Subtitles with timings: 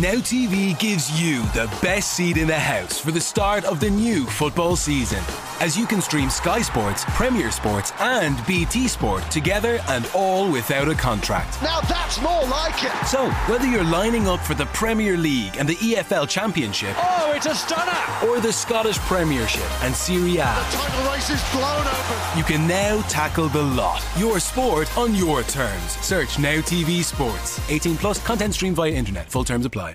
[0.00, 3.90] Now TV gives you the best seat in the house for the start of the
[3.90, 5.18] new football season.
[5.60, 10.88] As you can stream Sky Sports, Premier Sports, and BT Sport together and all without
[10.88, 11.60] a contract.
[11.62, 13.06] Now that's more like it.
[13.06, 17.44] So, whether you're lining up for the Premier League and the EFL Championship, Oh, it's
[17.44, 18.26] a stunner.
[18.26, 22.38] or the Scottish Premiership and Serie A, Title race is blown open.
[22.38, 24.02] you can now tackle the lot.
[24.16, 25.92] Your sport on your terms.
[26.00, 27.60] Search Now TV Sports.
[27.68, 29.28] 18 plus content streamed via internet.
[29.30, 29.89] Full terms apply.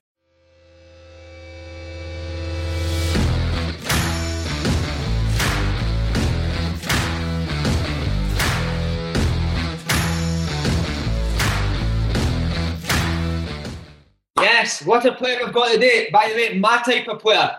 [14.39, 16.09] Yes, what a player we've got today.
[16.11, 17.55] By the way, my type of player.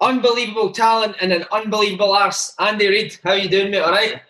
[0.00, 2.54] Unbelievable talent and an unbelievable arse.
[2.58, 3.80] Andy Reid, how you doing, mate?
[3.80, 4.20] All right?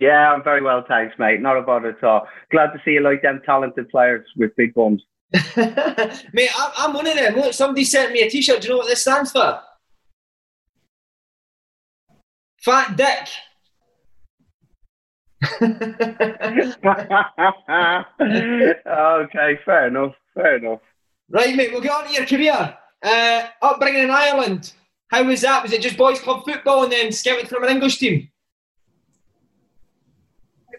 [0.00, 1.40] Yeah, I'm very well, thanks, mate.
[1.40, 2.26] Not about it at all.
[2.50, 5.02] Glad to see you like them talented players with big bums.
[5.56, 7.34] mate, I'm, I'm one of them.
[7.36, 8.62] Look, somebody sent me a t-shirt.
[8.62, 9.60] Do you know what this stands for?
[12.62, 13.28] Fat Dick.
[19.22, 20.14] Okay, fair enough.
[20.34, 20.80] Fair enough.
[21.30, 22.76] Right, mate, we'll get on to your career.
[23.02, 24.72] Uh, upbringing in Ireland.
[25.08, 25.62] How was that?
[25.62, 28.28] Was it just boys' club football and then scouted from an English team?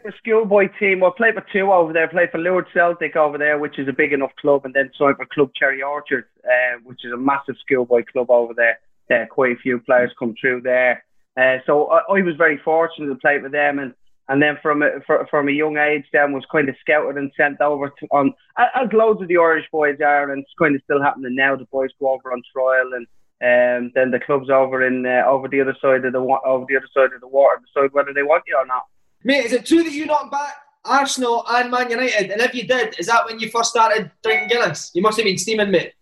[0.03, 2.07] The schoolboy team, I played for two over there.
[2.07, 5.17] Played for Lourdes Celtic over there, which is a big enough club, and then signed
[5.17, 8.79] for Club Cherry Orchard, uh, which is a massive schoolboy club over there.
[9.09, 11.03] Uh, quite a few players come through there.
[11.37, 13.95] Uh, so I, I was very fortunate to play for them, and
[14.27, 14.89] and then from a,
[15.29, 18.91] from a young age, then was kind of scouted and sent over to on as
[18.93, 21.55] loads of the Irish boys are, and it's kind of still happening now.
[21.55, 23.05] The boys go over on trial, and
[23.41, 26.77] um, then the clubs over in uh, over the other side of the over the
[26.77, 28.85] other side of the water decide whether they want you or not.
[29.23, 32.31] Mate, is it true that you knocked back Arsenal and Man United?
[32.31, 34.91] And if you did, is that when you first started drinking Guinness?
[34.93, 35.93] You must have been steaming, mate.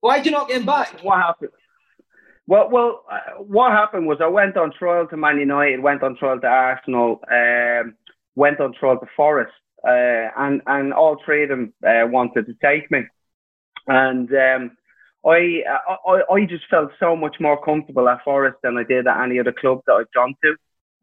[0.00, 1.00] Why did you not get him back?
[1.02, 1.50] What happened?
[2.48, 6.16] Well, well, uh, what happened was I went on trial to Man United, went on
[6.16, 7.94] trial to Arsenal, um,
[8.36, 9.52] went on trial to Forest,
[9.86, 13.00] uh, and and all three of them uh, wanted to take me,
[13.86, 14.70] and um,
[15.26, 15.62] I,
[16.06, 19.38] I I just felt so much more comfortable at Forest than I did at any
[19.38, 20.52] other club that I've gone to.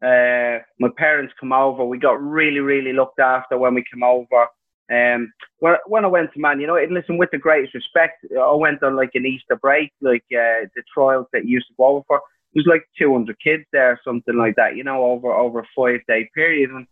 [0.02, 1.84] Uh, my parents come over.
[1.84, 4.48] We got really, really looked after when we came over.
[4.92, 8.82] Um, when, when I went to Man United, listen, with the greatest respect, I went
[8.82, 12.20] on like an Easter break, like uh, the trials that used to go over for.
[12.54, 16.00] It was like 200 kids there, something like that, you know, over over a five
[16.08, 16.70] day period.
[16.70, 16.86] And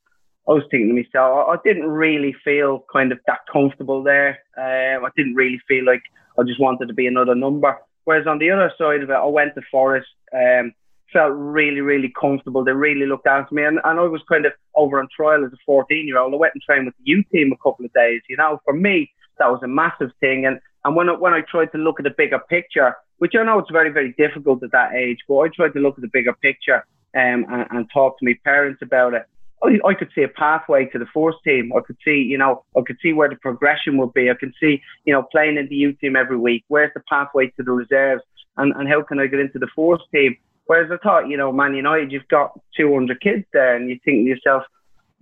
[0.49, 4.41] I was thinking to myself, I, I didn't really feel kind of that comfortable there.
[4.59, 6.03] Um, I didn't really feel like
[6.39, 7.79] I just wanted to be another number.
[8.05, 10.09] Whereas on the other side of it, I went to Forest.
[10.35, 10.75] Um,
[11.15, 12.63] felt really, really comfortable.
[12.63, 13.65] They really looked after me.
[13.65, 16.35] And, and I was kind of over on trial as a 14 year old.
[16.35, 18.21] I went and trained with the youth team a couple of days.
[18.29, 20.45] You know, for me, that was a massive thing.
[20.45, 23.45] And, and when, I, when I tried to look at the bigger picture, which I
[23.45, 26.11] know it's very, very difficult at that age, but I tried to look at the
[26.13, 26.85] bigger picture
[27.17, 29.23] um, and, and talk to my parents about it.
[29.63, 31.73] I, I could see a pathway to the first team.
[31.77, 34.31] I could see, you know, I could see where the progression would be.
[34.31, 36.65] I could see, you know, playing in the youth team every week.
[36.69, 38.23] Where's the pathway to the reserves?
[38.57, 40.37] And, and how can I get into the first team?
[40.67, 44.25] Whereas I thought, you know, Man United, you've got 200 kids there, and you think
[44.25, 44.65] to yourself,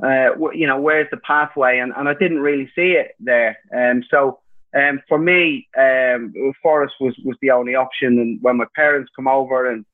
[0.03, 1.79] uh, you know, where's the pathway?
[1.79, 3.59] And, and I didn't really see it there.
[3.77, 4.41] Um, so
[4.77, 8.19] um, for me, um, Forest was, was the only option.
[8.19, 9.85] And when my parents come over and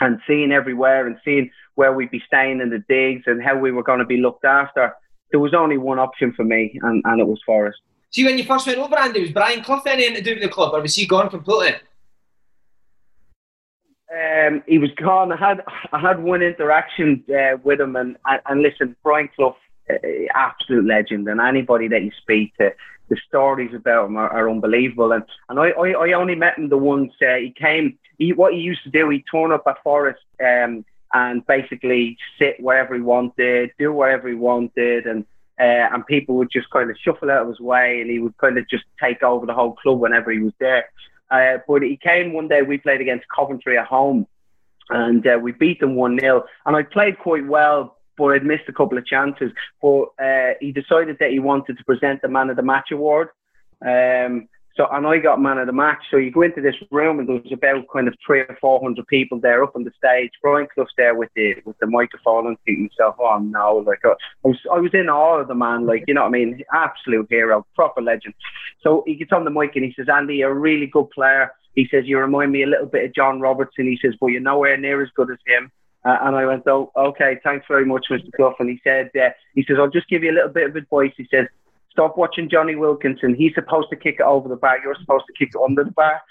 [0.00, 3.72] and seeing everywhere and seeing where we'd be staying in the digs and how we
[3.72, 4.94] were going to be looked after,
[5.30, 7.78] there was only one option for me, and, and it was Forest.
[8.10, 10.48] See, when you first went over, Andy, was Brian Clough anything to do with the
[10.48, 11.78] club, or was he gone completely?
[14.12, 15.32] Um, he was gone.
[15.32, 19.56] I had I had one interaction uh, with him, and, and listen, Brian Clough
[19.90, 19.94] uh,
[20.34, 22.72] absolute legend, and anybody that you speak to,
[23.08, 25.12] the stories about him are, are unbelievable.
[25.12, 27.98] And and I, I, I only met him the once uh, he came.
[28.18, 32.60] He, what he used to do, he'd turn up at Forest um, and basically sit
[32.60, 35.24] wherever he wanted, do whatever he wanted, and
[35.58, 38.36] uh, and people would just kind of shuffle out of his way, and he would
[38.38, 40.84] kind of just take over the whole club whenever he was there.
[41.30, 42.62] Uh, but he came one day.
[42.62, 44.26] We played against Coventry at home,
[44.90, 48.68] and uh, we beat them one 0 And I played quite well, but I'd missed
[48.68, 49.52] a couple of chances.
[49.82, 53.28] But uh, he decided that he wanted to present the Man of the Match award.
[53.84, 56.02] Um, so, and I got man of the match.
[56.10, 59.06] So you go into this room and there's about kind of three or four hundred
[59.06, 60.30] people there up on the stage.
[60.42, 64.14] Brian Clough's there with the with the microphone and thinking himself, oh no, like I
[64.42, 67.26] was I was in awe of the man, like you know what I mean, absolute
[67.30, 68.34] hero, proper legend.
[68.82, 71.52] So he gets on the mic and he says, Andy, you're a really good player.
[71.74, 73.86] He says you remind me a little bit of John Robertson.
[73.86, 75.70] He says, but you're nowhere near as good as him.
[76.04, 78.30] Uh, and I went, oh, okay, thanks very much, Mr.
[78.36, 78.54] Clough.
[78.60, 81.12] And he said, uh, he says, I'll just give you a little bit of advice.
[81.16, 81.46] He says,
[81.96, 83.34] stop watching Jonny Wilkinson.
[83.34, 84.78] He's supposed to kick it over the bar.
[84.84, 86.20] You're supposed to kick it under the bar.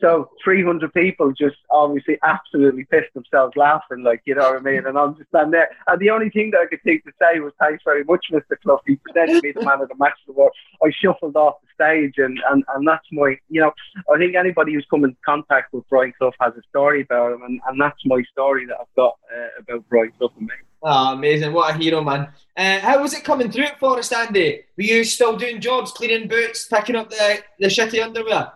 [0.00, 4.86] So 300 people just obviously absolutely pissed themselves laughing, like, you know what I mean?
[4.86, 5.70] And I'm just standing there.
[5.86, 8.60] And the only thing that I could think to say was, thanks very much, Mr.
[8.62, 8.82] Clough.
[8.86, 10.52] He presented me the man of the match award.
[10.84, 13.72] I shuffled off the stage, and, and, and that's my, you know,
[14.12, 17.42] I think anybody who's come in contact with Brian Clough has a story about him,
[17.42, 20.54] and, and that's my story that I've got uh, about Brian Clough and me.
[20.82, 21.52] Oh, amazing.
[21.52, 22.28] What a hero, man.
[22.56, 24.62] Uh, how was it coming through at Forest, Andy?
[24.76, 28.52] Were you still doing jobs, cleaning boots, picking up the, the shitty underwear?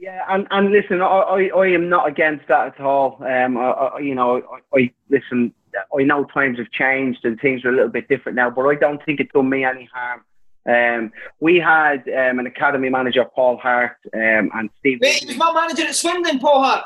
[0.00, 3.18] Yeah, and, and listen, I, I, I am not against that at all.
[3.20, 4.42] Um, I, I, you know,
[4.72, 5.52] I, I listen.
[5.96, 8.74] I know times have changed and things are a little bit different now, but I
[8.74, 10.24] don't think it done me any harm.
[10.66, 14.98] Um, we had um, an academy manager, Paul Hart, um, and Steve.
[15.02, 16.84] Wait, he was my manager at Swindon, Paul Hart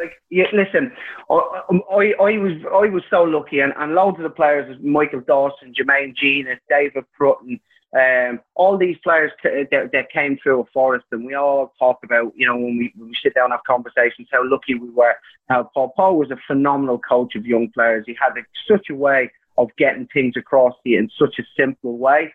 [0.00, 0.92] like yeah, listen,
[1.30, 5.20] I, I, I was I was so lucky, and, and loads of the players, Michael
[5.20, 7.60] Dawson, Jermaine Jenas, David Prutton,
[7.92, 12.32] um, all these players t- that, that came through Forest, and we all talk about,
[12.36, 15.14] you know, when we, when we sit down and have conversations, how lucky we were.
[15.48, 18.04] How Paul Paul was a phenomenal coach of young players.
[18.06, 21.42] He had a, such a way of getting things across to you in such a
[21.58, 22.32] simple way.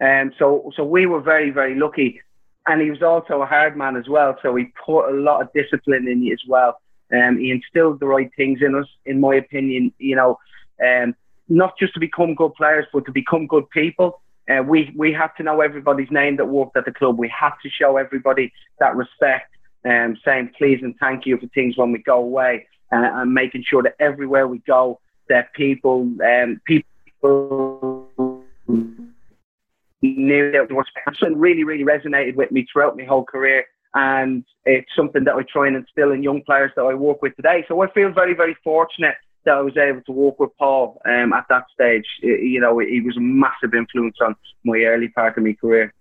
[0.00, 2.20] Um, so so we were very very lucky,
[2.68, 4.36] and he was also a hard man as well.
[4.40, 6.80] So he put a lot of discipline in you as well.
[7.12, 9.92] Um, he instilled the right things in us, in my opinion.
[9.98, 10.38] You know,
[10.84, 11.14] um,
[11.48, 14.20] not just to become good players, but to become good people.
[14.48, 17.18] Uh, we we had to know everybody's name that worked at the club.
[17.18, 19.54] We had to show everybody that respect,
[19.84, 23.64] um, saying please and thank you for things when we go away, uh, and making
[23.64, 24.98] sure that everywhere we go,
[25.28, 28.08] that people um, people
[30.02, 30.86] knew that was
[31.20, 35.42] and really really resonated with me throughout my whole career and it's something that I
[35.42, 37.64] try and instill in young players that I work with today.
[37.68, 41.32] So I feel very, very fortunate that I was able to work with Paul um,
[41.32, 42.06] at that stage.
[42.22, 45.92] You know, he was a massive influence on my early part of my career.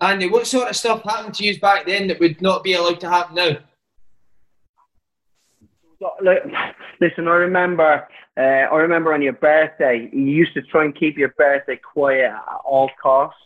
[0.00, 3.00] Andy, what sort of stuff happened to you back then that would not be allowed
[3.00, 3.56] to happen now?
[7.00, 8.08] Listen, I remember.
[8.36, 12.32] Uh, I remember on your birthday, you used to try and keep your birthday quiet
[12.32, 13.38] at all costs.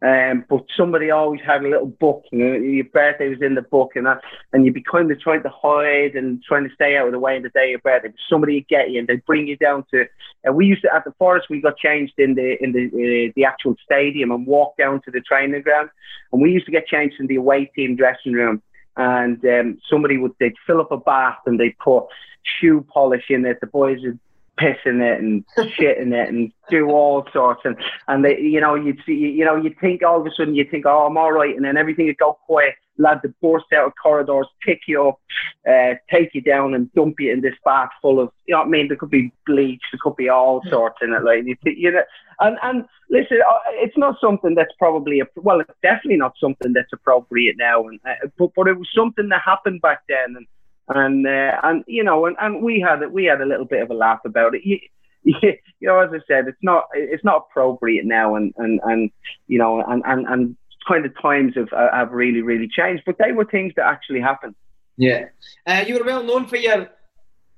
[0.00, 3.96] Um, but somebody always had a little book, know, your birthday was in the book,
[3.96, 4.20] and that,
[4.52, 7.18] and you'd be kind of trying to hide and trying to stay out of the
[7.18, 8.08] way in the day of your birthday.
[8.08, 10.06] But somebody would get you, and they'd bring you down to.
[10.44, 13.32] And we used to at the forest, we got changed in the in the uh,
[13.34, 15.90] the actual stadium and walk down to the training ground,
[16.32, 18.62] and we used to get changed in the away team dressing room.
[18.96, 22.04] And um, somebody would they'd fill up a bath and they'd put
[22.42, 23.60] shoe polish in it.
[23.60, 24.18] The boys would
[24.58, 25.44] piss in it and
[25.76, 27.76] shit in it and do all sorts and
[28.08, 30.64] and they, you know you'd see you know you think all of a sudden you
[30.70, 32.74] think oh I'm all right and then everything would go quiet.
[33.00, 35.20] Lads would burst out of corridors pick you up
[35.68, 38.66] uh, take you down and dump you in this bath full of you know what
[38.66, 38.88] I mean?
[38.88, 42.02] There could be bleach there could be all sorts in it like you, you know
[42.40, 46.72] and and listen uh, it's not something that's probably a, well it's definitely not something
[46.72, 50.46] that's appropriate now and uh, but but it was something that happened back then and
[50.88, 53.90] and uh, and you know, and, and we had we had a little bit of
[53.90, 54.62] a laugh about it.
[55.24, 55.34] You,
[55.80, 59.10] you, know, as I said, it's not it's not appropriate now, and and and
[59.48, 63.02] you know, and and and kind of times have uh, have really really changed.
[63.04, 64.54] But they were things that actually happened.
[64.96, 65.26] Yeah,
[65.66, 66.88] uh, you were well known for your.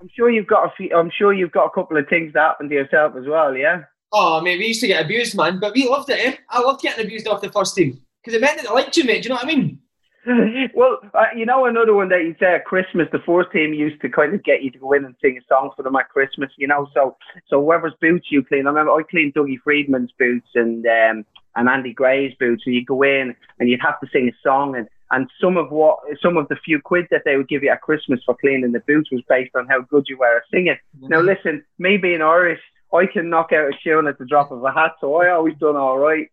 [0.01, 0.97] I'm sure you've got a few.
[0.97, 3.55] I'm sure you've got a couple of things that happened to yourself as well.
[3.55, 3.83] Yeah.
[4.11, 6.19] Oh, I mean, we used to get abused, man, but we loved it.
[6.19, 6.37] Eh?
[6.49, 9.05] I loved getting abused off the first team because it meant that I liked you,
[9.05, 9.23] mate.
[9.23, 9.79] Do you know what I mean?
[10.75, 14.00] well, uh, you know another one that you say at Christmas, the first team used
[14.03, 16.11] to kind of get you to go in and sing a song for them at
[16.11, 16.50] Christmas.
[16.57, 17.17] You know, so
[17.49, 18.67] so whoever's boots you clean.
[18.67, 21.25] I remember I cleaned Dougie Freedman's boots and um,
[21.57, 24.77] and Andy Gray's boots, and you go in and you'd have to sing a song
[24.77, 24.89] and.
[25.11, 27.81] and some of what some of the few quid that they would give you at
[27.81, 30.77] Christmas for cleaning the boots was based on how good you were at singing.
[30.99, 31.09] Mm-hmm.
[31.09, 32.61] Now listen, me being Irish,
[32.93, 35.57] I can knock out a tune at the drop of a hat, so I always
[35.59, 36.31] done all right.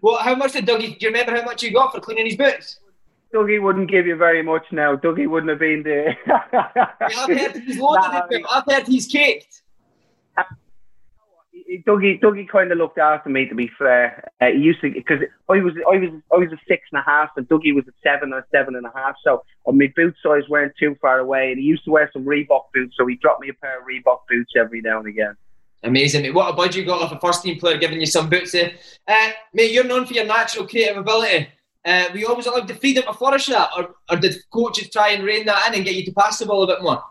[0.00, 0.98] Well, how much did Dougie?
[0.98, 2.78] Do you remember how much you got for cleaning his boots?
[3.34, 4.96] Dougie wouldn't give you very much now.
[4.96, 6.16] Dougie wouldn't have been there.
[6.26, 9.62] I've heard he's loaded nah, I've heard he's kicked.
[11.86, 13.46] Dougie, Dougie kind of looked after me.
[13.46, 15.18] To be fair, uh, he used to because
[15.50, 17.92] I was, I was, I was a six and a half, and Dougie was a
[18.02, 19.16] seven or seven and a half.
[19.22, 22.24] So uh, my boot size weren't too far away, and he used to wear some
[22.24, 25.36] Reebok boots, so he dropped me a pair of Reebok boots every now and again.
[25.82, 26.34] Amazing, mate.
[26.34, 28.72] What a budget you got off a first team player giving you some boots there.
[29.06, 31.48] Uh, mate, you're known for your natural creative ability.
[31.88, 35.24] Uh, you always allowed the freedom to flourish that, or, or did coaches try and
[35.24, 37.02] rein that in and get you to pass the ball a bit more?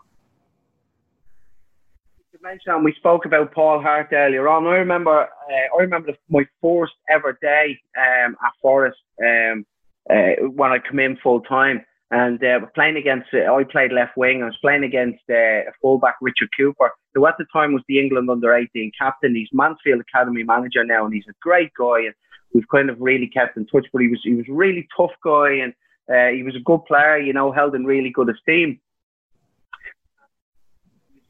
[2.32, 4.66] You mentioned we spoke about Paul Hart earlier on.
[4.68, 9.66] I remember, uh, I remember my first ever day um, at Forest um,
[10.08, 11.84] uh, when I come in full time.
[12.10, 14.42] And uh, playing against, uh, I played left wing.
[14.42, 15.34] I was playing against uh,
[15.68, 19.34] a fullback, Richard Cooper, who at the time was the England under 18 captain.
[19.34, 22.06] He's Mansfield Academy manager now, and he's a great guy.
[22.06, 22.14] And
[22.52, 23.86] we've kind of really kept in touch.
[23.92, 25.72] But he was he was a really tough guy, and
[26.08, 27.18] uh, he was a good player.
[27.18, 28.80] You know, held in really good esteem.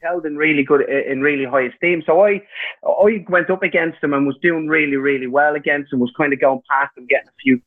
[0.01, 2.03] Held in really good in really high esteem.
[2.07, 2.41] So I
[2.87, 5.99] I went up against him and was doing really really well against him.
[5.99, 7.61] Was kind of going past him, getting a few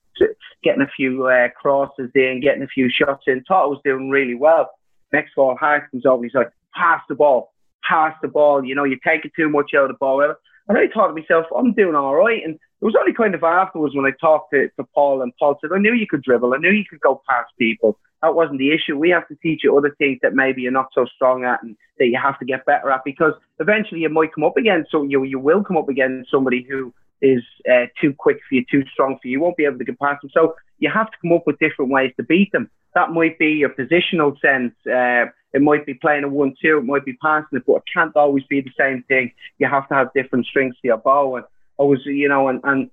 [0.63, 3.43] getting a few uh, crosses in, getting a few shots in.
[3.43, 4.69] Thought I was doing really well.
[5.11, 6.23] Next ball, Hart comes over.
[6.23, 7.53] He's like, pass the ball,
[7.83, 8.63] pass the ball.
[8.63, 10.35] You know, you're taking too much out of the ball.
[10.71, 12.41] And I thought to myself, I'm doing all right.
[12.45, 15.57] And it was only kind of afterwards when I talked to, to Paul, and Paul
[15.59, 16.53] said, I knew you could dribble.
[16.53, 17.99] I knew you could go past people.
[18.21, 18.97] That wasn't the issue.
[18.97, 21.75] We have to teach you other things that maybe you're not so strong at and
[21.99, 25.03] that you have to get better at because eventually you might come up against so
[25.03, 28.85] you you will come up against somebody who is uh, too quick for you, too
[28.93, 29.33] strong for you.
[29.33, 30.31] You won't be able to get past them.
[30.33, 32.69] So you have to come up with different ways to beat them.
[32.93, 34.73] That might be your positional sense.
[34.85, 36.77] Uh, it might be playing a one-two.
[36.77, 39.31] It might be passing it, but it can't always be the same thing.
[39.59, 41.37] You have to have different strings to your bow.
[41.37, 41.45] And
[41.79, 42.89] I was, you know, and and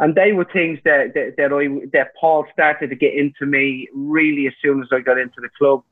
[0.00, 3.88] and they were things that that, that I that Paul started to get into me
[3.94, 5.82] really as soon as I got into the club.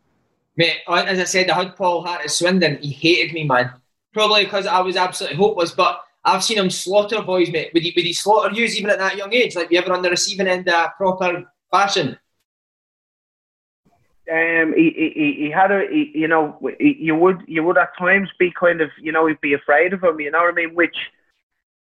[0.57, 2.79] Mate, as I said, I had Paul Hart at Swindon.
[2.79, 3.73] He hated me, man.
[4.15, 7.71] Probably because I was absolutely hopeless, but I've seen him slaughter boys, mate.
[7.75, 9.55] Would he, would he slaughter you even at that young age?
[9.55, 12.19] Like, you ever on the receiving end uh, proper fashion?
[14.31, 17.97] Um, he, he, he had a, he, you know, he, you would, you would at
[17.97, 20.55] times be kind of, you know, he'd be afraid of him, you know what I
[20.55, 20.75] mean?
[20.75, 20.97] Which,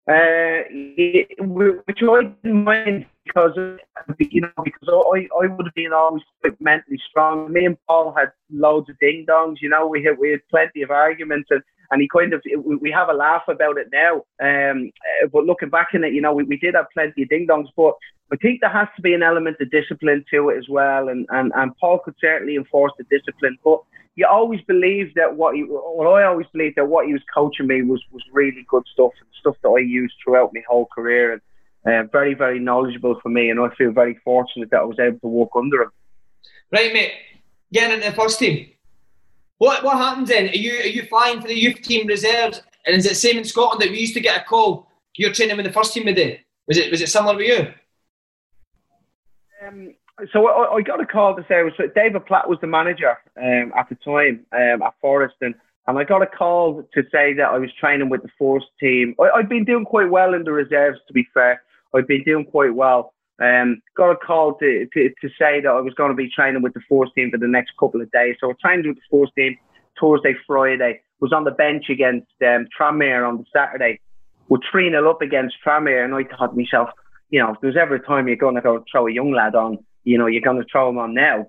[0.09, 0.63] uh,
[1.85, 3.57] which I didn't mind because,
[4.19, 7.51] you know, because I, I would have been always quite mentally strong.
[7.51, 10.81] Me and Paul had loads of ding dongs, you know, we had, we had plenty
[10.81, 12.43] of arguments and, and he kind of
[12.81, 14.15] we have a laugh about it now.
[14.41, 14.91] Um,
[15.23, 17.47] uh, but looking back in it, you know, we, we did have plenty of ding
[17.47, 17.93] dongs, but
[18.31, 21.09] I think there has to be an element of discipline to it as well.
[21.09, 23.79] And and, and Paul could certainly enforce the discipline, but
[24.15, 27.67] you always believe that what he, well, I always believed that what he was coaching
[27.67, 31.33] me was was really good stuff and stuff that I used throughout my whole career
[31.33, 31.41] and.
[31.85, 35.19] Uh, very, very knowledgeable for me, and I feel very fortunate that I was able
[35.19, 35.91] to walk under him.
[36.71, 37.11] Right, mate.
[37.73, 38.69] Getting into the first team.
[39.57, 40.49] What what happens then?
[40.49, 42.61] Are you are you flying for the youth team reserves?
[42.85, 44.87] And is it same in Scotland that we used to get a call?
[45.15, 46.41] You're training with the first team today.
[46.67, 47.73] Was it was it similar with you?
[49.67, 49.93] Um,
[50.31, 53.71] so I, I, got a call to say was David Platt was the manager um,
[53.77, 55.55] at the time um, at Forest, and,
[55.87, 59.15] and I got a call to say that I was training with the first team.
[59.19, 61.61] I, I'd been doing quite well in the reserves, to be fair.
[61.95, 63.13] I'd been doing quite well.
[63.41, 66.61] Um, got a call to, to, to say that I was going to be training
[66.61, 68.35] with the force team for the next couple of days.
[68.39, 69.57] So I trained with the force team
[69.99, 71.01] Thursday, Friday.
[71.19, 73.99] Was on the bench against um, Tranmere on the Saturday.
[74.49, 76.89] We're 3 0 up against Tranmere, and I thought to myself,
[77.33, 79.55] you know, if there's ever a time you're going to go throw a young lad
[79.55, 81.47] on, you know, you're going to throw him on now.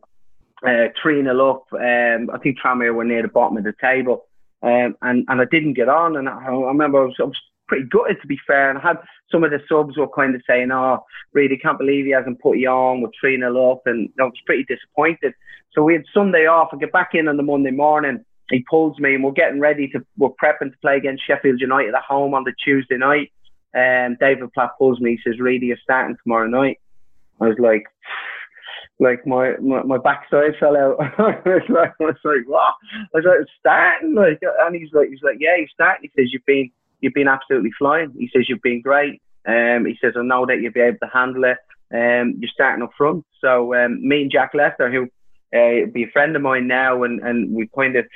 [0.66, 1.64] Uh, 3 0 up.
[1.74, 4.24] Um, I think Tranmere were near the bottom of the table.
[4.62, 6.16] Um, and, and I didn't get on.
[6.16, 7.36] And I, I remember I was, I was
[7.68, 8.70] pretty gutted to be fair.
[8.70, 8.96] And I had
[9.30, 12.56] some of the subs were kind of saying, "Oh, really can't believe he hasn't put
[12.56, 13.02] you on.
[13.02, 15.34] We're three 0 up," and I was pretty disappointed.
[15.74, 16.70] So we had Sunday off.
[16.72, 18.24] I get back in on the Monday morning.
[18.48, 20.02] He pulls me, and we're getting ready to.
[20.16, 23.30] We're prepping to play against Sheffield United at home on the Tuesday night.
[23.74, 25.12] Um, David Platt pulls me.
[25.16, 26.80] He says, "Really, you're starting tomorrow night."
[27.40, 27.84] I was like.
[29.00, 30.94] Like my, my, my backside fell out.
[31.18, 32.74] I was like, I was like, what?
[32.92, 36.08] I was like, starting, like, and he's like, he's like, yeah, you're starting.
[36.14, 38.14] He says, you've been, you've been absolutely flying.
[38.16, 39.20] He says you've been great.
[39.46, 41.58] Um, he says I know that you'll be able to handle it.
[41.92, 43.24] Um, you're starting up front.
[43.40, 45.08] So um, me and Jack Lester, who
[45.54, 48.06] uh, be a friend of mine now, and, and we kind of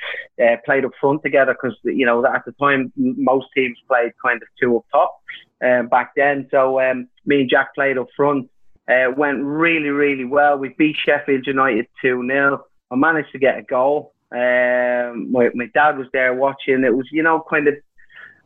[0.43, 4.41] uh, played up front together because you know at the time most teams played kind
[4.41, 5.21] of two up top
[5.63, 6.47] um, back then.
[6.51, 8.49] So um, me and Jack played up front.
[8.89, 10.57] Uh, went really, really well.
[10.57, 12.65] We beat Sheffield United 2 0.
[12.89, 14.13] I managed to get a goal.
[14.31, 16.83] Um, my, my dad was there watching.
[16.83, 17.75] It was, you know, kind of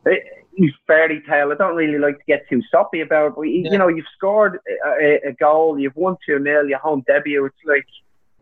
[0.04, 0.22] it,
[0.86, 1.50] fairy tale.
[1.50, 3.70] I don't really like to get too soppy about it, but yeah.
[3.70, 4.58] you know, you've scored
[5.00, 7.46] a, a, goal, you've won 2 0, your home debut.
[7.46, 7.86] It's like,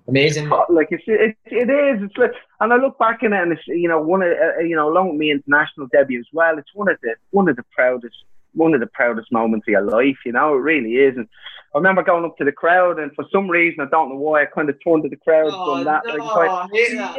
[0.08, 0.48] Amazing.
[0.68, 2.02] Like it's it, it is.
[2.02, 4.60] It's like, and I look back in it, and it's you know one of uh,
[4.60, 6.58] you know along with me international debut as well.
[6.58, 8.16] It's one of the one of the proudest
[8.54, 10.18] one of the proudest moments of your life.
[10.24, 11.16] You know, it really is.
[11.16, 11.28] And
[11.74, 14.42] I remember going up to the crowd, and for some reason I don't know why
[14.42, 16.02] I kind of turned to the crowd oh, from that.
[16.06, 17.14] No, like, yeah,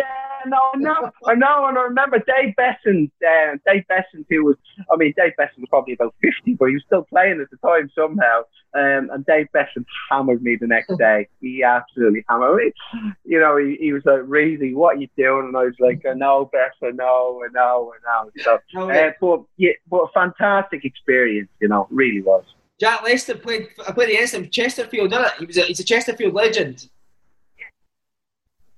[0.46, 4.56] no, no, I know, and I remember Dave Beasant, uh, Dave Beasant, who was,
[4.92, 7.58] I mean, Dave Beasant was probably about 50, but he was still playing at the
[7.68, 8.42] time somehow.
[8.76, 11.28] Um, and Dave Beasant hammered me the next day.
[11.42, 13.12] He absolutely hammered me.
[13.24, 15.48] You know, he, he was like, Reezy, what are you doing?
[15.48, 18.32] And I was like, I know, Bess, I know, I know, I know.
[18.40, 22.44] So, uh, but, yeah, but a fantastic experience, you know, really was.
[22.80, 25.34] Jack Lester played, I played against him, Chesterfield, didn't it?
[25.40, 26.88] He was a, he's a Chesterfield legend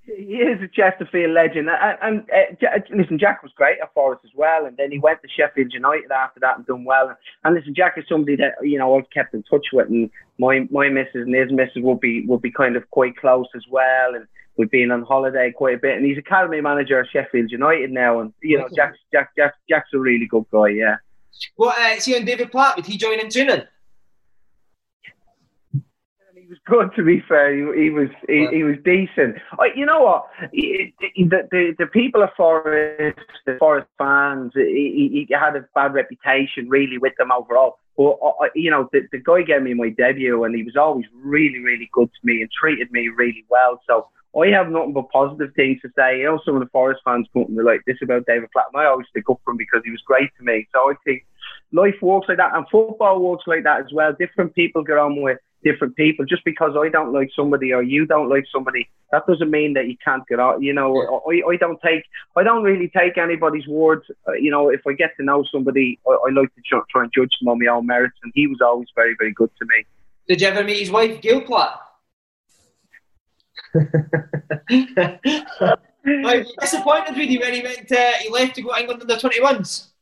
[0.06, 1.68] he is a Chesterfield legend.
[1.68, 1.98] And,
[2.30, 4.66] and uh, listen, Jack was great at Forest as well.
[4.66, 7.14] And then he went to Sheffield United after that and done well.
[7.44, 10.66] And listen, Jack is somebody that you know I've kept in touch with, and my
[10.70, 14.14] my missus and his missus will be will be kind of quite close as well.
[14.14, 14.26] And
[14.56, 15.96] we've been on holiday quite a bit.
[15.96, 18.20] And he's academy manager at Sheffield United now.
[18.20, 20.68] And you know, Jack Jack Jack Jack's a really good guy.
[20.68, 20.96] Yeah.
[21.56, 23.62] Well, uh, see on David Platt, would he join in training?
[26.46, 26.94] he was good.
[26.96, 29.36] To be fair, he, he was he, he, was decent.
[29.74, 30.26] you know what?
[30.52, 30.92] the,
[31.50, 36.98] the the people of Forest, the Forest fans, he, he had a bad reputation really
[36.98, 37.78] with them overall.
[37.96, 41.06] But uh, you know, the, the guy gave me my debut, and he was always
[41.14, 43.80] really really good to me and treated me really well.
[43.86, 46.18] So I have nothing but positive things to say.
[46.18, 48.66] You know, some of the Forest fans come to me like this about David Platt,
[48.72, 50.68] and I always stick up for him because he was great to me.
[50.72, 51.24] So I think
[51.72, 54.12] life works like that, and football works like that as well.
[54.18, 56.24] Different people get on with different people.
[56.26, 59.88] Just because I don't like somebody or you don't like somebody, that doesn't mean that
[59.88, 60.62] you can't get out.
[60.62, 62.04] You know, I, I don't take,
[62.36, 64.04] I don't really take anybody's words.
[64.28, 67.12] Uh, you know, if I get to know somebody, I, I like to try and
[67.14, 69.86] judge them on my own merits, and he was always very, very good to me.
[70.28, 71.85] Did you ever meet his wife, Gail Platt?
[76.06, 77.90] I was disappointed with you when he went.
[77.90, 79.92] Uh, he left to go to England under twenty ones.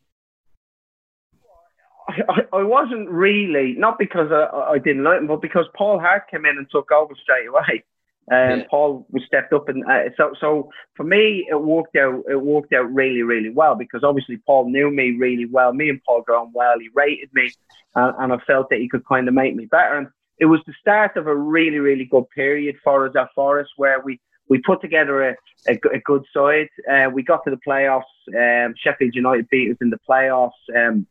[2.09, 6.31] I, I wasn't really not because I, I didn't like him, but because Paul Hart
[6.31, 7.85] came in and took over straight away.
[8.29, 8.67] And yeah.
[8.71, 12.23] Paul was stepped up, and uh, so so for me it worked out.
[12.29, 15.73] It worked out really really well because obviously Paul knew me really well.
[15.75, 16.79] Me and Paul got on well.
[16.79, 17.53] He rated me,
[17.95, 19.99] uh, and I felt that he could kind of make me better.
[19.99, 23.73] And it was the start of a really really good period for us at Forest,
[23.77, 25.37] where we we put together a,
[25.69, 26.69] a, a good side.
[26.91, 28.03] Uh, we got to the playoffs.
[28.29, 30.51] Um, Sheffield United beat us in the playoffs.
[30.77, 31.07] Um,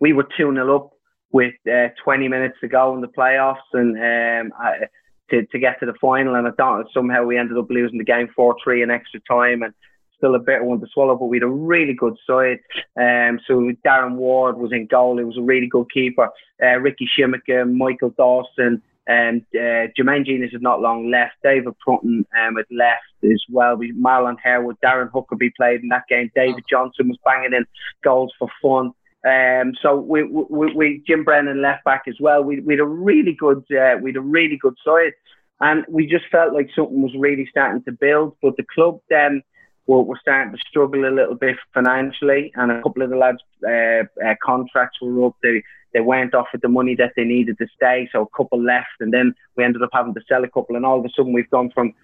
[0.00, 0.90] we were 2 0 up
[1.32, 4.86] with uh, 20 minutes to go in the playoffs and um, I,
[5.30, 6.34] to, to get to the final.
[6.34, 9.62] And I thought somehow we ended up losing the game 4 3 in extra time.
[9.62, 9.74] And
[10.20, 12.58] still a bitter one to swallow, but we had a really good side.
[12.96, 15.18] Um, so Darren Ward was in goal.
[15.18, 16.28] He was a really good keeper.
[16.62, 21.34] Uh, Ricky Scimeca, Michael Dawson, um, uh, Jermaine Jenas had not long left.
[21.42, 23.76] David Prutton um, had left as well.
[23.76, 26.30] We Marlon Harewood, Darren Huckerby played in that game.
[26.34, 27.64] David Johnson was banging in
[28.04, 28.92] goals for fun.
[29.26, 32.42] Um, so we, we, we, Jim Brennan left back as well.
[32.42, 35.12] We, we had a really good, uh, we had a really good side,
[35.60, 38.36] and we just felt like something was really starting to build.
[38.40, 39.42] But the club then
[39.86, 43.42] were, were starting to struggle a little bit financially, and a couple of the lads'
[43.66, 45.36] uh, uh, contracts were up.
[45.42, 45.62] They
[45.92, 49.12] they weren't offered the money that they needed to stay, so a couple left, and
[49.12, 51.50] then we ended up having to sell a couple, and all of a sudden we've
[51.50, 51.94] gone from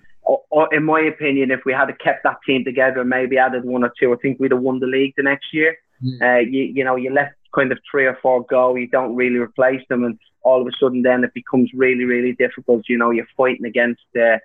[0.72, 3.92] in my opinion, if we had kept that team together and maybe added one or
[3.98, 5.76] two, I think we'd have won the league the next year.
[6.04, 6.20] Mm.
[6.20, 9.38] Uh, you, you know, you let kind of three or four go, you don't really
[9.48, 12.88] replace them, and all of a sudden then it becomes really, really difficult.
[12.88, 14.38] You know, you're fighting against, uh,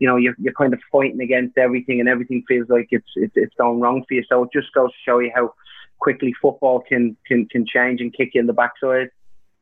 [0.00, 3.36] you know, you're, you're kind of fighting against everything, and everything feels like it's, it's
[3.36, 4.24] it's going wrong for you.
[4.28, 5.54] So it just goes to show you how
[6.00, 9.10] quickly football can can can change and kick you in the backside.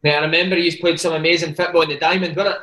[0.03, 2.63] Yeah, I remember you played some amazing football in the Diamond, wasn't it?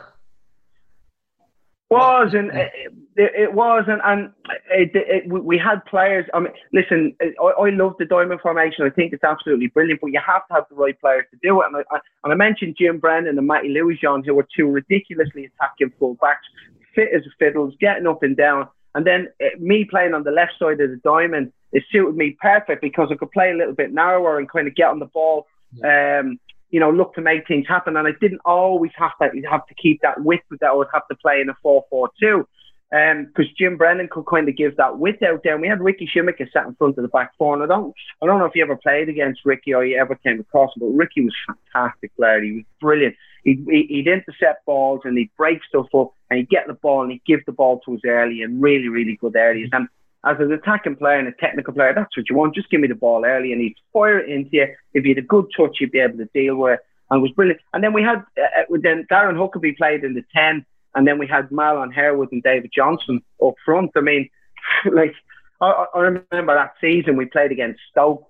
[1.89, 2.71] Was and it,
[3.15, 4.31] it, was and and
[4.69, 6.25] it, it, we had players.
[6.35, 8.85] I mean, listen, I, I love the diamond formation.
[8.85, 11.61] I think it's absolutely brilliant, but you have to have the right players to do
[11.61, 11.65] it.
[11.65, 15.91] And I, and I mentioned Jim Brennan and Matty Louis-Jean, who were two ridiculously attacking
[15.99, 16.45] fullbacks,
[16.93, 18.67] fit as fiddles, getting up and down.
[18.93, 22.37] And then uh, me playing on the left side of the diamond, it suited me
[22.39, 25.05] perfect because I could play a little bit narrower and kind of get on the
[25.05, 25.47] ball.
[25.83, 27.97] Um, you know, look to make things happen.
[27.97, 31.07] And I didn't always have to have to keep that width that I would have
[31.09, 32.47] to play in a four four two.
[32.89, 35.53] because um, Jim Brennan could kind of give that width out there.
[35.53, 37.53] And we had Ricky Scimeca sat in front of the back four.
[37.53, 40.15] And I don't, I don't know if you ever played against Ricky or you ever
[40.15, 41.35] came across him, but Ricky was
[41.73, 42.41] fantastic player.
[42.41, 43.15] He was brilliant.
[43.43, 47.11] He'd, he'd intercept balls and he'd break stuff up and he'd get the ball and
[47.11, 49.69] he'd give the ball to us early and really, really good areas.
[49.71, 49.87] And
[50.25, 52.55] as an attacking player and a technical player, that's what you want.
[52.55, 54.67] Just give me the ball early and he'd fire it into you.
[54.93, 56.79] If you had a good touch, you'd be able to deal with it.
[57.09, 57.61] And it was brilliant.
[57.73, 61.17] And then we had, uh, uh then Darren Huckerby played in the 10 and then
[61.17, 63.91] we had Marlon Harewood and David Johnson up front.
[63.95, 64.29] I mean,
[64.91, 65.13] like,
[65.61, 68.25] I, I remember that season we played against Stoke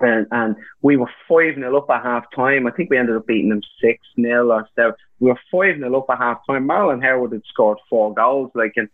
[0.00, 2.66] and, and we were 5 0 up at half time.
[2.66, 4.92] I think we ended up beating them 6 0 or so.
[5.20, 6.68] We were 5 0 up at half time.
[6.68, 8.50] Marlon Harewood had scored four goals.
[8.54, 8.88] Like, and,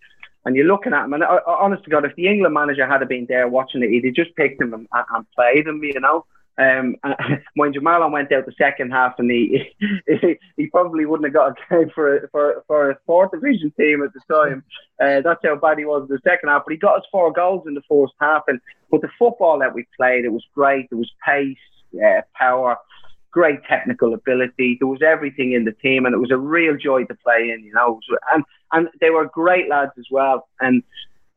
[0.45, 3.07] and you're looking at him, and I, honest to God, if the England manager had
[3.09, 6.27] been there watching it, he'd have just picked him and, and played him, you know.
[6.59, 6.97] Um,
[7.55, 9.73] when Jamal went out the second half, and he,
[10.07, 13.73] he he probably wouldn't have got a game for a, for for a fourth division
[13.79, 14.63] team at the time.
[15.01, 16.63] Uh, that's how bad he was in the second half.
[16.67, 19.75] But he got us four goals in the first half, and but the football that
[19.75, 20.91] we played, it was great.
[20.91, 21.57] There was pace,
[21.95, 22.77] uh, power,
[23.33, 24.77] great technical ability.
[24.79, 27.65] There was everything in the team, and it was a real joy to play in.
[27.65, 28.01] You know,
[28.33, 30.83] and and they were great lads as well, and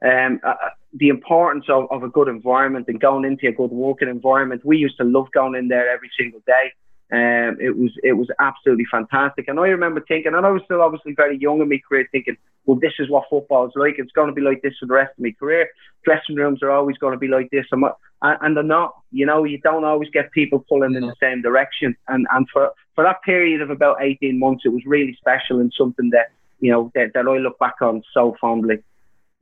[0.06, 3.72] um, uh, uh, the importance of, of a good environment and going into a good
[3.72, 4.66] working environment.
[4.66, 6.74] We used to love going in there every single day.
[7.12, 9.48] Um, it was it was absolutely fantastic.
[9.48, 12.38] And I remember thinking, and I was still obviously very young in my career, thinking,
[12.66, 13.96] well, this is what football is like.
[13.98, 15.70] It's going to be like this for the rest of my career.
[16.04, 17.84] Dressing rooms are always going to be like this, and,
[18.22, 18.96] and they're not.
[19.12, 21.96] You know, you don't always get people pulling in the same direction.
[22.08, 25.74] And and for for that period of about eighteen months, it was really special and
[25.78, 28.84] something that you know that, that I look back on so fondly.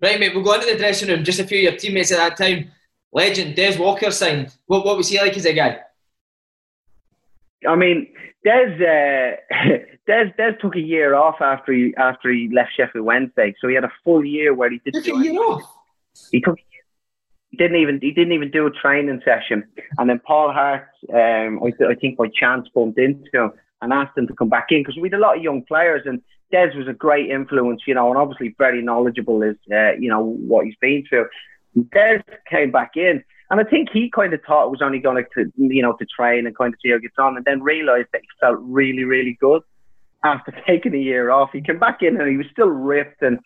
[0.02, 1.24] Right, mate, we'll go into the dressing room.
[1.24, 2.72] Just a few of your teammates at that time.
[3.14, 4.54] Legend, Des Walker signed.
[4.66, 5.80] What, what was he like as a guy?
[7.66, 8.12] I mean,
[8.44, 9.58] Des, uh,
[10.08, 13.76] Des, Des took a year off after he after he left Sheffield Wednesday, so he
[13.76, 15.04] had a full year where he didn't.
[15.04, 15.64] Took a year off.
[16.32, 16.58] He took.
[17.50, 19.64] He didn't even he didn't even do a training session,
[19.98, 23.52] and then Paul Hart, um, I, I think by chance bumped into him
[23.82, 26.02] and asked him to come back in because we had a lot of young players,
[26.06, 30.10] and Des was a great influence, you know, and obviously very knowledgeable is, uh, you
[30.10, 31.28] know, what he's been through.
[31.92, 35.24] Des came back in, and I think he kind of thought it was only going
[35.36, 37.62] to, you know, to train and kind of see how it gets on, and then
[37.62, 39.62] realised that he felt really, really good
[40.24, 41.52] after taking a year off.
[41.54, 43.38] He came back in and he was still ripped, and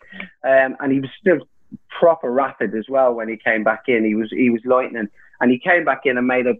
[0.44, 1.46] um, and he was still
[1.90, 4.02] proper rapid as well when he came back in.
[4.02, 5.08] He was he was lightning,
[5.42, 6.54] and he came back in and made a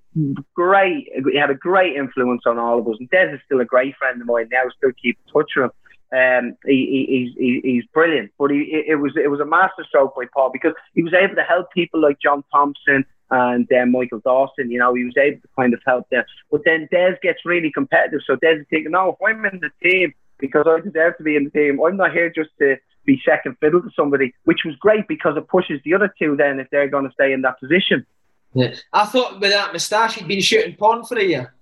[0.53, 1.09] great.
[1.33, 2.97] He had a great influence on all of us.
[3.01, 4.65] And Des is still a great friend of mine now.
[4.77, 5.71] Still keep in touch with him.
[6.11, 8.31] Um, he, he, he's brilliant.
[8.39, 11.43] But he, it was it was a masterstroke by Paul because he was able to
[11.45, 14.71] help people like John Thompson and then Michael Dawson.
[14.71, 16.25] You know, he was able to kind of help them.
[16.51, 18.21] But then Des gets really competitive.
[18.27, 21.37] So Des is thinking, no, if I'm in the team because I deserve to be
[21.37, 24.77] in the team, I'm not here just to be second fiddle to somebody, which was
[24.77, 27.59] great because it pushes the other two then if they're going to stay in that
[27.59, 28.07] position.
[28.55, 28.75] Yeah.
[28.93, 31.55] I thought with that moustache he'd been shooting porn for a year.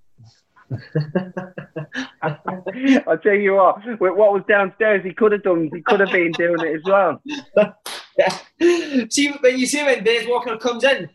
[2.22, 5.70] I'll tell you what, with what was downstairs, he could have done.
[5.72, 7.22] He could have been doing it as well.
[8.18, 8.36] yeah.
[9.10, 11.08] see, when you see when Des Walker comes in,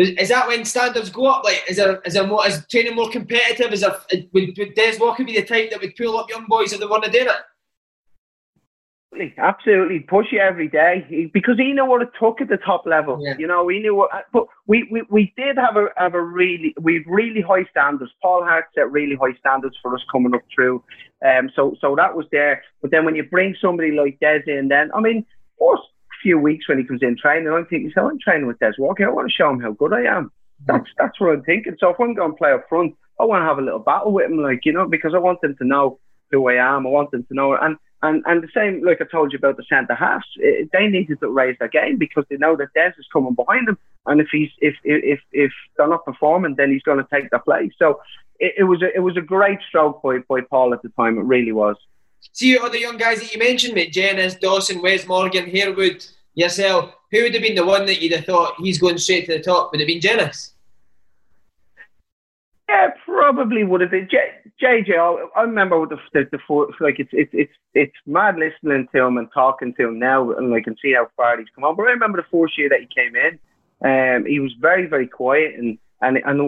[0.00, 1.44] is, is, that when standards go up?
[1.44, 3.72] Like, is there is there more is training more competitive?
[3.72, 3.94] Is there
[4.32, 6.86] would, would Des Walker be the type that would pull up young boys if they
[6.86, 7.36] want to do it?
[9.38, 13.20] absolutely push you every day because he knew what it took at the top level.
[13.20, 13.34] Yeah.
[13.38, 16.74] You know, we knew what, but we, we, we did have a have a really
[16.80, 18.12] we really high standards.
[18.22, 20.82] Paul Hart set really high standards for us coming up through.
[21.26, 22.62] Um, so so that was there.
[22.82, 25.26] But then when you bring somebody like Des in, then I mean,
[25.58, 25.82] first
[26.22, 29.06] few weeks when he comes in training, I'm thinking, so I'm training with Des Walker.
[29.06, 30.30] I want to show him how good I am.
[30.66, 31.76] That's that's what I'm thinking.
[31.78, 34.12] So if I'm going to play up front, I want to have a little battle
[34.12, 35.98] with him, like you know, because I want him to know
[36.30, 36.86] who I am.
[36.86, 37.54] I want them to know.
[37.54, 40.86] And and and the same, like I told you about the centre halves, eh, they
[40.86, 44.20] needed to raise their game because they know that Des is coming behind them, and
[44.20, 47.72] if he's if if if they're not performing, then he's going to take their place.
[47.78, 48.00] So
[48.38, 51.18] it, it was a, it was a great stroke by by Paul at the time.
[51.18, 51.76] It really was.
[52.32, 56.94] See the young guys that you mentioned, mate, Jenas, Dawson, Wes Morgan, Harewood, yourself.
[57.10, 59.42] Who would have been the one that you'd have thought he's going straight to the
[59.42, 59.72] top?
[59.72, 60.52] Would it have been Jenas?
[62.68, 64.08] Yeah, probably would have been.
[64.62, 66.38] JJ, I, I remember the, the, the
[66.78, 70.54] like it's it's it's it's mad listening to him and talking to him now, and
[70.54, 71.74] I can see how far he's come on.
[71.74, 73.38] But I remember the first year that he came in,
[73.84, 76.40] um, he was very very quiet and and and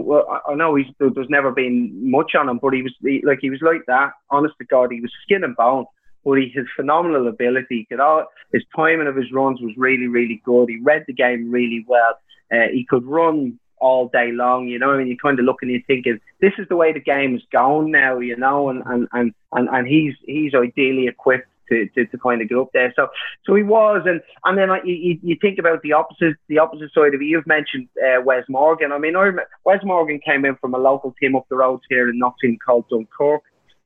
[0.48, 3.50] I know he's there's never been much on him, but he was he, like he
[3.50, 4.12] was like that.
[4.30, 5.86] Honest to God, he was skin and bone.
[6.24, 10.40] But he his phenomenal ability, could all his timing of his runs was really really
[10.44, 10.68] good.
[10.68, 12.18] He read the game really well.
[12.52, 15.68] Uh, he could run all day long, you know, I mean, you kind of looking
[15.68, 18.80] and you're thinking, this is the way the game is going now, you know, and,
[18.86, 22.68] and, and, and, and he's he's ideally equipped to, to, to kind of get up
[22.72, 22.92] there.
[22.96, 23.08] So
[23.44, 27.14] so he was, and and then you, you think about the opposite the opposite side
[27.14, 27.26] of it.
[27.26, 28.92] You've mentioned uh, Wes Morgan.
[28.92, 31.80] I mean, I remember, Wes Morgan came in from a local team up the road
[31.88, 33.42] here in Nottingham called Dunkirk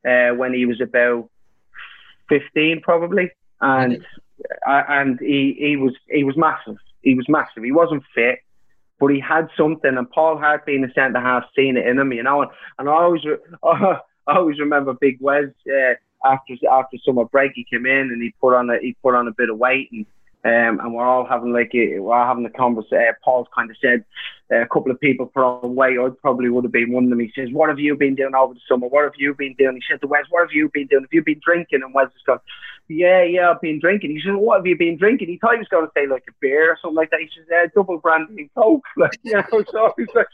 [0.06, 1.28] uh, when he was about
[2.28, 4.04] fifteen, probably, and
[4.66, 6.76] uh, and he he was he was massive.
[7.02, 7.62] He was massive.
[7.62, 8.40] He wasn't fit
[8.98, 9.96] but he had something.
[9.96, 12.42] And Paul Hart being a centre half, seen it in him, you know.
[12.42, 13.22] And, and I always,
[13.62, 15.94] I always remember Big Wes uh,
[16.32, 17.52] after after summer break.
[17.54, 19.90] He came in and he put on a he put on a bit of weight
[19.92, 20.06] and.
[20.44, 23.08] Um, and we're all having like a, we're all having a conversation.
[23.08, 24.04] Uh, Paul's kind of said
[24.52, 25.98] uh, a couple of people put on weight.
[25.98, 27.18] I probably would have been one of them.
[27.18, 28.86] He says, "What have you been doing over the summer?
[28.86, 31.02] What have you been doing?" He said to Wes, "What have you been doing?
[31.02, 32.38] Have you been drinking?" And Wes has gone,
[32.88, 35.58] "Yeah, yeah, I've been drinking." He said, "What have you been drinking?" He thought he
[35.58, 37.20] was going to say like a beer or something like that.
[37.20, 40.28] He says, "Yeah, double brandy and coke." Like, you know, so he's like,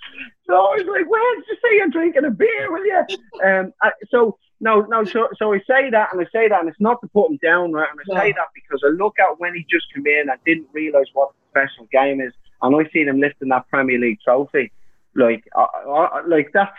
[0.47, 3.05] so I was like, "Wes, just say you're drinking a beer, will you?"
[3.45, 5.05] Um, I, so no, no.
[5.05, 7.39] So, so I say that, and I say that, and it's not to put him
[7.43, 7.89] down, right?
[7.91, 10.69] And I say that because I look at when he just came in, I didn't
[10.73, 14.71] realise what the professional game is, and I seen him lifting that Premier League trophy,
[15.17, 16.71] like, uh, uh, like that's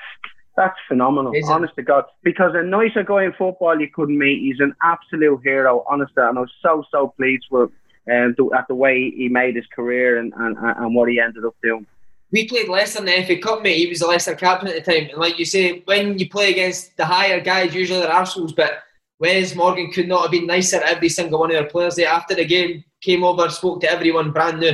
[0.56, 1.52] that's phenomenal, Is it?
[1.52, 2.06] honest to God.
[2.24, 4.40] Because a nicer guy in football you couldn't meet.
[4.42, 6.14] He's an absolute hero, honest.
[6.18, 7.70] and I was so so pleased with
[8.12, 11.46] um, the, at the way he made his career and, and and what he ended
[11.46, 11.86] up doing.
[12.32, 13.78] We played Leicester in the FA Cup, mate.
[13.78, 15.10] He was the Leicester captain at the time.
[15.12, 18.80] And like you say, when you play against the higher guys, usually they're arseholes, but
[19.20, 22.08] Wes Morgan could not have been nicer to every single one of their players there.
[22.08, 24.74] After the game, came over, spoke to everyone brand new.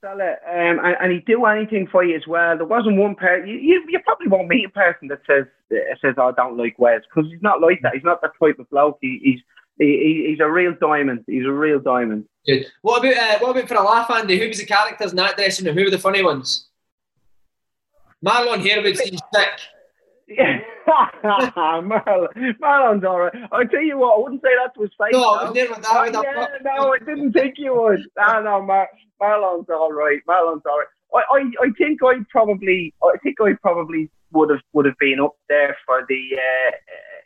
[0.00, 2.56] Fella, um, and, and he'd do anything for you as well.
[2.56, 3.48] There wasn't one person.
[3.48, 6.56] You, you, you probably won't meet a person that says uh, says oh, I don't
[6.56, 7.94] like Wes because he's not like that.
[7.94, 8.98] He's not that type of bloke.
[9.00, 9.40] He, he's
[9.78, 11.24] he, he's a real diamond.
[11.26, 12.24] He's a real diamond.
[12.46, 12.66] Good.
[12.82, 14.38] What about uh, what about for a laugh, Andy?
[14.38, 15.76] Who was the characters in that dressing room?
[15.76, 16.68] Who were the funny ones?
[18.24, 19.60] Marlon Harewood seems sick.
[20.28, 20.60] Yeah,
[21.24, 23.32] Marlon, Marlon's all right.
[23.50, 25.12] I tell you what, I wouldn't say that to his face.
[25.12, 25.52] No, though.
[25.52, 28.00] never that Oh, yeah, no, I didn't think you would.
[28.16, 30.20] No, no, Mar- Marlon's all right.
[30.28, 30.86] Marlon's all right.
[31.14, 35.20] I, I, I think I probably, I think I probably would have would have been
[35.20, 36.70] up there for the uh,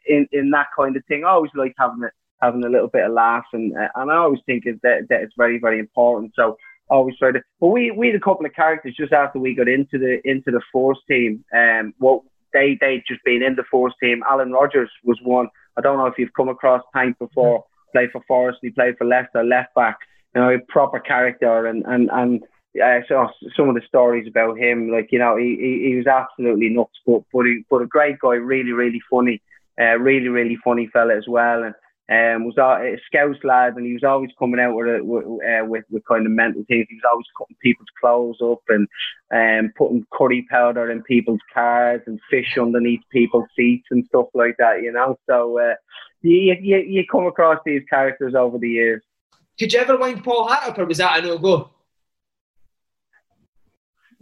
[0.07, 1.25] in in that kind of thing.
[1.25, 4.17] I always like having it having a little bit of laugh, and uh, and I
[4.17, 6.33] always think that that it's very very important.
[6.37, 6.57] So
[6.91, 7.41] I always try to.
[7.61, 10.51] But we we had a couple of characters just after we got into the into
[10.51, 11.45] the force team.
[11.55, 14.23] Um, what they they just been in the force team.
[14.29, 15.49] Alan Rogers was one.
[15.77, 17.65] I don't know if you've come across Tank before.
[17.93, 19.99] Played for Forest, and he played for Leicester, left back.
[20.35, 22.43] You know, a proper character, and and and
[22.83, 26.07] uh, so some of the stories about him, like you know, he he, he was
[26.07, 29.43] absolutely nuts, but but he, but a great guy, really really funny,
[29.81, 31.75] uh, really really funny fella as well, and
[32.13, 36.05] um, was a, Scouts lad, and he was always coming out with, uh, with with
[36.05, 36.87] kind of mental things.
[36.91, 38.87] He was always cutting people's clothes up and
[39.33, 44.57] um, putting curry powder in people's cars and fish underneath people's seats and stuff like
[44.59, 44.83] that.
[44.83, 45.75] You know, so uh,
[46.21, 49.03] you, you you come across these characters over the years.
[49.59, 51.71] Could you ever wind Paul Hart up, or was that a no go?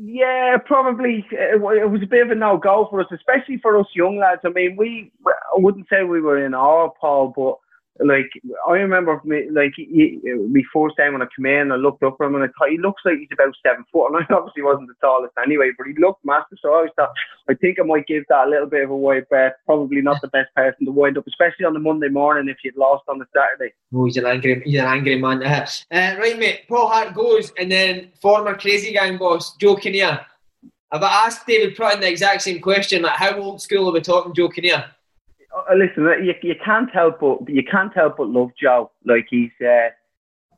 [0.02, 3.78] Yeah, probably uh, it was a bit of a no go for us, especially for
[3.78, 4.42] us young lads.
[4.44, 7.58] I mean, we I wouldn't say we were in awe, of Paul, but
[8.04, 8.30] like
[8.68, 12.16] I remember, me, like he, me first time when I came in, I looked up
[12.20, 14.62] at him and I thought he looks like he's about seven foot, and I obviously
[14.62, 16.58] wasn't the tallest anyway, but he looked massive.
[16.62, 17.10] So I always thought
[17.48, 19.52] I think I might give that a little bit of a wide berth.
[19.66, 22.76] Probably not the best person to wind up, especially on the Monday morning if you'd
[22.76, 23.74] lost on the Saturday.
[23.94, 25.40] Oh, he's an angry, he's an angry man.
[25.90, 26.62] Uh, right, mate.
[26.68, 30.20] Paul Hart goes, and then former Crazy Gang boss Joe Kinnear.
[30.92, 33.02] Have I asked David Prutton the exact same question?
[33.02, 34.90] Like, how old school are we talking, Joe Kinnear?
[35.68, 38.90] Uh, listen, you, you can't help but you can't help but love Joe.
[39.04, 39.88] Like he's uh,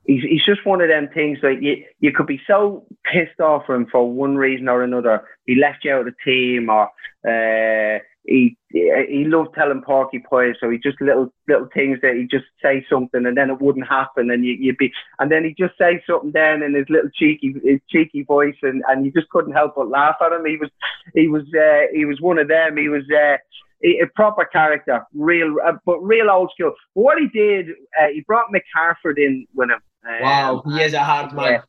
[0.04, 1.38] he's he's just one of them things.
[1.42, 5.24] Like you you could be so pissed off him for one reason or another.
[5.46, 6.88] He left you out of the team, or
[7.26, 10.56] uh, he he loved telling porcupines.
[10.60, 13.88] So he just little little things that he just say something and then it wouldn't
[13.88, 17.10] happen, and you you'd be and then he just say something then in his little
[17.14, 20.46] cheeky his cheeky voice, and, and you just couldn't help but laugh at him.
[20.46, 20.70] He was
[21.14, 22.76] he was uh, he was one of them.
[22.76, 23.04] He was.
[23.10, 23.38] Uh,
[23.84, 26.74] a a proper character, real, uh, but real old school.
[26.94, 29.80] But what he did, uh, he brought Mick Harford in with him.
[30.08, 31.62] Um, Wow, he is a hard man.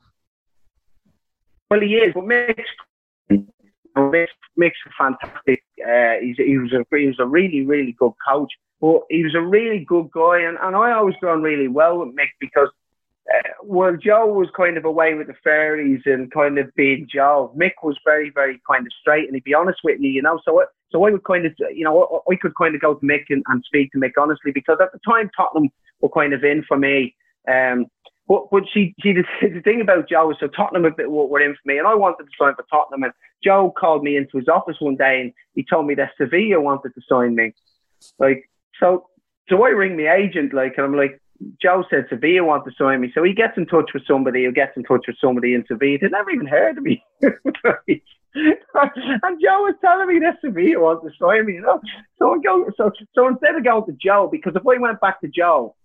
[1.70, 2.70] Well, he is, but Mick's,
[3.96, 5.64] Mick's, Mick's fantastic.
[5.86, 9.36] Uh, he's, he was a he was a really really good coach, but he was
[9.36, 12.70] a really good guy, and, and I always got on really well with Mick because.
[13.34, 17.54] Uh, well, Joe was kind of away with the fairies and kind of being Joe.
[17.58, 20.40] Mick was very, very kind of straight, and he'd be honest with you, you know.
[20.44, 22.94] So, I- so I would kind of, you know, I I could kind of go
[22.96, 26.34] to Mick and, and speak to Mick honestly because at the time Tottenham were kind
[26.34, 27.16] of in for me.
[27.50, 27.88] Um,
[28.28, 31.26] but but she, she the, the thing about Joe is so Tottenham a bit were
[31.26, 33.04] were in for me, and I wanted to sign for Tottenham.
[33.04, 36.62] And Joe called me into his office one day and he told me that Sevilla
[36.62, 37.54] wanted to sign me.
[38.20, 39.08] Like so,
[39.50, 41.22] so I ring my agent, like, and I'm like,
[41.62, 43.12] Joe said Sevilla want to sign me.
[43.14, 45.98] So he gets in touch with somebody who gets in touch with somebody in Sevilla.
[46.02, 47.04] They never even heard of me.
[47.22, 47.34] and
[49.42, 51.80] Joe was telling me that Sevilla wants to sign me, you know.
[52.20, 55.22] So I go, so so instead of going to Joe, because if I went back
[55.22, 55.76] to Joe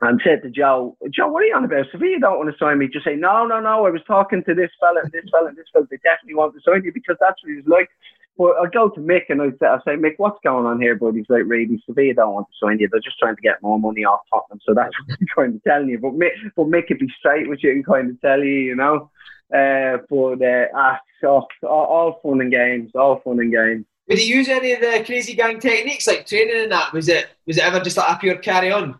[0.00, 1.86] and said to Joe, Joe, what are you on about?
[1.92, 2.88] Sevilla don't want to sign me.
[2.88, 3.86] Just say, no, no, no.
[3.86, 5.86] I was talking to this fella, and this fella, and this fella.
[5.90, 7.88] They definitely want to sign you because that's what he's like.
[8.36, 10.96] But I go to Mick and I say, I say, Mick, what's going on here,
[10.96, 11.14] bud?
[11.14, 12.88] He's like, really, Sevilla don't want to sign you.
[12.90, 14.60] They're just trying to get more money off Tottenham.
[14.66, 15.98] So that's what I'm kind of telling you.
[15.98, 18.74] But Mick, but Mick could be straight with you and kind of tell you, you
[18.74, 19.10] know.
[19.54, 23.86] Uh, but uh, ah, so, all, all fun and games, all fun and games.
[24.08, 26.92] Did he use any of the crazy gang techniques like training and that?
[26.92, 28.98] Was it was it ever just like a pure carry on?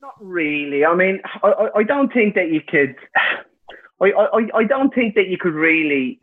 [0.00, 0.84] Not really.
[0.84, 2.96] I mean, I, I don't think that you could.
[4.00, 6.18] I, I, I don't think that you could really,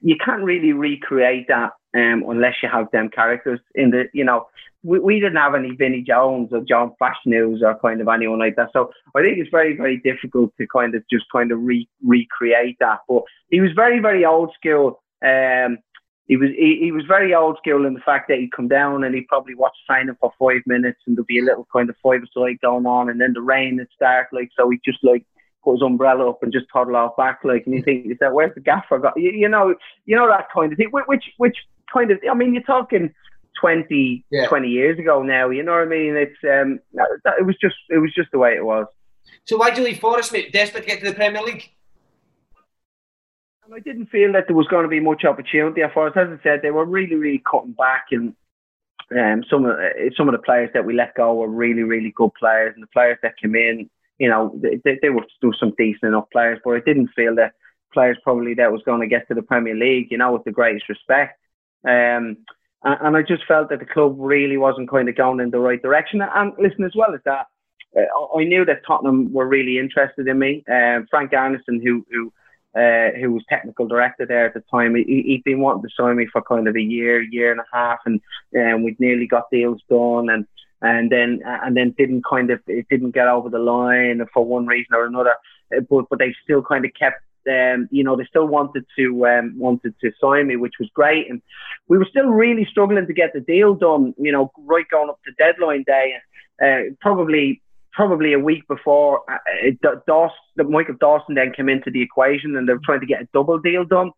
[0.00, 4.48] you can't really recreate that um, unless you have them characters in the, you know,
[4.82, 8.56] we, we didn't have any Vinnie Jones or John Fashanu or kind of anyone like
[8.56, 8.70] that.
[8.72, 12.78] So I think it's very, very difficult to kind of just kind of re- recreate
[12.80, 13.00] that.
[13.08, 15.00] But he was very, very old school.
[15.24, 15.78] Um,
[16.26, 19.04] he was he, he was very old school in the fact that he'd come down
[19.04, 21.96] and he'd probably watch training for five minutes and there'd be a little kind of
[22.02, 25.26] five side going on and then the rain would start like so he'd just like
[25.62, 28.32] put his umbrella up and just toddle off back like and you think is that
[28.32, 29.74] where's the gaffer got you, you know
[30.06, 31.56] you know that kind of thing which which
[31.92, 33.14] kind of I mean you're talking
[33.60, 34.48] 20, yeah.
[34.48, 35.50] 20 years ago now.
[35.50, 36.16] You know what I mean?
[36.16, 36.80] It's um,
[37.38, 38.86] it was just it was just the way it was.
[39.44, 40.52] So why did you leave Forest, mate?
[40.52, 41.70] Desperate to get to the Premier League.
[43.64, 46.16] And I didn't feel that there was going to be much opportunity at Forest.
[46.16, 48.34] As I said, they were really, really cutting back, and
[49.16, 49.76] um, some of
[50.16, 52.88] some of the players that we let go were really, really good players, and the
[52.88, 56.58] players that came in, you know, they, they were still some decent enough players.
[56.64, 57.52] But I didn't feel that
[57.92, 60.52] players probably that was going to get to the Premier League, you know, with the
[60.52, 61.38] greatest respect.
[61.86, 62.38] Um,
[62.84, 65.80] and I just felt that the club really wasn't kind of going in the right
[65.80, 66.20] direction.
[66.20, 67.46] And listen, as well as that,
[67.96, 70.64] uh, I knew that Tottenham were really interested in me.
[70.66, 72.32] Uh, Frank Arnesen, who who
[72.74, 76.16] uh, who was technical director there at the time, he, he'd been wanting to sign
[76.16, 78.20] me for kind of a year, year and a half, and
[78.56, 80.46] um, we'd nearly got deals done, and
[80.82, 84.66] and then and then didn't kind of it didn't get over the line for one
[84.66, 85.34] reason or another.
[85.88, 89.54] But but they still kind of kept um, you know, they still wanted to um,
[89.58, 91.30] wanted to sign me, which was great.
[91.30, 91.42] And
[91.88, 94.14] we were still really struggling to get the deal done.
[94.18, 96.14] You know, right going up to deadline day,
[96.62, 97.60] uh, probably
[97.92, 102.72] probably a week before uh, Dawson, Michael Dawson then came into the equation, and they
[102.72, 104.12] were trying to get a double deal done.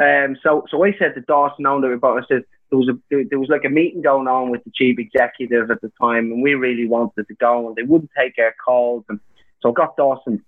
[0.00, 3.38] Um, so so I said to Dawson owner about I said there was a there
[3.38, 6.54] was like a meeting going on with the chief executive at the time, and we
[6.54, 9.20] really wanted to go, and they wouldn't take our calls, and
[9.60, 10.42] so I got Dawson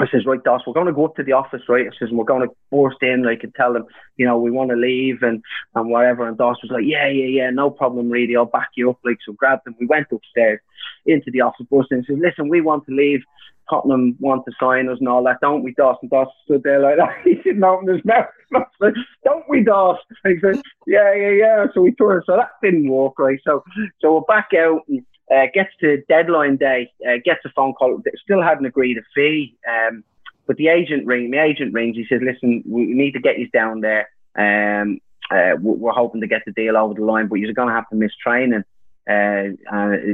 [0.00, 1.86] I says, right, Doss, we're going to go up to the office, right?
[1.86, 4.70] I says, we're going to burst in, like, and tell them, you know, we want
[4.70, 5.42] to leave and,
[5.74, 6.26] and whatever.
[6.26, 8.36] And Doss was like, yeah, yeah, yeah, no problem, really.
[8.36, 8.98] I'll back you up.
[9.04, 9.76] Like, so grabbed them.
[9.80, 10.60] We went upstairs
[11.06, 13.20] into the office, burst in and says, listen, we want to leave.
[13.68, 15.98] Tottenham want to sign us and all that, don't we, Doss?
[16.00, 17.16] And Doss stood there like that.
[17.24, 18.26] he didn't open his mouth.
[19.24, 19.98] Don't we, Doss?
[20.24, 21.66] And he said, yeah, yeah, yeah.
[21.74, 22.22] So we turned.
[22.24, 23.38] So that didn't work, right?
[23.44, 23.62] So,
[24.00, 28.02] so we're back out and uh, gets to deadline day, uh, gets a phone call.
[28.22, 30.04] Still hadn't agreed a fee, um,
[30.46, 31.30] but the agent ring.
[31.30, 31.96] My agent rings.
[31.96, 34.08] He says, "Listen, we need to get you down there.
[34.36, 37.74] Um, uh, we're hoping to get the deal over the line, but you're going to
[37.74, 38.64] have to miss training."
[39.08, 39.48] Uh,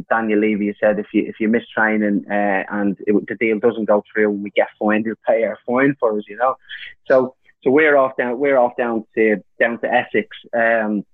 [0.08, 3.86] Daniel Levy said, "If you if you miss training uh, and it, the deal doesn't
[3.86, 6.56] go through, we get fined, he'll pay our fine for us." You know,
[7.08, 10.28] so so we're off down we're off down to down to Essex.
[10.56, 11.04] Um,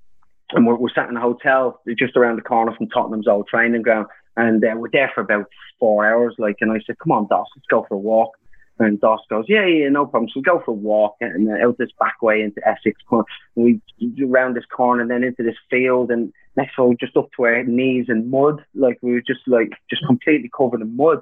[0.52, 3.82] and we're, we're sat in a hotel just around the corner from Tottenham's old training
[3.82, 4.06] ground.
[4.36, 5.46] And uh, we're there for about
[5.78, 6.34] four hours.
[6.38, 8.30] Like, and I said, "Come on, Doss, let's go for a walk."
[8.78, 11.66] And Doss goes, "Yeah, yeah, no problem." So we go for a walk and uh,
[11.66, 13.02] out this back way into Essex.
[13.10, 13.80] And we
[14.24, 16.10] around this corner and then into this field.
[16.10, 18.64] And next of all, just up to our knees in mud.
[18.74, 21.20] Like we were just like just completely covered in mud.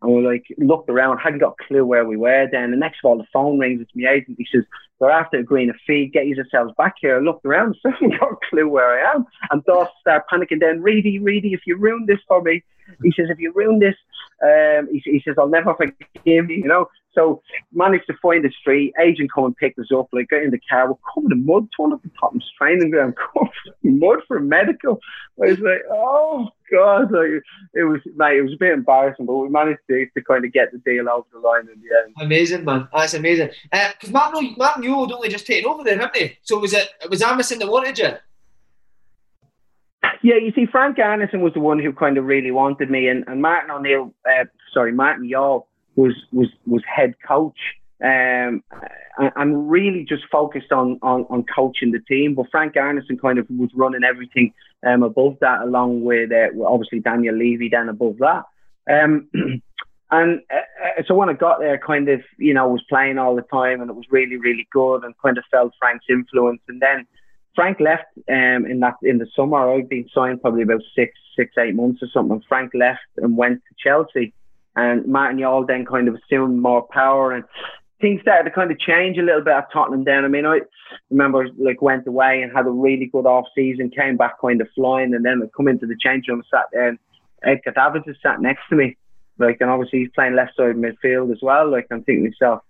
[0.00, 2.48] And we're like looked around, hadn't got a clue where we were.
[2.50, 3.80] Then the next of all, the phone rings.
[3.80, 4.36] It's my agent.
[4.38, 4.64] He says,
[5.00, 6.06] "They're after agreeing a fee.
[6.06, 9.26] Get yourselves back here." I looked around, I haven't got a clue where I am.
[9.50, 10.60] And Doss start panicking.
[10.60, 12.62] Then, Reedy, Reedy, if you ruin this for me,
[13.02, 13.94] he says, if you ruin this,
[14.42, 16.42] um, he, he says, I'll never forgive you.
[16.48, 16.86] You know,
[17.18, 18.94] so managed to find the street.
[19.00, 20.08] Agent come and picked us up.
[20.12, 20.88] Like get in the car.
[20.88, 21.68] We're covered in mud.
[21.76, 23.14] Torn up the Tottenham's training ground.
[23.34, 23.50] Covered
[23.82, 25.00] in mud for medical.
[25.42, 27.10] I was like, oh god.
[27.10, 27.42] Like
[27.74, 28.38] it was, mate.
[28.38, 31.08] It was a bit embarrassing, but we managed to, to kind of get the deal
[31.08, 32.14] over the line in the end.
[32.20, 32.88] Amazing, man.
[32.94, 33.50] That's amazing.
[33.70, 36.38] Because uh, Martin, Martin Jol had only just taken over there, haven't they?
[36.42, 38.10] So was it was Arnesen that wanted you?
[40.22, 43.24] Yeah, you see, Frank Arnesen was the one who kind of really wanted me, and,
[43.28, 47.58] and Martin O'Neill, uh, sorry, Martin Jol was was was head coach
[48.02, 48.62] um,
[49.18, 52.34] and, really just focused on, on, on coaching the team.
[52.34, 54.52] But Frank Arnesen kind of was running everything
[54.86, 58.44] um, above that, along with uh, obviously Daniel Levy then above that.
[58.88, 59.28] Um,
[60.12, 63.42] and uh, so when I got there, kind of you know was playing all the
[63.42, 66.62] time, and it was really really good, and kind of felt Frank's influence.
[66.68, 67.04] And then
[67.56, 69.74] Frank left um, in that in the summer.
[69.74, 72.40] I'd been signed probably about six six eight months or something.
[72.48, 74.32] Frank left and went to Chelsea.
[74.78, 77.44] And Martin Jol then kind of assumed more power and
[78.00, 80.24] things started to kind of change a little bit at Tottenham then.
[80.24, 80.60] I mean, I
[81.10, 84.68] remember like went away and had a really good off season, came back kind of
[84.76, 86.98] flying, and then I come into the change room, sat there, and
[87.42, 88.96] Ed Davids just sat next to me.
[89.38, 91.70] Like, and obviously he's playing left side midfield as well.
[91.70, 92.62] Like, I'm thinking myself,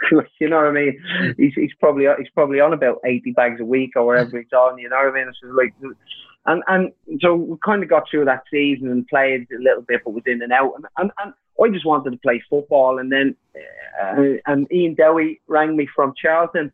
[0.40, 1.34] you know what I mean?
[1.36, 4.78] He's, he's probably he's probably on about 80 bags a week or whatever he's on.
[4.78, 5.28] You know what I mean?
[5.28, 5.74] It's like,
[6.46, 10.02] and and so we kind of got through that season and played a little bit,
[10.04, 10.72] but was in and out.
[10.76, 11.32] And, and, and
[11.62, 12.98] I just wanted to play football.
[12.98, 13.36] And then
[14.00, 16.72] uh, and Ian Dowie rang me from Charlton.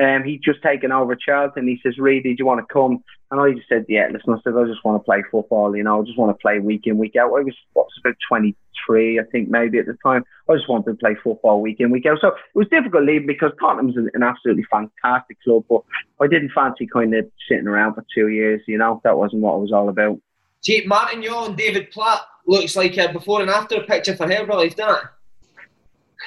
[0.00, 1.68] Um, he'd just taken over Charlton.
[1.68, 3.04] He says, Reedy, do you want to come?
[3.34, 5.82] And I just said, yeah, listen, I said, I just want to play football, you
[5.82, 7.30] know, I just want to play week in, week out.
[7.36, 10.24] I was, what, was about 23, I think, maybe at the time.
[10.48, 12.18] I just wanted to play football week in, week out.
[12.20, 15.82] So it was difficult leaving because Tottenham's an, an absolutely fantastic club, but
[16.20, 19.54] I didn't fancy kind of sitting around for two years, you know, that wasn't what
[19.54, 20.20] I was all about.
[20.60, 24.76] See, Martin Jol and David Platt looks like a before and after picture for Herbalife,
[24.76, 25.08] doesn't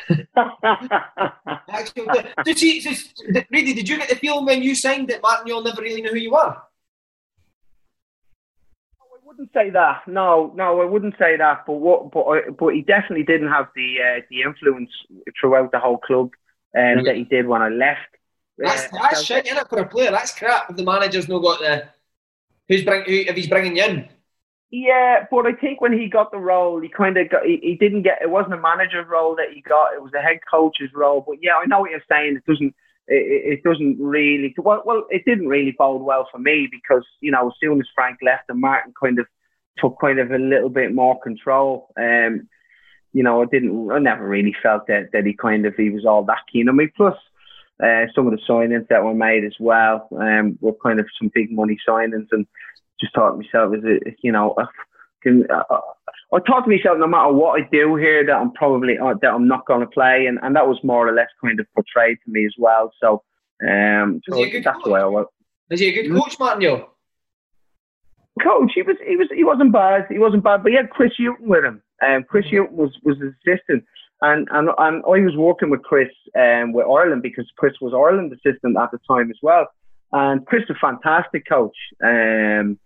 [0.10, 0.28] it?
[1.70, 2.08] Actually,
[2.44, 2.82] did, you,
[3.32, 6.02] did, really, did you get the feeling when you signed that Martin Jol never really
[6.02, 6.54] knew who you were?
[9.28, 10.08] I wouldn't say that.
[10.08, 11.66] No, no, I wouldn't say that.
[11.68, 12.12] But what?
[12.12, 14.90] But but he definitely didn't have the uh, the influence
[15.40, 16.32] throughout the whole club
[16.78, 18.08] um, that he did when I left.
[18.58, 20.12] That's uh, that's shit, isn't it, for a player?
[20.12, 20.70] That's crap.
[20.70, 21.90] If the manager's not got the
[22.70, 24.10] who's bring who, if he's bringing you in.
[24.70, 27.76] Yeah, but I think when he got the role, he kind of got, he, he
[27.76, 30.90] didn't get, it wasn't a manager's role that he got, it was a head coach's
[30.94, 31.24] role.
[31.26, 32.36] But yeah, I know what you're saying.
[32.36, 32.76] It doesn't,
[33.08, 37.32] it, it doesn't really, well, well, it didn't really bode well for me because, you
[37.32, 39.28] know, as soon as Frank left and Martin kind of
[39.78, 42.48] took kind of a little bit more control, um,
[43.14, 46.06] you know, I didn't, I never really felt that, that he kind of, he was
[46.06, 46.88] all that keen on me.
[46.96, 47.16] Plus,
[47.82, 51.32] uh, some of the signings that were made as well um, were kind of some
[51.34, 52.46] big money signings and
[53.00, 54.56] just thought myself, is it, you know,
[55.24, 55.80] can, uh,
[56.34, 59.34] I thought to myself, no matter what I do here, that I'm probably uh, that
[59.34, 62.18] I'm not going to play, and, and that was more or less kind of portrayed
[62.26, 62.92] to me as well.
[63.02, 63.24] So,
[63.66, 64.84] um, so that's coach?
[64.84, 65.28] the way I was.
[65.70, 66.84] Is he a good coach, Martin?
[68.44, 70.06] Coach, he was he was he wasn't bad.
[70.10, 71.82] He wasn't bad, but he had Chris Hughton with him.
[72.06, 72.76] Um, Chris mm-hmm.
[72.76, 73.86] Was was his assistant,
[74.22, 78.34] and and and I was working with Chris um with Ireland because Chris was Ireland
[78.34, 79.68] assistant at the time as well.
[80.12, 81.76] And Chris is a fantastic coach.
[82.04, 82.80] Um,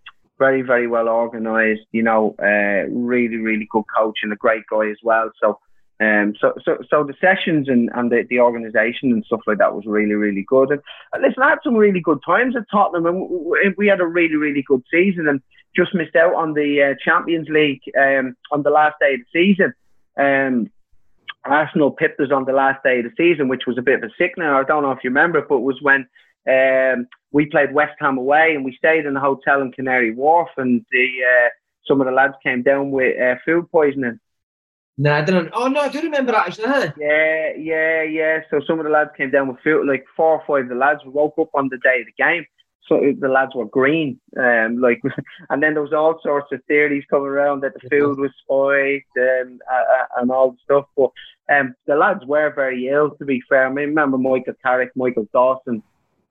[0.44, 1.86] very, very well organised.
[1.92, 2.82] You know, uh,
[3.12, 5.30] really, really good coach and a great guy as well.
[5.40, 5.58] So,
[6.06, 9.74] um, so, so, so the sessions and, and the, the organisation and stuff like that
[9.76, 10.68] was really, really good.
[10.72, 10.80] And
[11.22, 14.36] listen, I had some really good times at Tottenham, and we, we had a really,
[14.36, 15.40] really good season, and
[15.76, 19.32] just missed out on the uh, Champions League um, on the last day of the
[19.38, 19.72] season.
[20.18, 20.70] Um,
[21.44, 24.04] Arsenal pipped us on the last day of the season, which was a bit of
[24.10, 24.54] a sickener.
[24.54, 26.06] I don't know if you remember, but it was when
[26.48, 30.50] um, we played West Ham away, and we stayed in a hotel in Canary Wharf,
[30.56, 31.48] and the uh,
[31.86, 34.18] some of the lads came down with uh, food poisoning.
[34.98, 35.50] No, I don't.
[35.54, 36.66] Oh no, I do remember that actually.
[36.66, 36.92] Huh?
[36.98, 38.40] Yeah, yeah, yeah.
[38.50, 40.74] So some of the lads came down with food, like four or five of the
[40.74, 42.44] lads woke up on the day of the game.
[42.88, 45.00] So the lads were green, um, like,
[45.50, 49.02] and then there was all sorts of theories coming around that the food was spoiled
[49.14, 50.86] and uh, and all the stuff.
[50.96, 51.10] But
[51.48, 53.66] um, the lads were very ill, to be fair.
[53.66, 55.82] I mean, remember Michael Carrick, Michael Dawson,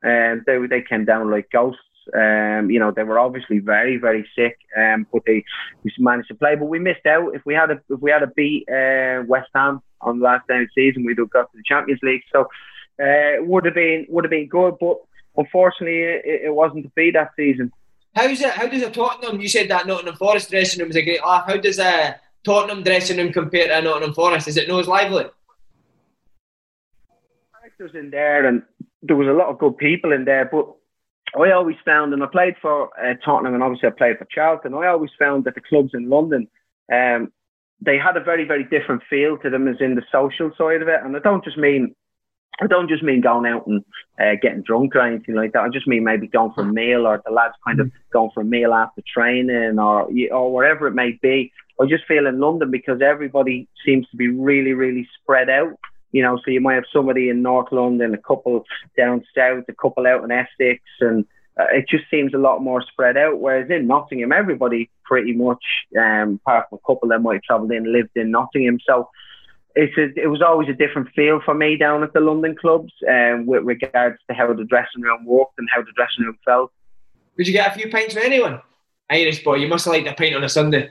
[0.04, 1.82] and they they came down like ghosts.
[2.16, 5.44] Um, you know, they were obviously very, very sick, um, but they
[6.00, 6.56] managed to play.
[6.56, 7.36] But we missed out.
[7.36, 10.48] If we had a if we had a beat uh, West Ham on the last
[10.48, 12.24] day of the season, we'd have got to the Champions League.
[12.34, 12.50] So
[13.02, 14.98] uh, would have been would have been good, but
[15.38, 17.72] unfortunately, it, it wasn't to be that season.
[18.16, 18.52] How's it?
[18.52, 19.40] How does a Tottenham?
[19.40, 21.46] You said that Nottingham Forest dressing room was a great laugh.
[21.48, 24.48] How does a Tottenham dressing room compare to a Nottingham Forest?
[24.48, 25.26] Is it no as lively?
[27.54, 28.64] Characters in there, and
[29.02, 30.68] there was a lot of good people in there, but
[31.36, 34.74] I always found, and I played for uh, Tottenham, and obviously I played for Charlton.
[34.74, 36.48] I always found that the clubs in London,
[36.92, 37.32] um,
[37.80, 40.88] they had a very, very different feel to them as in the social side of
[40.88, 41.00] it.
[41.04, 41.96] And I don't just mean,
[42.62, 43.84] I don't just mean going out and
[44.20, 45.64] uh, getting drunk or anything like that.
[45.64, 48.42] I just mean maybe going for a meal or the lads kind of going for
[48.42, 51.52] a meal after training or or whatever it may be.
[51.82, 55.80] I just feel in London because everybody seems to be really, really spread out
[56.12, 58.66] you know, so you might have somebody in North London, a couple
[58.98, 61.26] down south, a couple out in Essex, and
[61.60, 63.40] uh, it just seems a lot more spread out.
[63.40, 65.64] Whereas in Nottingham, everybody pretty much,
[65.98, 68.80] um, apart from a couple that might have travelled in, lived in Nottingham.
[68.86, 69.10] So
[69.76, 72.94] it's a, it was always a different feel for me down at the London clubs,
[73.10, 76.72] um, with regards to how the dressing room worked and how the dressing room felt.
[77.38, 78.62] Did you get a few pints with anyone?
[79.10, 80.90] Irish boy, you must have liked a pint on a Sunday.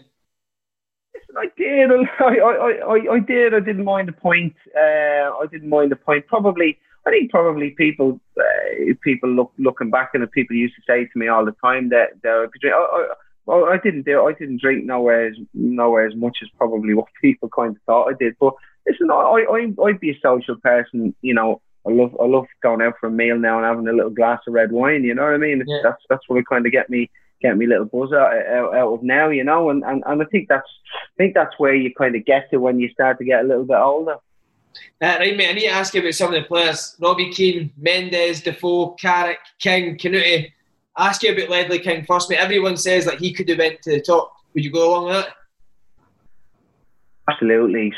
[1.40, 1.90] I did.
[2.20, 3.54] I, I, I, I did.
[3.54, 4.54] I didn't mind the point.
[4.76, 6.26] Uh, I didn't mind the point.
[6.26, 10.82] Probably, I think probably people, uh, people look looking back and the people used to
[10.86, 12.76] say to me all the time that that I could drink.
[12.76, 13.06] I,
[13.48, 14.26] I, I didn't do.
[14.26, 18.10] I didn't drink nowhere as nowhere as much as probably what people kind of thought
[18.10, 18.36] I did.
[18.38, 18.54] But
[18.86, 21.14] listen, I, I, I'd be a social person.
[21.22, 23.92] You know, I love, I love going out for a meal now and having a
[23.92, 25.04] little glass of red wine.
[25.04, 25.62] You know what I mean?
[25.66, 25.80] Yeah.
[25.82, 27.10] That's that's what kind of get me
[27.40, 29.28] get me a little buzz out, out, out of now.
[29.28, 32.24] You know, and, and and I think that's I think that's where you kind of
[32.24, 34.16] get to when you start to get a little bit older.
[35.02, 36.96] Uh, right, mate, I need to ask you about some of the players.
[37.00, 40.52] Robbie Keane, Mendes, Defoe, Carrick, King, Kanouté.
[40.96, 42.38] Ask you about Ledley King first, mate.
[42.38, 44.32] Everyone says that he could have went to the top.
[44.54, 45.34] Would you go along with that?
[47.28, 47.92] Absolutely.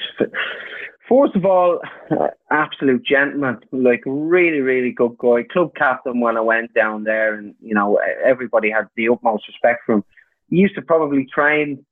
[1.12, 1.78] First of all,
[2.10, 5.42] uh, absolute gentleman, like really, really good guy.
[5.52, 9.82] Club captain when I went down there, and you know everybody had the utmost respect
[9.84, 10.04] for him.
[10.48, 11.84] He used to probably train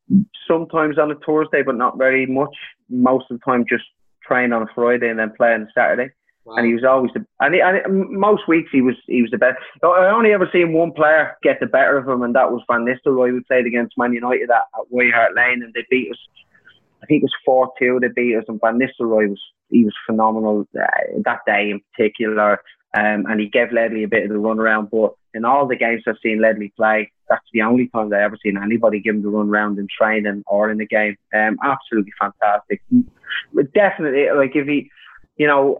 [0.48, 2.54] sometimes on a Thursday, but not very much.
[2.88, 3.84] Most of the time, just
[4.26, 6.14] train on a Friday and then play on a Saturday.
[6.46, 6.54] Wow.
[6.56, 9.36] And he was always the and, he, and most weeks he was he was the
[9.36, 9.58] best.
[9.82, 12.86] I only ever seen one player get the better of him, and that was Van
[12.86, 13.34] Nistelrooy.
[13.34, 16.18] We played against Man United at, at White Hart Lane, and they beat us.
[17.10, 17.98] Think it was four two.
[18.00, 20.86] They beat us, and Van Nistelrooy was he was phenomenal uh,
[21.24, 22.62] that day in particular.
[22.96, 24.90] Um, and he gave Ledley a bit of the run around.
[24.92, 28.38] But in all the games I've seen Ledley play, that's the only time I've ever
[28.40, 31.16] seen anybody give him the run around in training or in the game.
[31.34, 32.80] Um, absolutely fantastic.
[33.52, 34.88] But definitely, like if he,
[35.36, 35.78] you know,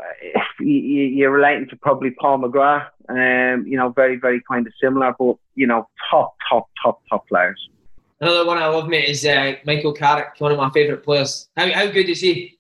[0.59, 2.89] you're relating to probably Paul McGrath.
[3.09, 7.29] Um, you know, very very kind of similar, but you know, top top top top
[7.29, 7.69] players.
[8.21, 11.49] Another one I love, mate, is uh, Michael Carrick, one of my favourite players.
[11.57, 12.59] How, how good is he?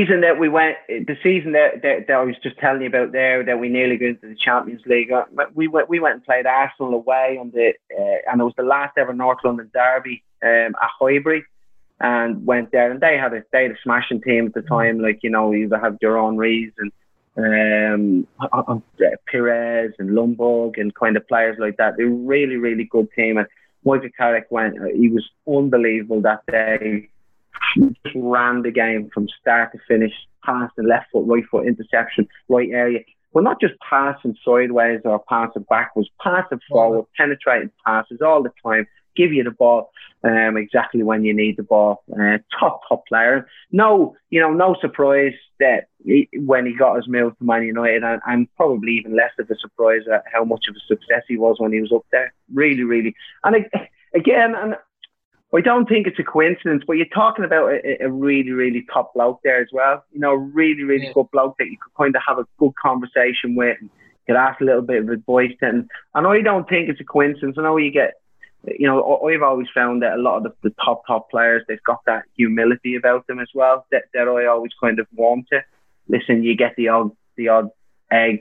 [0.00, 3.12] season that we went, the season that, that, that I was just telling you about
[3.12, 5.10] there, that we nearly got into the Champions League.
[5.12, 5.24] uh,
[5.54, 8.62] We went, we went and played Arsenal away on the, uh, and it was the
[8.62, 11.44] last ever North London derby um, at Highbury,
[12.00, 15.00] and went there, and they had a they had a smashing team at the time.
[15.00, 16.92] Like you know, you have your Henry's and
[17.36, 18.78] um, uh, uh,
[19.30, 21.98] Pires and Lombard and kind of players like that.
[21.98, 23.46] They're really really good team, and
[23.84, 24.78] Michael Carrick went.
[24.80, 27.08] uh, He was unbelievable that day
[27.76, 30.12] just ran the game from start to finish,
[30.44, 33.00] pass and left foot, right foot, interception, right area.
[33.32, 38.86] Well, not just passing sideways or passing backwards, passing forward, penetrating passes all the time,
[39.16, 39.90] give you the ball
[40.24, 42.02] um, exactly when you need the ball.
[42.12, 43.46] Uh, top, top player.
[43.72, 48.02] No, you know, no surprise that he, when he got his move to Man United,
[48.04, 51.36] and, and probably even less of a surprise at how much of a success he
[51.36, 52.32] was when he was up there.
[52.52, 53.14] Really, really.
[53.44, 53.66] And
[54.14, 54.76] again, and
[55.52, 59.14] I don't think it's a coincidence, but you're talking about a, a really, really top
[59.14, 60.04] bloke there as well.
[60.12, 61.12] You know, really, really Yeah.
[61.12, 63.90] good bloke that you could kind of have a good conversation with and
[64.28, 65.56] get asked a little bit of advice.
[65.60, 67.56] And, I know you don't think it's a coincidence.
[67.58, 68.14] I know you get,
[68.66, 71.82] you know, I've always found that a lot of the, the top, top players, they've
[71.82, 75.60] got that humility about them as well that, that I always kind of warm to.
[76.08, 77.70] Listen, you get the odd, the odd
[78.10, 78.40] egg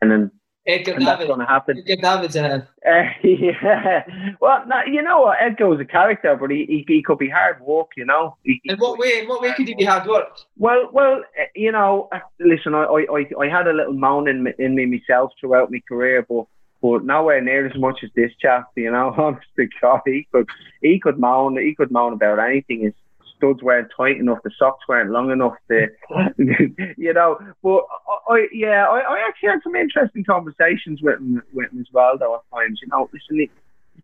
[0.00, 0.30] and then
[0.66, 1.78] Edgar and that's going to happen.
[1.86, 2.66] Edgar David's in it.
[2.86, 4.04] Uh, yeah.
[4.40, 5.36] Well, no, you know what?
[5.40, 8.36] Edgar's a character, but he, he, he could be hard work, you know.
[8.44, 9.18] He, In what way?
[9.20, 10.38] In what way could he be hard work?
[10.56, 12.08] Well, well, uh, you know,
[12.40, 15.80] listen, I, I, I- I had a little moan in in me myself throughout my
[15.86, 16.46] career, but
[16.84, 19.14] but nowhere near as much as this chap, you know.
[19.16, 20.46] Honest to God, he could
[20.82, 22.82] he could moan he could moan about anything.
[22.82, 22.92] His
[23.38, 25.86] studs weren't tight enough, the socks weren't long enough, to,
[26.98, 27.38] you know.
[27.62, 27.84] But
[28.28, 32.18] I, yeah, I, I actually had some interesting conversations with him with him as well,
[32.18, 32.80] though at times.
[32.82, 33.50] You know, listen, he,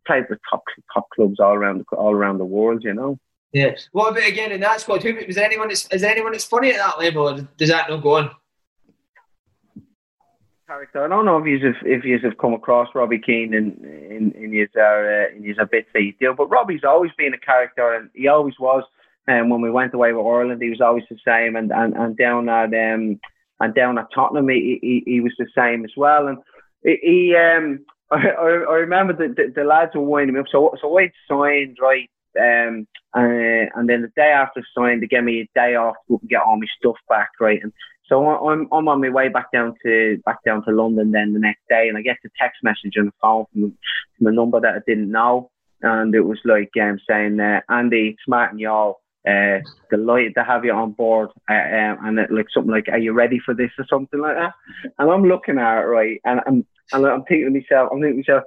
[0.06, 0.64] played with top
[0.94, 3.18] top clubs all around the all around the world, you know.
[3.52, 3.72] Yeah.
[3.94, 5.02] About again in that squad?
[5.02, 8.16] Who was anyone is anyone that's funny at that level, or does that not go
[8.16, 8.30] on?
[10.70, 11.04] Character.
[11.04, 14.32] I don't know if you have if you have come across Robbie Keane in in
[14.40, 17.38] in his uh, in his a bit that you do, but Robbie's always been a
[17.38, 18.84] character, and he always was.
[19.26, 22.16] And when we went away with Ireland, he was always the same, and and, and
[22.16, 23.18] down at um
[23.58, 26.28] and down at Tottenham, he, he he was the same as well.
[26.28, 26.38] And
[26.84, 30.46] he, he um I, I remember the, the the lads were winding me up.
[30.52, 32.08] So so I signed right.
[32.38, 35.96] Um, uh, and then the day after I signed, they gave me a day off
[36.06, 37.58] to and get all my stuff back, right?
[37.60, 37.72] And
[38.10, 41.38] so I'm I'm on my way back down to back down to London then the
[41.38, 43.78] next day, and I get a text message on the phone from,
[44.18, 45.50] from a number that I didn't know,
[45.82, 49.58] and it was like um, saying, uh, "Andy, smart and y'all, uh,
[49.90, 53.12] delighted to have you on board," uh, um, and it, like something like, "Are you
[53.12, 54.54] ready for this?" or something like that.
[54.98, 58.24] And I'm looking at it right, and I'm and I'm thinking to myself, I'm thinking
[58.24, 58.44] to myself,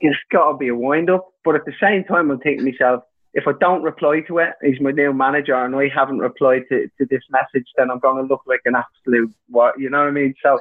[0.00, 2.70] it's got to be a wind up, but at the same time, I'm thinking to
[2.70, 3.02] myself.
[3.34, 6.88] If I don't reply to it, he's my new manager, and I haven't replied to,
[6.98, 10.08] to this message, then I'm going to look like an absolute what, you know what
[10.08, 10.34] I mean?
[10.42, 10.58] So,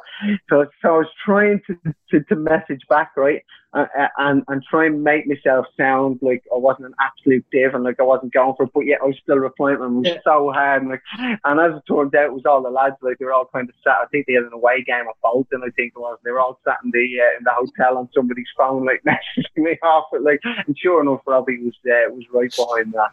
[0.50, 3.44] so, so I was trying to, to, to message back, right,
[3.74, 7.84] and, and and try and make myself sound like I wasn't an absolute div and
[7.84, 9.78] like I wasn't going for it, but yet I was still replying.
[9.82, 10.22] And it was yeah.
[10.24, 13.18] so hard, and like, and as it turned out, it was all the lads like
[13.18, 13.98] they were all kind of sat.
[14.02, 16.20] I think they had an away game at Bolton, I think it was.
[16.24, 19.64] They were all sat in the uh, in the hotel on somebody's phone, like messaging
[19.64, 20.42] me off it, like.
[20.68, 22.10] And sure enough, Robbie was there.
[22.10, 23.12] Uh, was right behind that.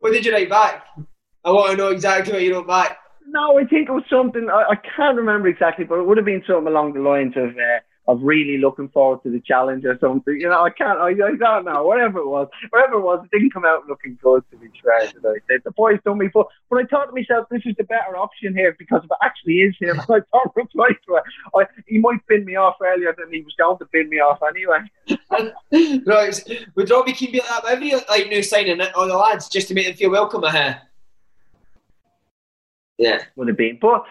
[0.00, 0.84] What did you write back?
[1.44, 2.98] I want to know exactly what you wrote back.
[3.26, 6.26] No, I think it was something I, I can't remember exactly, but it would have
[6.26, 7.50] been something along the lines of.
[7.50, 10.38] Uh, of really looking forward to the challenge or something.
[10.38, 13.36] You know, I can't, I, I don't know, whatever it was, whatever it was, it
[13.36, 15.08] didn't come out looking good to be fair.
[15.08, 17.84] I said the boys done me, but but I thought to myself, this is the
[17.84, 21.22] better option here because if it actually is him, I thought reply to it.
[21.54, 24.40] I, he might bin me off earlier than he was going to pin me off
[24.46, 24.80] anyway.
[26.06, 29.48] right, would Robbie Keane be uh, like that every like new signing on the lads
[29.48, 30.82] just to make them feel welcome here?
[32.98, 34.04] Yeah, would have been, but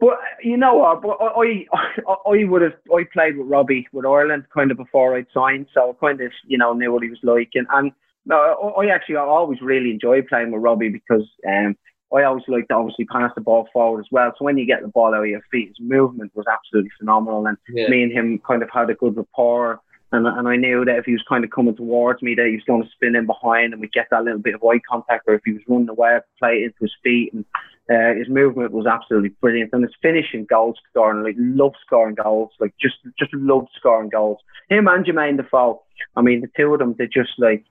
[0.00, 1.02] but you know what?
[1.02, 1.66] But I,
[2.08, 2.74] I, I would have.
[2.92, 6.32] I played with Robbie with Ireland kind of before I'd signed, so I kind of
[6.46, 7.50] you know knew what he was like.
[7.54, 7.92] And and
[8.26, 11.76] no, I actually I always really enjoyed playing with Robbie because um
[12.14, 14.32] I always liked to obviously pass the ball forward as well.
[14.38, 17.46] So when you get the ball out of your feet, his movement was absolutely phenomenal,
[17.46, 17.88] and yeah.
[17.88, 19.80] me and him kind of had a good rapport.
[20.12, 22.52] And, and I knew that if he was kind of coming towards me, that he
[22.52, 25.24] was going to spin in behind, and we get that little bit of eye contact.
[25.26, 27.44] Or if he was running away, I'd play it into his feet, and
[27.90, 32.50] uh, his movement was absolutely brilliant, and his finishing, goal scoring, like love scoring goals,
[32.58, 34.38] like just just loved scoring goals.
[34.70, 35.82] Him and Jermaine Defoe,
[36.16, 37.62] I mean, the two of them, they're just like,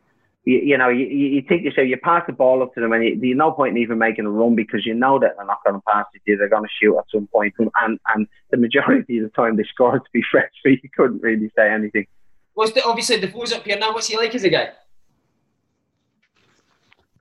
[0.45, 3.03] you, you know, you, you think yourself, you pass the ball up to them, and
[3.03, 5.63] you, there's no point in even making a run because you know that they're not
[5.63, 6.37] going to pass it to you.
[6.37, 9.63] They're going to shoot at some point, and and the majority of the time they
[9.63, 12.05] score to be fresh, so you couldn't really say anything.
[12.53, 13.93] What's the obviously Defoe's up here now?
[13.93, 14.73] What's he like as a guy?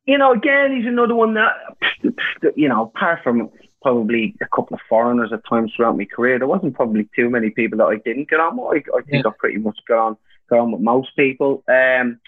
[0.06, 1.52] You know, again, he's another one that,
[2.56, 3.50] you know, apart from
[3.82, 7.50] probably a couple of foreigners at times throughout my career, there wasn't probably too many
[7.50, 8.84] people that I didn't get on with.
[8.92, 9.30] I, I think yeah.
[9.30, 10.16] I pretty much got on
[10.48, 11.62] got on with most people.
[11.68, 12.20] Um,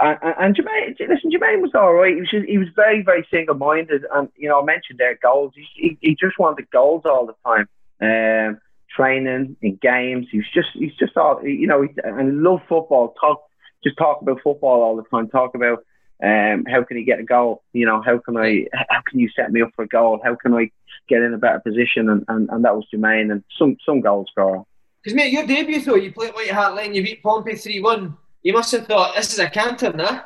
[0.00, 2.14] and, and Jermaine, listen, Jermaine was all right.
[2.14, 5.16] He was just, he was very very single minded, and you know, I mentioned their
[5.16, 5.52] goals.
[5.56, 7.68] He, he, he just wanted goals all the time.
[8.02, 8.60] Um,
[8.94, 10.26] training in games.
[10.30, 11.82] He's just he's just all you know.
[11.82, 13.14] He, and love football.
[13.20, 13.42] Talk
[13.82, 15.28] just talk about football all the time.
[15.28, 15.84] Talk about
[16.22, 17.62] um, how can he get a goal?
[17.72, 18.66] You know, how can I?
[18.74, 20.20] How can you set me up for a goal?
[20.22, 20.70] How can I
[21.08, 22.08] get in a better position?
[22.10, 24.62] And, and, and that was Jermaine and some some goal scorer.
[25.02, 28.16] Because mate, your debut though, you played White Hart Lane, you beat Pompey three one.
[28.42, 30.22] You must have thought this is a canter, nah?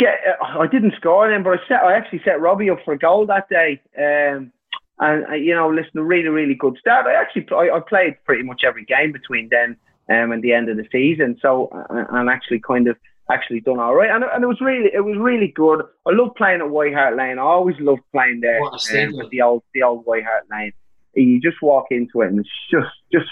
[0.00, 2.94] Yeah, uh, I didn't score then, but I set I actually set Robbie up for
[2.94, 3.80] a goal that day.
[3.98, 4.52] Um,
[4.98, 7.06] and uh, you know, listen, a really really good start.
[7.06, 9.76] I actually I, I played pretty much every game between then
[10.08, 11.38] um, and the end of the season.
[11.42, 12.96] So uh, and actually kind of
[13.30, 15.82] actually done all right, and, and it was really it was really good.
[16.06, 17.38] I love playing at White Hart Lane.
[17.38, 20.72] I always loved playing there um, with the old the old White Hart Lane.
[21.14, 23.30] You just walk into it and it's just just.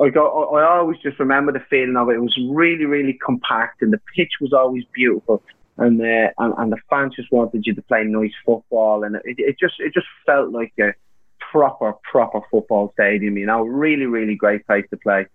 [0.00, 0.28] I got.
[0.28, 2.14] I always just remember the feeling of it.
[2.14, 5.42] It was really, really compact, and the pitch was always beautiful,
[5.76, 9.38] and uh, and, and the fans just wanted you to play nice football, and it,
[9.38, 10.92] it just it just felt like a
[11.50, 13.36] proper proper football stadium.
[13.36, 15.26] You know, really, really great place to play.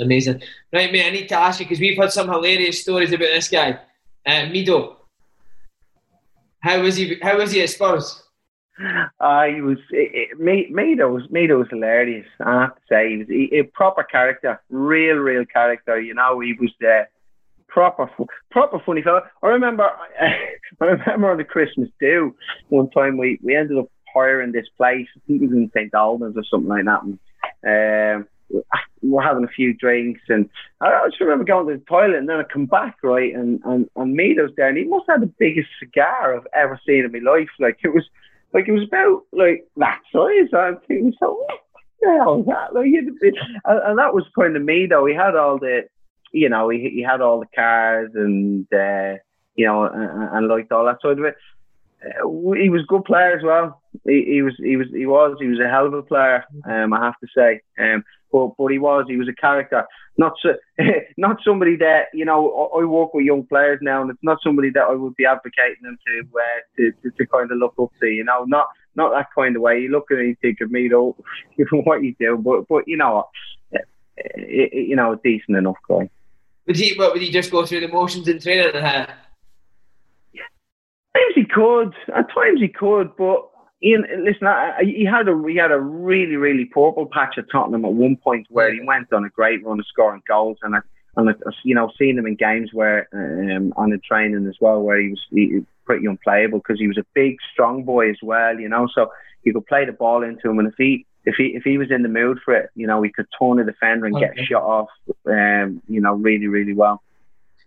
[0.00, 0.42] Amazing.
[0.72, 3.48] Right, mate, I need to ask you because we've had some hilarious stories about this
[3.48, 3.78] guy,
[4.26, 4.96] uh, Mido.
[6.60, 7.18] How was he?
[7.20, 8.22] How was he at Spurs?
[9.20, 12.26] Uh, he was it, it, Mido was Mido was hilarious.
[12.40, 16.00] I have to say, he was he, a proper character, real, real character.
[16.00, 17.04] You know, he was the uh,
[17.68, 18.10] proper,
[18.50, 19.22] proper funny fellow.
[19.42, 19.88] I remember,
[20.20, 22.34] I remember on the Christmas do
[22.68, 25.06] one time we we ended up hiring this place.
[25.16, 27.02] I think it was in St Albans or something like that.
[27.02, 28.28] And, um,
[29.02, 30.48] we're having a few drinks, and
[30.80, 33.88] I just remember going to the toilet, and then I come back right, and and
[33.96, 37.18] and Mido's there, and he must have the biggest cigar I've ever seen in my
[37.18, 37.48] life.
[37.58, 38.04] Like it was,
[38.52, 40.48] like it was about like that size.
[40.56, 41.60] I'm thinking, so what
[42.00, 42.74] the hell is that?
[42.74, 43.06] Like, and,
[43.64, 45.06] and that was kind of me though.
[45.06, 45.82] He had all the,
[46.32, 49.18] you know, he he had all the cars and uh,
[49.56, 51.36] you know, and, and liked all that sort of it.
[52.04, 53.80] Uh, he was a good player as well.
[54.04, 56.44] He, he was he was he was he was a hell of a player.
[56.64, 57.60] Um, I have to say.
[57.78, 60.54] Um, but but he was he was a character, not so,
[61.16, 62.70] not somebody that you know.
[62.74, 65.82] I work with young players now, and it's not somebody that I would be advocating
[65.82, 68.06] them to uh, to, to, to kind of look up to.
[68.06, 68.66] You know, not
[68.96, 69.80] not that kind of way.
[69.80, 71.14] You look at it and think of me, though,
[71.84, 73.28] what you do, but but you know,
[73.74, 73.78] eh,
[74.18, 76.08] eh, eh, you know, a decent enough guy.
[76.66, 76.94] Would he?
[76.96, 78.74] What would he just go through the motions in training?
[78.74, 79.08] At
[81.14, 81.94] times he could.
[82.14, 83.51] At times he could, but
[83.84, 87.50] Ian, listen, I, I, he had a he had a really really purple patch at
[87.50, 90.76] Tottenham at one point where he went on a great run of scoring goals, and
[90.76, 90.80] I,
[91.16, 95.00] and you know, seeing him in games where um, on the training as well, where
[95.00, 98.58] he was he, pretty unplayable because he was a big, strong boy as well.
[98.58, 99.10] You know, so
[99.42, 101.90] you could play the ball into him, and if he if he if he was
[101.90, 104.30] in the mood for it, you know, he could turn a defender and okay.
[104.34, 104.88] get shot off,
[105.26, 107.02] um, you know, really, really well.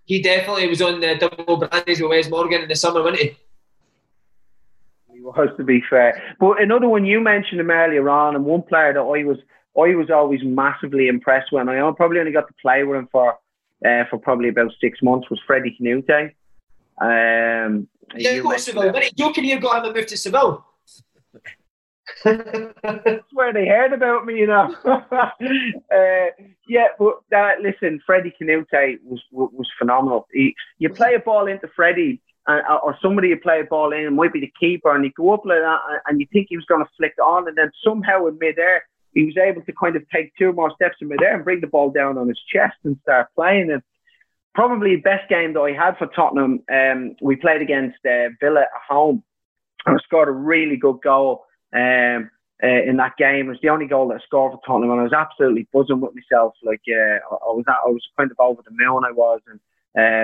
[0.06, 3.38] He definitely was on the double brandies with Wes Morgan in the summer, wasn't he?
[5.26, 6.22] Was, to be fair.
[6.40, 9.38] But another one you mentioned him earlier on, and one player that I was
[9.76, 13.10] I was always massively impressed with, and I probably only got to play with him
[13.12, 13.34] for
[13.86, 16.32] uh, for probably about six months, was Freddie Kanouté.
[17.02, 18.94] Um, yeah, go to Seville.
[19.16, 20.64] Joe got him a move to Seville.
[22.24, 24.76] That's where they heard about me, you know.
[24.86, 25.30] uh,
[26.68, 30.28] yeah, but uh, listen, Freddie Kanouté was was phenomenal.
[30.32, 34.06] He, you play a ball into Freddie, uh, or somebody you play a ball in,
[34.06, 36.58] it might be the keeper, and he go up like that, and you think he
[36.58, 38.84] was going to flick on, and then somehow in midair
[39.14, 41.68] he was able to kind of take two more steps in midair and bring the
[41.68, 43.72] ball down on his chest and start playing.
[43.72, 43.82] And
[44.54, 48.62] probably the best game that I had for Tottenham, um, we played against uh, Villa
[48.62, 49.24] at home,
[49.86, 52.30] and I scored a really good goal um,
[52.62, 53.48] uh, in that game.
[53.48, 56.02] It was the only goal that I scored for Tottenham, and I was absolutely buzzing
[56.02, 56.54] with myself.
[56.62, 59.04] Like uh, I was, I was kind of over the moon.
[59.08, 59.60] I was, and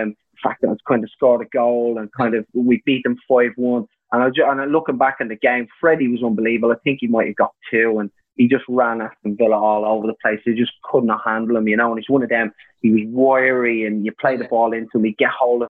[0.09, 3.03] um, fact that I was kind of scored a goal and kind of we beat
[3.03, 3.85] them five one.
[4.11, 6.71] And I was just, and looking back in the game, Freddie was unbelievable.
[6.71, 10.05] I think he might have got two, and he just ran Aston Villa all over
[10.05, 10.39] the place.
[10.45, 11.91] They just could not handle him, you know.
[11.91, 12.51] And he's one of them.
[12.81, 15.69] He was wiry, and you play the ball into him, he get hold of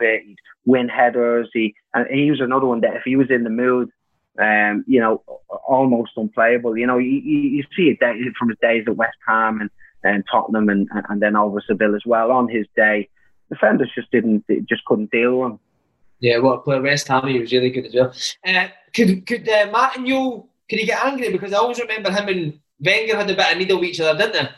[0.00, 1.48] He'd win headers.
[1.52, 3.90] He, and he was another one that if he was in the mood,
[4.38, 5.22] um, you know,
[5.66, 6.76] almost unplayable.
[6.76, 7.98] You know, you, you see it
[8.38, 9.70] from his days at West Ham and,
[10.04, 12.30] and Tottenham and, and then over Seville as well.
[12.30, 13.08] On his day,
[13.50, 15.58] defenders just didn't, just couldn't deal with him.
[16.20, 17.26] Yeah, what a player West Ham?
[17.26, 18.12] He was really good as well.
[18.44, 22.28] Uh, could could uh, Martin you could he get angry because I always remember him
[22.28, 24.48] and Wenger had a bit of needle with each other, didn't they?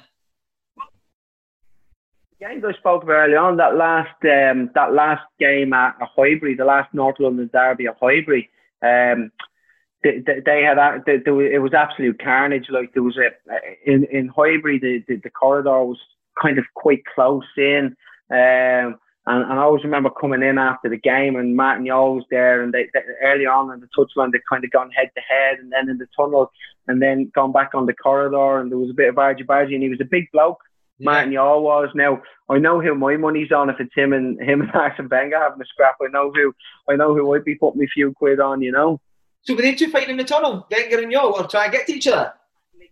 [2.40, 6.54] Games I spoke about earlier on that last um, that last game at, at Highbury,
[6.54, 8.48] the last North London derby at Highbury.
[8.82, 9.30] Um,
[10.02, 12.68] they, they, had it was absolute carnage.
[12.70, 13.28] Like there was a
[13.84, 15.98] in in Highbury, the, the, the corridor was
[16.40, 17.94] kind of quite close in.
[18.30, 22.24] Um, and, and I always remember coming in after the game and Martin Jol was
[22.30, 25.20] there and they, they early on in the touchline they kind of gone head to
[25.20, 26.50] head and then in the tunnel
[26.88, 29.74] and then gone back on the corridor and there was a bit of argy bargy
[29.74, 30.62] and he was a big bloke.
[31.00, 31.04] Yeah.
[31.04, 31.88] Martin Jol was.
[31.94, 35.38] Now I know who my money's on if it's him and him and Arsene Wenger
[35.38, 35.96] having a scrap.
[36.02, 36.54] I know who
[36.88, 39.00] I know who I'd be putting a few quid on, you know.
[39.42, 41.86] So were they two fighting in the tunnel, Wenger and Jol, or trying to get
[41.86, 42.34] to each other?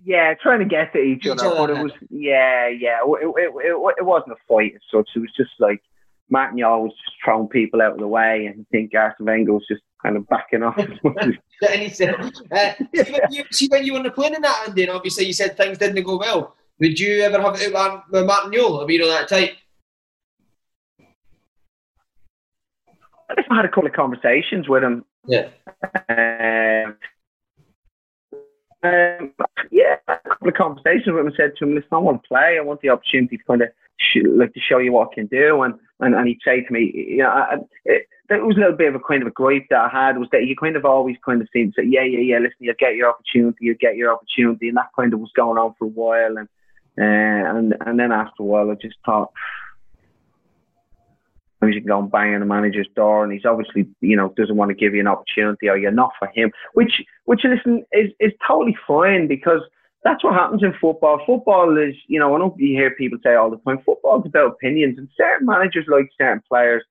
[0.04, 3.34] yeah, trying to get to each, each other, other, but it was yeah, yeah, it,
[3.36, 5.08] it, it, it, wasn't a fight as such.
[5.14, 5.82] It was just like
[6.30, 9.52] Martin Jol was just throwing people out of the way, and I think Arsene Wenger
[9.52, 10.78] was just kind of backing off.
[11.68, 14.88] and said, uh, when you, see when you were on the plane in that ending,
[14.88, 16.54] obviously you said things didn't go well.
[16.80, 17.72] Would you ever have it
[18.10, 19.56] with Martin Jol, or be that type?
[23.30, 25.04] I had a couple of conversations with him.
[25.26, 25.48] Yeah.
[26.08, 26.96] Um,
[28.82, 29.32] um,
[29.70, 32.28] yeah, a couple of conversations with him and said to him, listen, I want to
[32.28, 32.58] play.
[32.58, 33.68] I want the opportunity to kind of
[33.98, 35.62] sh- like to show you what I can do.
[35.62, 38.76] And and, and he'd say to me, you know, I, it, that was a little
[38.76, 40.84] bit of a kind of a gripe that I had was that you kind of
[40.84, 43.76] always kind of seemed to say, yeah, yeah, yeah, listen, you'll get your opportunity, you'll
[43.80, 46.48] get your opportunity, and that kind of was going on for a while, and
[46.98, 49.32] uh, and and then after a while, I just thought.
[51.60, 54.54] You can go and bang on the manager's door, and he's obviously, you know, doesn't
[54.54, 56.52] want to give you an opportunity, or you're not for him.
[56.74, 59.62] Which, which, listen, is is totally fine because
[60.04, 61.20] that's what happens in football.
[61.26, 64.26] Football is, you know, I know you hear people say all the time, football is
[64.26, 66.84] about opinions, and certain managers like certain players,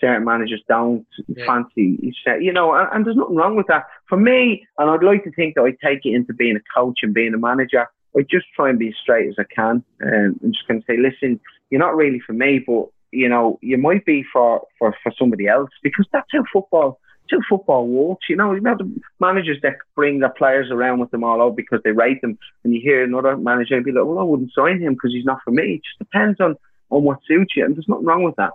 [0.00, 1.44] certain managers don't yeah.
[1.46, 3.84] fancy, you know, and, and, there's nothing wrong with that.
[4.08, 7.00] For me, and I'd like to think that I take it into being a coach
[7.02, 7.86] and being a manager,
[8.16, 10.86] I just try and be as straight as I can, and I'm just going to
[10.86, 11.40] say, listen,
[11.70, 15.46] you're not really for me, but you know, you might be for for for somebody
[15.46, 17.00] else because that's how football
[17.30, 18.26] two football works.
[18.28, 21.56] You know, you know the managers that bring their players around with them all out
[21.56, 24.80] because they rate them, and you hear another manager be like, "Well, I wouldn't sign
[24.80, 26.56] him because he's not for me." It just depends on
[26.90, 28.52] on what suits you, and there's nothing wrong with that.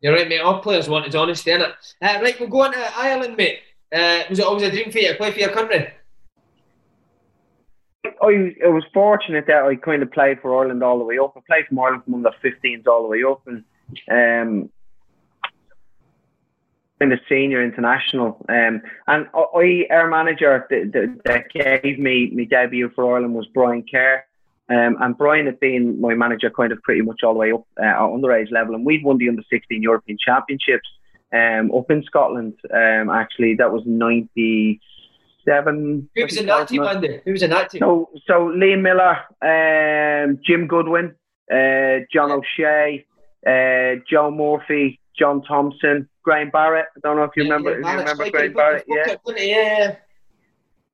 [0.00, 0.40] You're right, mate.
[0.40, 1.72] All players want is honesty, innit?
[2.00, 3.60] Uh, right, we'll go on to Ireland, mate.
[3.92, 5.88] Uh, was it always a dream for you to play for your country?
[8.22, 11.34] I, I was fortunate that I kind of played for Ireland all the way up.
[11.36, 13.64] I played for Ireland from under 15s all the way up, and
[14.10, 14.70] um,
[17.00, 18.44] in the senior international.
[18.48, 23.84] Um, and I, our manager that, that gave me my debut for Ireland was Brian
[23.88, 24.24] Kerr.
[24.70, 27.64] Um, and Brian had been my manager kind of pretty much all the way up
[27.80, 28.74] uh, at underage level.
[28.74, 30.88] And we'd won the under 16 European Championships
[31.32, 32.54] um, up in Scotland.
[32.72, 33.82] Um, actually, that was
[35.48, 36.10] 97.
[36.14, 37.20] Who was in that team, Andy?
[37.24, 37.80] Who was in that team?
[37.80, 41.14] So, so Liam Miller, um, Jim Goodwin,
[41.50, 43.06] uh, John O'Shea,
[43.46, 46.86] uh, Joe Murphy, John Thompson, Graham Barrett.
[46.96, 47.80] I don't know if you yeah, remember.
[47.80, 48.84] Yeah, you remember Graham Barrett?
[48.86, 49.16] Yeah.
[49.36, 49.96] yeah.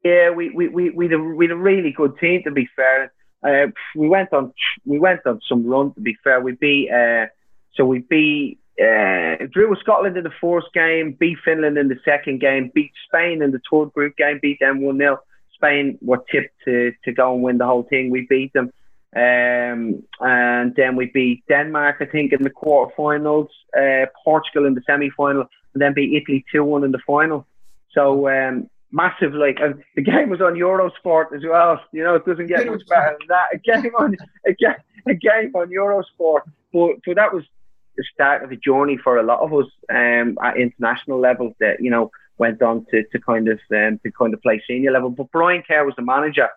[0.05, 2.69] Yeah, we we we we had a, we had a really good team to be
[2.77, 3.11] fair.
[3.43, 4.53] Uh, we went on
[4.85, 6.43] we went on some run to be fair.
[6.43, 7.27] We beat uh,
[7.75, 11.99] so we beat uh, drew with Scotland in the first game, beat Finland in the
[12.05, 15.21] second game, beat Spain in the third group game, beat them one 0
[15.55, 18.11] Spain were tipped to to go and win the whole thing.
[18.11, 18.73] We beat them.
[19.17, 23.49] Um, and then we beat Denmark, I think, in the quarterfinals,
[23.79, 27.47] uh, Portugal in the semi final, and then beat Italy 2 1 in the final.
[27.93, 31.81] So, um, massive, like, and the game was on Eurosport as well.
[31.93, 33.55] You know, it doesn't get much better than that.
[33.55, 34.17] A game on,
[34.49, 34.51] a
[35.07, 36.41] a game on Eurosport.
[36.73, 37.45] But, so that was
[37.97, 41.81] the start of a journey for a lot of us um, at international levels that,
[41.81, 45.11] you know, went on to, to kind of um, to kind of play senior level.
[45.11, 46.49] But Brian Kerr was the manager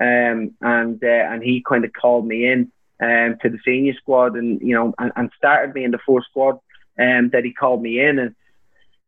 [0.00, 2.70] um, and uh, and he kind of called me in
[3.00, 6.26] um, to the senior squad, and you know, and, and started me in the first
[6.30, 6.58] squad.
[6.98, 8.34] Um, that he called me in, and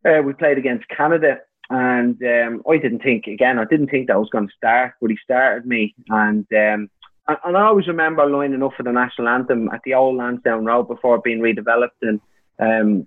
[0.05, 1.41] uh, we played against Canada.
[1.71, 3.59] And um, I didn't think again.
[3.59, 6.91] I didn't think that I was going to start, but he started me, and um,
[7.29, 10.89] and I always remember lining up for the national anthem at the old Lansdowne Road
[10.89, 12.21] before it being redeveloped, and
[12.59, 13.07] um,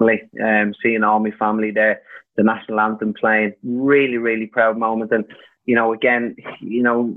[0.00, 2.02] um, seeing all my family there
[2.36, 3.54] the national anthem playing.
[3.64, 5.10] Really, really proud moment.
[5.12, 5.24] And
[5.64, 7.16] you know, again, you know,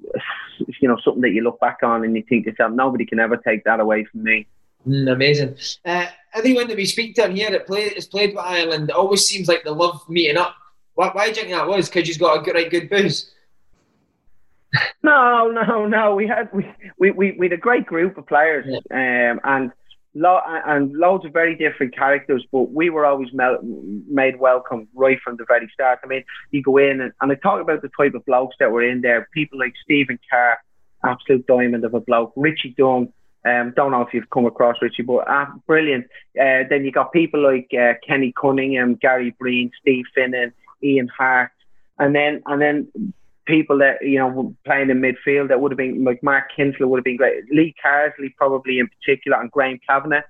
[0.82, 3.20] you know, something that you look back on and you think to yourself, nobody can
[3.20, 4.48] ever take that away from me.
[4.88, 5.56] Mm, amazing.
[5.86, 9.48] Uh, everyone that we speak to here that play, has played with Ireland, always seems
[9.48, 10.56] like they love meeting up.
[10.96, 11.90] Why, why do you think that was?
[11.90, 13.32] Because you've got a good, right, good booze.
[15.04, 16.16] No, no, no.
[16.16, 16.66] We had we
[16.98, 19.32] we we, we had a great group of players, yeah.
[19.32, 19.72] um, and
[20.14, 23.60] lo- and loads of very different characters, but we were always mel-
[24.08, 26.00] made welcome right from the very start.
[26.04, 28.72] I mean, you go in and, and I talk about the type of blokes that
[28.72, 29.28] were in there.
[29.34, 30.60] People like Stephen Carr,
[31.04, 32.34] absolute diamond of a bloke.
[32.36, 33.12] Richie Dunne,
[33.46, 36.06] um, don't know if you've come across Richie, but uh, brilliant.
[36.40, 40.52] Uh, then you got people like uh, Kenny Cunningham, Gary Breen, Steve Finnan,
[40.84, 41.52] Ian Harte,
[41.98, 43.14] and then and then
[43.50, 47.00] people that you know playing in midfield that would have been like Mark Kinsella would
[47.00, 47.44] have been great.
[47.52, 50.22] Lee Carsley probably in particular, and Graham Kavanagh,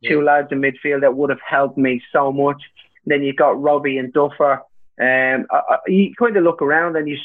[0.00, 0.10] yeah.
[0.10, 2.62] two lads in midfield that would have helped me so much.
[3.04, 4.62] Then you got Robbie and Duffer.
[5.00, 7.16] Um, I, I, you kind of look around and you,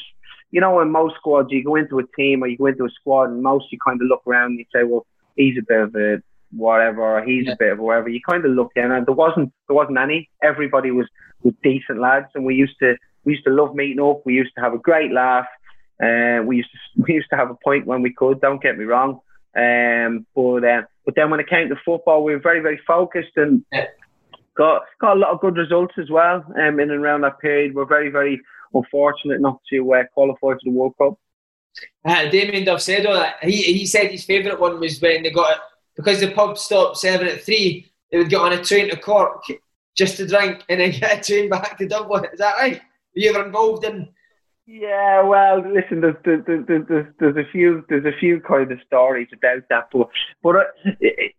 [0.50, 2.90] you know, in most squads you go into a team or you go into a
[2.90, 5.80] squad and most you kind of look around and you say, well, he's a bit
[5.80, 7.52] of a whatever, or he's yeah.
[7.52, 8.08] a bit of whatever.
[8.08, 10.28] You kind of look in and there wasn't there wasn't any.
[10.42, 11.06] Everybody was
[11.42, 14.22] was decent lads, and we used to we used to love meeting up.
[14.24, 15.46] We used to have a great laugh.
[16.02, 18.40] Uh, we used to we used to have a point when we could.
[18.40, 19.20] Don't get me wrong.
[19.56, 23.36] Um, but uh, but then when it came to football, we were very very focused
[23.36, 23.64] and
[24.56, 26.44] got got a lot of good results as well.
[26.60, 28.40] Um, in and around that period, we're very very
[28.72, 31.14] unfortunate not to uh, qualify for the World Cup.
[32.04, 33.36] Uh, Damien Duff said all that.
[33.42, 35.58] He he said his favourite one was when they got it
[35.96, 37.90] because the pub stopped serving at three.
[38.10, 39.44] They would get on a train to Cork
[39.96, 42.26] just to drink and then get a train back to Dublin.
[42.32, 42.80] Is that right?
[43.14, 44.08] You ever involved in
[44.66, 49.28] Yeah, well, listen, there's, there's, there's, there's, a few there's a few kind of stories
[49.32, 50.08] about that, but
[50.42, 50.62] but uh,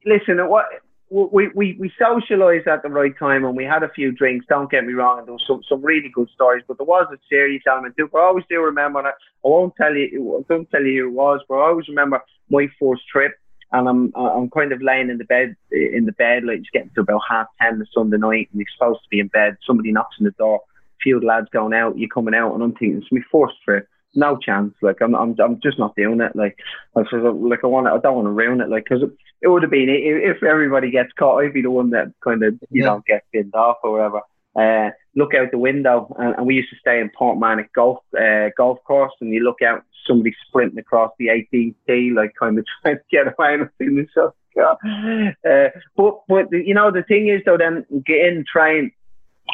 [0.06, 0.66] listen, what
[1.10, 4.46] we we we socialised at the right time and we had a few drinks.
[4.48, 7.08] Don't get me wrong, and there was some some really good stories, but there was
[7.12, 8.10] a serious element too.
[8.12, 9.16] But I always do remember that.
[9.44, 12.22] I won't tell you, I don't tell you who it was, but I always remember
[12.50, 13.34] my first trip.
[13.72, 16.92] And I'm I'm kind of laying in the bed in the bed like just getting
[16.96, 19.58] to about half ten the Sunday night, and you're supposed to be in bed.
[19.66, 20.62] Somebody knocks on the door
[21.06, 23.88] few lads going out, you're coming out, and I'm thinking it's my first trip.
[24.16, 24.74] No chance.
[24.82, 26.36] Like I'm, I'm, I'm just not doing it.
[26.36, 26.58] Like,
[26.96, 28.70] I said, like I want, I don't want to ruin it.
[28.70, 31.92] Like, because it, it would have been if everybody gets caught, I'd be the one
[31.92, 32.86] that kind of, you yeah.
[32.86, 34.22] know, gets binned off or whatever.
[34.56, 38.50] Uh, look out the window, and, and we used to stay in Portmarnock golf uh,
[38.58, 42.66] golf course, and you look out, somebody sprinting across the 18th tee, like kind of
[42.82, 44.08] trying to get away and things.
[44.14, 48.92] So, uh, but but you know the thing is though, then get in train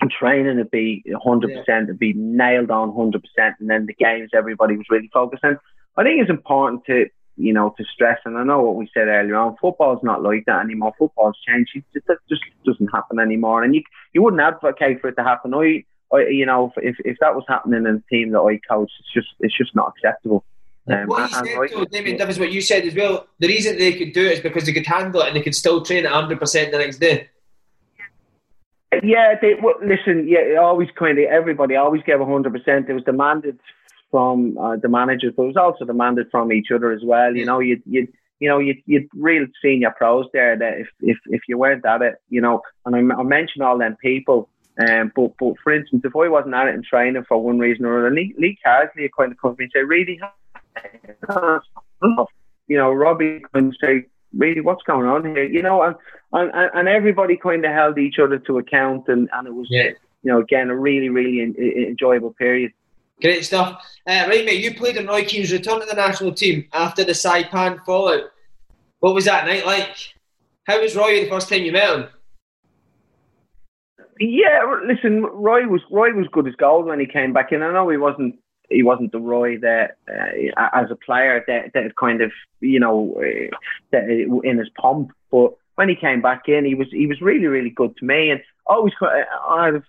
[0.10, 1.86] training to be 100%, yeah.
[1.86, 3.22] to be nailed on 100%,
[3.60, 5.60] and then the games everybody was really focused on.
[5.98, 9.08] I think it's important to, you know, to stress, and I know what we said
[9.08, 10.94] earlier on, football's not like that anymore.
[10.98, 11.72] Football's changed.
[11.76, 13.64] It just, just doesn't happen anymore.
[13.64, 13.84] And you
[14.14, 15.54] you wouldn't advocate for it to happen.
[15.54, 15.84] I,
[16.14, 19.14] I you know, if, if that was happening in a team that I coach, it's
[19.14, 20.46] just it's just not acceptable.
[20.88, 23.28] Um, what you said, though, Damien, that was what you said as well.
[23.40, 25.56] The reason they could do it is because they could handle it and they could
[25.56, 27.30] still train at 100% the next day.
[29.04, 30.28] Yeah, they well, listen.
[30.28, 32.90] Yeah, always kind of everybody always gave hundred percent.
[32.90, 33.58] It was demanded
[34.12, 37.36] from uh, the managers, but it was also demanded from each other as well.
[37.36, 38.08] You know, you you
[38.40, 42.02] you know you you real senior pros there that if if if you weren't at
[42.02, 44.50] it, you know, and I, I mentioned all them people.
[44.78, 47.86] Um, but but for instance, if I wasn't at it in training for one reason
[47.86, 50.20] or another, Lee, Lee Carsley kind of come to me and say, "Really,
[52.68, 54.06] you know, Robbie of say,
[54.36, 55.44] really what's going on here?
[55.44, 55.96] You know, and
[56.34, 59.90] and, and everybody kind of held each other to account, and, and it was, yeah.
[60.24, 62.72] you know, again, a really, really in, in, enjoyable period.
[63.22, 63.84] Great stuff.
[64.08, 67.12] Uh, right, mate, you played in Roy Keane's return to the national team after the
[67.12, 68.32] Saipan fallout.
[69.00, 69.96] What was that night like?
[70.64, 72.08] How was Roy the first time you met him?
[74.20, 77.64] Yeah, listen, Roy was Roy was good as gold when he came back in.
[77.64, 78.36] I know he wasn't
[78.72, 83.16] he wasn't the Roy that uh, as a player that that kind of you know
[83.18, 83.56] uh,
[83.92, 87.48] that in his pomp, but when he came back in, he was he was really
[87.48, 89.84] really good to me, and always I had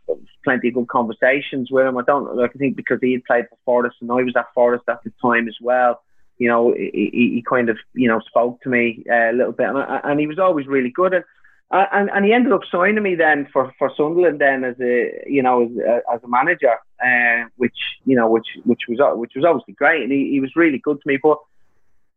[0.44, 1.98] plenty of good conversations with him.
[1.98, 4.52] I don't like I think because he had played for Forest and I was at
[4.54, 6.02] Forest at the time as well.
[6.38, 9.68] You know, he, he kind of you know spoke to me uh, a little bit,
[9.68, 11.14] and, and he was always really good.
[11.14, 11.26] And uh,
[11.72, 15.42] and, and he ended up signing me then for, for Sunderland then as a you
[15.42, 19.44] know as a, as a manager, uh, which you know which which was which was
[19.44, 21.18] obviously great, and he, he was really good to me.
[21.22, 21.38] But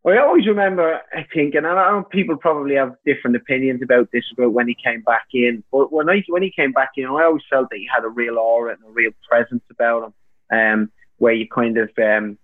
[0.06, 0.99] I always remember
[1.34, 5.01] thinking, and I know people probably have different opinions about this about when he came
[5.01, 7.88] back in, but when I when he came back in, I always felt that he
[7.93, 10.03] had a real aura and a real presence about
[10.51, 12.38] him, um, where you kind of um,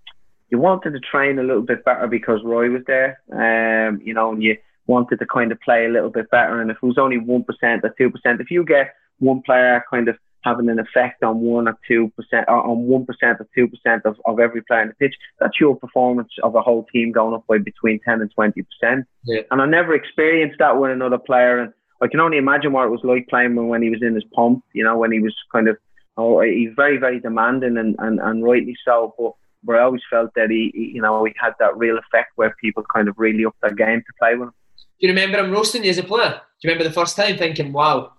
[0.50, 4.32] you wanted to train a little bit better because Roy was there, um, you know,
[4.32, 4.58] and you
[4.88, 6.62] wanted to kind of play a little bit better.
[6.62, 10.18] And if it was only 1% or 2%, if you get one player kind of
[10.44, 12.12] having an effect on 1 or 2%,
[12.48, 13.08] or on 1%
[13.40, 16.86] or 2% of, of every player in the pitch, that's your performance of a whole
[16.92, 19.04] team going up by between 10 and 20%.
[19.26, 19.42] Yeah.
[19.52, 21.60] And I never experienced that with another player.
[21.60, 24.24] And I can only imagine what it was like playing when he was in his
[24.34, 25.78] pomp, you know, when he was kind of,
[26.18, 29.14] oh, he's very, very demanding and, and, and rightly so.
[29.18, 32.32] But but I always felt that he, he, you know, he had that real effect
[32.36, 34.54] where people kind of really upped their game to play with him.
[35.02, 36.30] Do you remember him roasting you as a player?
[36.30, 38.14] Do you remember the first time thinking, wow?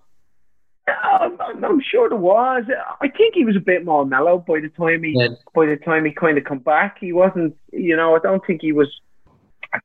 [0.89, 2.65] Um, I'm, I'm sure there was.
[3.01, 5.29] I think he was a bit more mellow by the time he yeah.
[5.55, 6.97] by the time he kind of come back.
[6.99, 8.17] He wasn't, you know.
[8.17, 8.89] I don't think he was.
[9.73, 9.79] A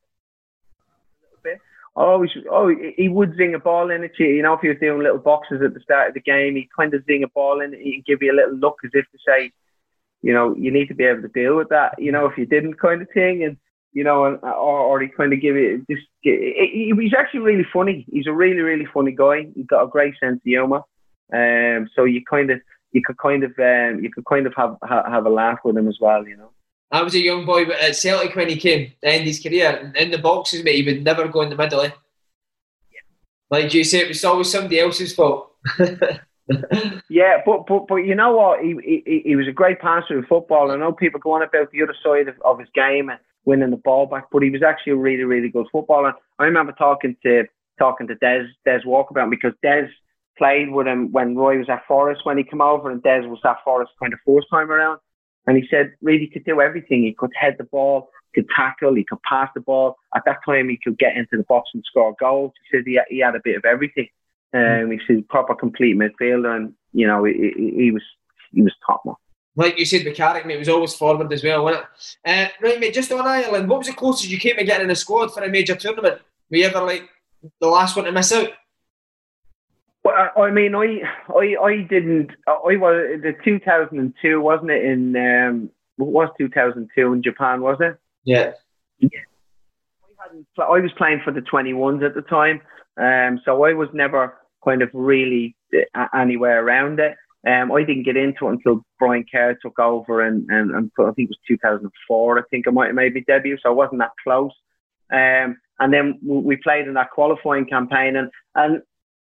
[1.21, 1.59] little bit.
[1.95, 4.13] Always, oh, oh he would zing a ball in it.
[4.17, 6.69] You know, if he was doing little boxes at the start of the game, he'd
[6.75, 7.73] kind of zing a ball in.
[7.73, 9.51] He'd give you a little look as if to say,
[10.23, 11.93] you know, you need to be able to deal with that.
[11.99, 13.43] You know, if you didn't, kind of thing.
[13.43, 13.57] And
[13.97, 16.05] you know, or, or he kind of give it just.
[16.21, 18.05] He, he's actually really funny.
[18.11, 19.47] He's a really, really funny guy.
[19.55, 20.83] He's got a great sense of humour.
[21.33, 24.77] Um, so you kind of, you could kind of, um, you could kind of have
[24.87, 26.27] have a laugh with him as well.
[26.27, 26.51] You know.
[26.91, 29.91] I was a young boy at Celtic when he came to end his career.
[29.95, 31.81] In the boxes, mate, he would never go in the middle.
[31.81, 31.89] Eh?
[32.91, 32.99] Yeah.
[33.49, 35.55] Like you say, it was always somebody else's fault.
[37.09, 38.61] yeah, but but but you know what?
[38.61, 40.69] He, he he was a great passer of football.
[40.69, 43.71] I know people go on about the other side of, of his game and winning
[43.71, 46.13] the ball back, but he was actually a really, really good footballer.
[46.37, 47.45] I remember talking to
[47.79, 49.87] talking to Des Des Walker about him because Des
[50.37, 53.39] played with him when Roy was at Forest when he came over, and Des was
[53.45, 54.99] at Forest kind of first time around.
[55.47, 57.03] And he said really could do everything.
[57.03, 59.95] He could head the ball, he could tackle, he could pass the ball.
[60.13, 62.51] At that time, he could get into the box and score goals.
[62.61, 64.09] He said he, he had a bit of everything.
[64.53, 68.03] Um, he said proper complete midfielder, and you know he, he, he was
[68.51, 69.15] he was top man.
[69.57, 72.17] Like you said, with Carrick, mate, it was always forward as well, wasn't it?
[72.29, 74.91] Uh, right, mate, just on Ireland, what was the closest you came to getting in
[74.91, 76.21] a squad for a major tournament?
[76.51, 77.09] Were you ever like
[77.59, 78.49] the last one to miss out?
[80.03, 81.01] Well, I mean, I,
[81.35, 82.31] I, I didn't.
[82.47, 84.85] I was the 2002, wasn't it?
[84.85, 87.97] In um, it was 2002 in Japan, was it?
[88.23, 88.51] Yeah.
[89.01, 92.61] I, I was playing for the 21s at the time,
[92.97, 95.55] um, so I was never kind of really
[95.95, 97.15] uh, anywhere around it.
[97.47, 101.11] Um, I didn't get into it until Brian Kerr took over, and, and, and I
[101.11, 102.39] think it was 2004.
[102.39, 104.51] I think I might have made my debut, so I wasn't that close.
[105.11, 108.81] Um, and then we played in that qualifying campaign, and and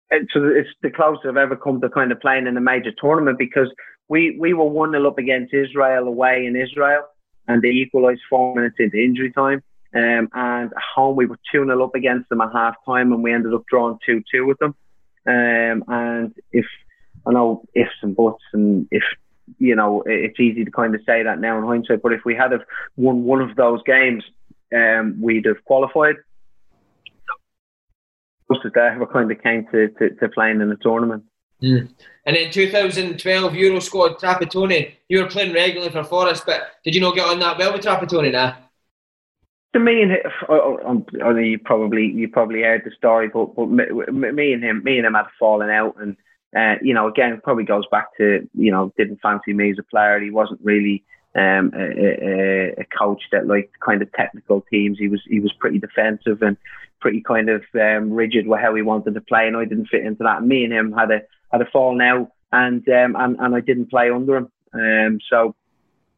[0.10, 3.38] it's, it's the closest I've ever come to kind of playing in a major tournament
[3.38, 3.70] because
[4.08, 7.04] we we were one 0 up against Israel away in Israel,
[7.48, 9.62] and they equalised four minutes into injury time.
[9.94, 13.22] Um, and at home we were two 0 up against them at half time, and
[13.22, 14.76] we ended up drawing two two with them.
[15.28, 16.66] Um, and if
[17.28, 19.04] I know ifs and buts, and if
[19.60, 22.02] you know, it's easy to kind of say that now in hindsight.
[22.02, 22.64] But if we had have
[22.96, 24.24] won one of those games,
[24.76, 26.16] um, we'd have qualified.
[28.48, 31.24] Closest I ever kind of came to, to, to playing in a tournament.
[31.62, 31.90] Mm.
[32.26, 37.02] And in 2012 Euro squad Trapattoni, you were playing regularly for Forest, but did you
[37.02, 38.58] not get on that well with Trapattoni now?
[39.74, 40.20] To me and him,
[40.50, 44.98] I, I, you probably you probably heard the story, but but me and him, me
[44.98, 46.16] and him had fallen out, and
[46.56, 49.84] uh, you know, again, probably goes back to you know, didn't fancy me as a
[49.84, 50.20] player.
[50.20, 51.04] He wasn't really
[51.36, 54.98] um, a, a, a, coach that liked kind of technical teams.
[54.98, 56.58] He was he was pretty defensive and
[57.00, 60.06] pretty kind of um, rigid with how he wanted to play, and I didn't fit
[60.06, 60.44] into that.
[60.44, 61.22] me and him had a
[61.52, 64.52] had a fall now, and um, and and I didn't play under him.
[64.74, 65.56] Um, so,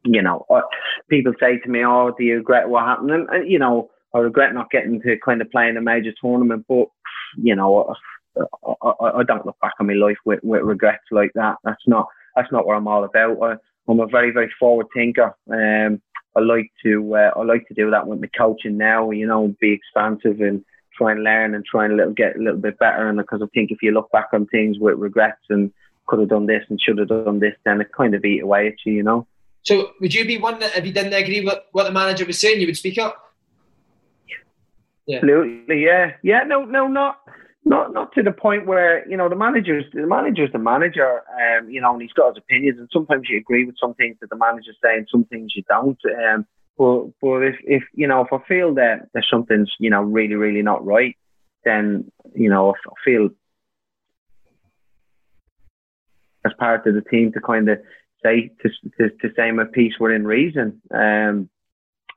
[0.03, 0.61] you know, uh,
[1.09, 4.19] people say to me, "Oh, do you regret what happened?" And, and you know, I
[4.19, 6.87] regret not getting to kind of play in a major tournament, but
[7.35, 7.83] you know.
[7.83, 7.93] I,
[8.37, 11.57] I, I don't look back on my life with, with regrets like that.
[11.63, 13.41] That's not that's not what I'm all about.
[13.41, 13.55] I,
[13.87, 15.35] I'm a very very forward thinker.
[15.51, 16.01] Um,
[16.35, 19.11] I like to uh, I like to do that with my coaching now.
[19.11, 20.63] You know, be expansive and
[20.95, 23.07] try and learn and try and little, get a little bit better.
[23.07, 25.71] And because I think if you look back on things with regrets and
[26.07, 28.67] could have done this and should have done this, then it kind of eat away
[28.67, 29.25] at you, you know.
[29.63, 32.39] So would you be one that if you didn't agree with what the manager was
[32.39, 33.33] saying, you would speak up?
[35.05, 35.17] Yeah.
[35.17, 36.43] Absolutely, yeah, yeah.
[36.43, 37.19] No, no, not
[37.65, 41.69] not not to the point where you know the manager's the manager's the manager, um,
[41.69, 44.29] you know, and he's got his opinions, and sometimes you agree with some things that
[44.29, 45.99] the manager's saying, some things you don't.
[46.05, 46.45] Um,
[46.77, 50.35] but but if if you know if I feel that there's something's you know really
[50.35, 51.17] really not right,
[51.65, 53.29] then you know I feel
[56.45, 57.79] as part of the team to kind of
[58.23, 60.81] say to to, to say my piece within reason.
[60.91, 61.49] Um,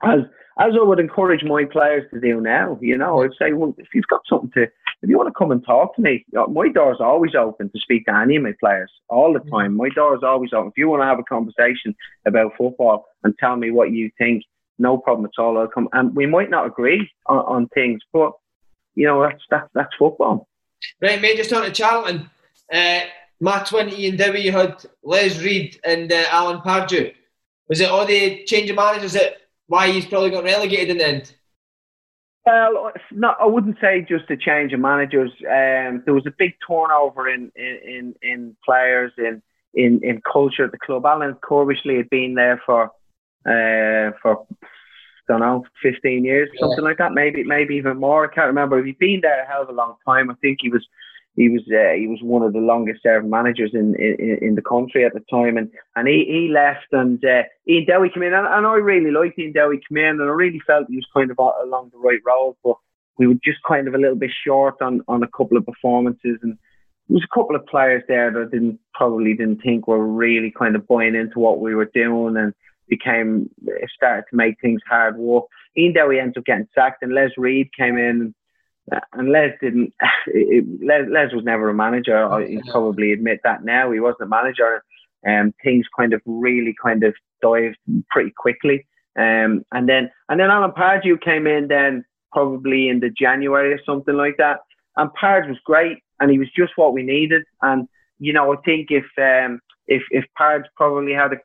[0.02, 0.20] as
[0.62, 3.88] as I would encourage my players to do now, you know, I'd say, well, if
[3.92, 7.00] you've got something to, if you want to come and talk to me, my door's
[7.00, 9.76] always open to speak to any of my players all the time.
[9.76, 10.68] My door's always open.
[10.68, 11.96] If you want to have a conversation
[12.26, 14.44] about football and tell me what you think,
[14.78, 15.58] no problem at all.
[15.58, 15.88] I'll come.
[15.92, 18.32] And we might not agree on, on things, but
[18.94, 20.48] you know that's that's that's football.
[21.00, 21.36] Right, mate.
[21.36, 22.30] Just on to Charlton.
[22.72, 23.00] Uh,
[23.40, 27.12] Matt Twin, Ian Dowie, you had Les Reed and uh, Alan Pardew.
[27.68, 29.36] Was it all the change of managers that
[29.72, 31.34] why he's probably got relegated in the end?
[32.44, 35.30] Well, not, I wouldn't say just a change of managers.
[35.40, 39.42] Um, there was a big turnover in in, in players in,
[39.72, 41.06] in in culture at the club.
[41.06, 42.90] Alan Curbishley had been there for
[43.46, 44.46] uh, for
[45.28, 46.60] don't know, 15 years, yeah.
[46.60, 47.12] something like that.
[47.12, 48.28] Maybe, maybe even more.
[48.28, 48.84] I can't remember.
[48.84, 50.30] He'd been there a hell of a long time.
[50.30, 50.84] I think he was,
[51.34, 54.62] he was, uh, he was one of the longest serving managers in, in, in the
[54.62, 55.56] country at the time.
[55.56, 59.10] And, and he, he left and, uh, Ian Dowie came in and, and I really
[59.10, 61.98] liked Ian Dowie come in and I really felt he was kind of along the
[61.98, 62.76] right road, but
[63.18, 66.38] we were just kind of a little bit short on, on a couple of performances
[66.42, 66.58] and,
[67.08, 70.76] there was a couple of players there that didn't probably didn't think were really kind
[70.76, 72.54] of buying into what we were doing and
[72.88, 73.50] became
[73.94, 75.44] started to make things hard work.
[75.76, 78.34] Ian Dowie ends up getting sacked, and Les Reed came in,
[79.12, 79.92] and Les didn't.
[80.26, 82.30] It, Les, Les was never a manager.
[82.30, 83.90] I he probably admit that now.
[83.90, 84.84] He wasn't a manager.
[85.26, 87.76] Um, things kind of really kind of dived
[88.10, 88.86] pretty quickly.
[89.16, 93.80] Um, and then and then Alan Pardew came in then probably in the January or
[93.84, 94.60] something like that.
[94.96, 97.42] And Pardew was great, and he was just what we needed.
[97.62, 97.88] And
[98.18, 101.36] you know, I think if um, if if Pardew probably had a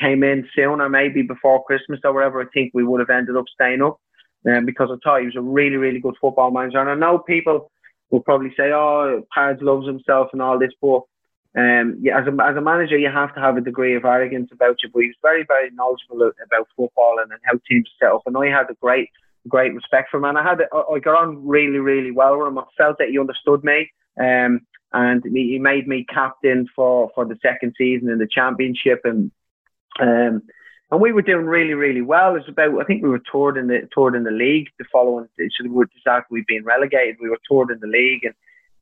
[0.00, 3.44] came in sooner, maybe before Christmas or whatever, I think we would have ended up
[3.52, 4.00] staying up.
[4.46, 6.78] Um, because I thought he was a really, really good football manager.
[6.78, 7.70] And I know people
[8.10, 11.02] will probably say, "Oh, Pards loves himself and all this," but
[11.56, 14.50] um, yeah, as a as a manager, you have to have a degree of arrogance
[14.52, 14.90] about you.
[14.92, 18.22] But he was very, very knowledgeable about football and, and how teams set up.
[18.26, 19.08] And I had a great,
[19.48, 20.24] great respect for him.
[20.24, 22.58] And I had, I got on really, really well with him.
[22.58, 23.90] I felt that he understood me.
[24.20, 24.60] Um,
[24.92, 29.30] and he made me captain for, for the second season in the championship and
[30.00, 30.42] Um,
[30.90, 32.36] and we were doing really, really well.
[32.36, 35.28] It's about I think we were toured in the toured in the league the following.
[35.38, 38.34] So we after we'd been relegated, we were toured in the league, and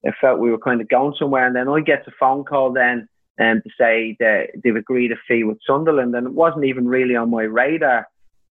[0.07, 1.47] I felt we were kind of going somewhere.
[1.47, 3.09] And then I get a phone call then
[3.41, 7.17] um, to say that they've agreed a fee with Sunderland, and it wasn't even really
[7.17, 8.09] on my radar.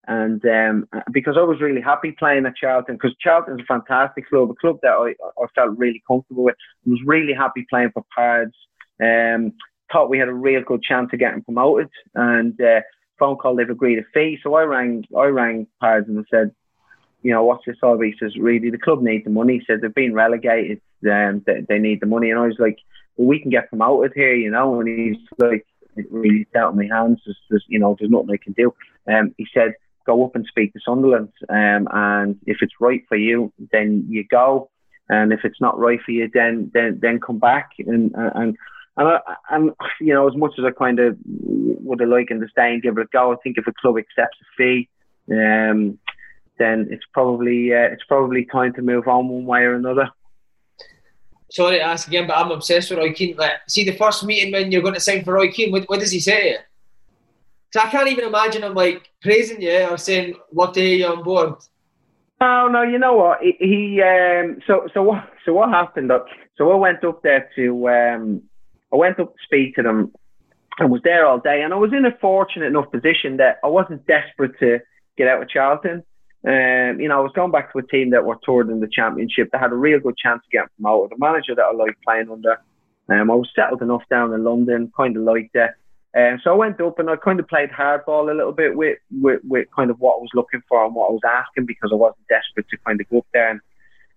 [0.06, 4.50] And um, because I was really happy playing at Charlton, because Charlton's a fantastic club,
[4.50, 6.56] a club that I, I felt really comfortable with.
[6.86, 8.56] I was really happy playing for Pards.
[9.02, 9.52] Um,
[9.92, 12.80] thought we had a real good chance of getting promoted, and uh,
[13.20, 14.38] phone call they've agreed a fee.
[14.42, 16.50] So I rang, I rang Pards and said,
[17.22, 18.00] you know, what's this all?
[18.00, 19.58] He says, really, the club need the money.
[19.58, 22.30] He said they've been relegated, um, they, they need the money.
[22.30, 22.78] And I was like,
[23.16, 24.80] well, we can get promoted here, you know.
[24.80, 25.66] And he's like,
[26.10, 27.20] really out of my hands.
[27.24, 28.74] There's, there's, you know, there's nothing I can do.
[29.06, 29.74] Um, he said,
[30.06, 31.32] go up and speak to Sunderland.
[31.48, 34.70] Um, and if it's right for you, then you go.
[35.08, 37.70] And if it's not right for you, then then then come back.
[37.78, 38.56] And and
[39.00, 39.20] and I,
[39.50, 42.82] and you know, as much as I kind of would have liked to stay and
[42.82, 44.88] give it a go, I think if a club accepts a fee,
[45.30, 45.98] um,
[46.58, 50.10] then it's probably uh, it's probably time to move on one way or another.
[51.50, 53.36] Sorry to ask again, but I'm obsessed with Roy Keane.
[53.36, 55.98] Like, see the first meeting when you're going to sign for Roy Keane, what, what
[55.98, 56.58] does he say?
[57.72, 61.06] So I can't even imagine him like praising you or saying, "Love to hear you
[61.06, 61.54] on board."
[62.38, 63.40] No, no, you know what?
[63.40, 66.12] He, he um, so so what so what happened?
[66.58, 68.42] So I went up there to um,
[68.92, 70.12] I went up to speak to them
[70.78, 71.62] and was there all day.
[71.62, 74.80] And I was in a fortunate enough position that I wasn't desperate to
[75.16, 76.02] get out of Charlton.
[76.46, 78.88] Um, you know, I was going back to a team that were toured in the
[78.90, 81.16] championship that had a real good chance of getting promoted.
[81.16, 82.58] A manager that I liked playing under.
[83.10, 85.70] Um, I was settled enough down in London, kind of liked it.
[86.16, 88.98] Um, so I went up and I kind of played hardball a little bit with,
[89.12, 91.90] with, with kind of what I was looking for and what I was asking because
[91.92, 93.50] I wasn't desperate to kind of go up there.
[93.50, 93.60] And,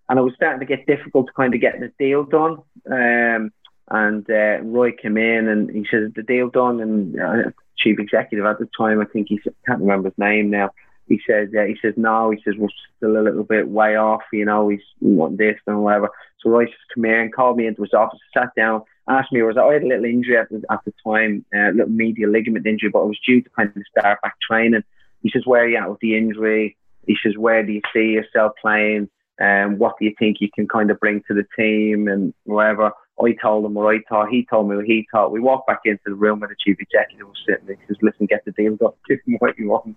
[0.10, 2.60] and it was starting to get difficult to kind of get the deal done.
[2.90, 3.52] Um,
[3.90, 6.80] and uh, Roy came in and he says the deal done.
[6.80, 10.70] And uh, chief executive at the time, I think he can't remember his name now.
[11.08, 12.32] He said, uh, he says no.
[12.32, 14.22] He says we're still a little bit way off.
[14.32, 16.10] You know, he's want this and whatever.
[16.40, 19.58] So Roy just come in, called me into his office, sat down, asked me, was
[19.58, 22.66] I had a little injury at the, at the time, a uh, little medial ligament
[22.66, 24.84] injury, but I was due to kind of start back training.
[25.22, 26.78] He says, where are you at with the injury?
[27.06, 29.10] He says, where do you see yourself playing?
[29.40, 32.34] And um, what do you think you can kind of bring to the team and
[32.44, 32.92] whatever?
[33.22, 34.30] I told him what I thought.
[34.30, 35.32] He told me what he thought.
[35.32, 37.66] We walked back into the room where the chief executive was sitting.
[37.68, 37.76] there.
[37.76, 38.92] He says, "Listen, get the deal done.
[39.08, 39.96] Give him what you want."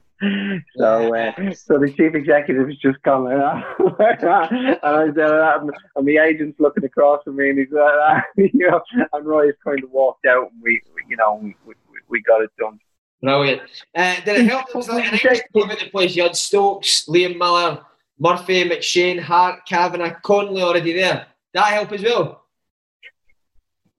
[0.76, 3.38] So, uh, so the chief executive was just going
[3.98, 7.70] like that, and I said that, and the agent's looking across at me, and he's
[7.70, 8.80] like that, you know.
[9.12, 11.74] And Roy's kind of walked out, and we, you know, we, we,
[12.08, 12.78] we got it done.
[13.22, 13.62] Brilliant.
[13.94, 14.68] Uh, did it help?
[14.68, 16.14] It was like an English club at the place.
[16.14, 17.82] You had Stokes, Liam Miller,
[18.18, 21.26] Murphy, McShane, Hart, Kavanagh, Connolly already there.
[21.54, 22.45] Did that help as well?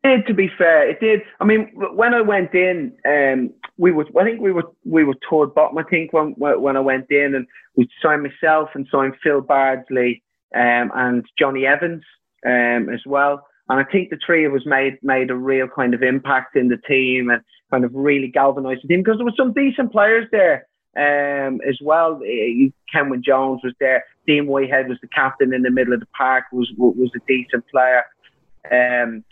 [0.07, 1.21] Did, to be fair, it did.
[1.41, 5.17] I mean, when I went in, um, we were, I think we were, we were
[5.29, 5.77] toward bottom.
[5.77, 10.23] I think when when I went in, and we signed myself and signed Phil Bardsley
[10.55, 12.03] um, and Jonny Evans
[12.45, 13.45] um, as well.
[13.67, 16.69] And I think the three of us made made a real kind of impact in
[16.69, 20.25] the team and kind of really galvanised the team because there were some decent players
[20.31, 22.21] there um, as well.
[22.95, 24.05] Kenwyne Jones was there.
[24.25, 26.45] Dean Whitehead was the captain in the middle of the park.
[26.53, 28.05] was was a decent player.
[28.71, 29.25] Um,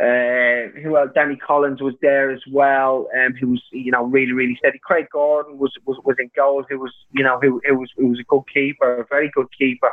[0.00, 1.10] uh, who else?
[1.14, 4.78] Danny Collins was there as well, um, who was you know really really steady.
[4.78, 8.06] Craig Gordon was was, was in goal, who was you know who, who was who
[8.08, 9.90] was a good keeper, a very good keeper.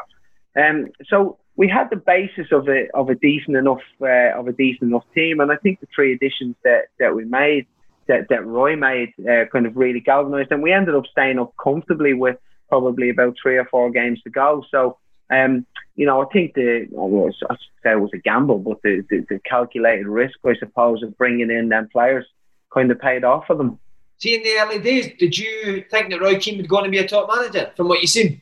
[0.55, 4.53] Um, so we had the basis of a of a decent enough uh, of a
[4.53, 7.65] decent enough team, and I think the three additions that that we made
[8.07, 11.53] that that Roy made uh, kind of really galvanised, and we ended up staying up
[11.61, 12.37] comfortably with
[12.69, 14.63] probably about three or four games to go.
[14.69, 14.97] So
[15.29, 15.65] um,
[15.95, 19.25] you know, I think the well, I say it was a gamble, but the, the,
[19.29, 22.25] the, calculated risk, I suppose, of bringing in them players
[22.73, 23.79] kind of paid off for them.
[24.17, 26.99] See, in the early days, did you think that Roy Keane was going to be
[26.99, 28.41] a top manager from what you seen?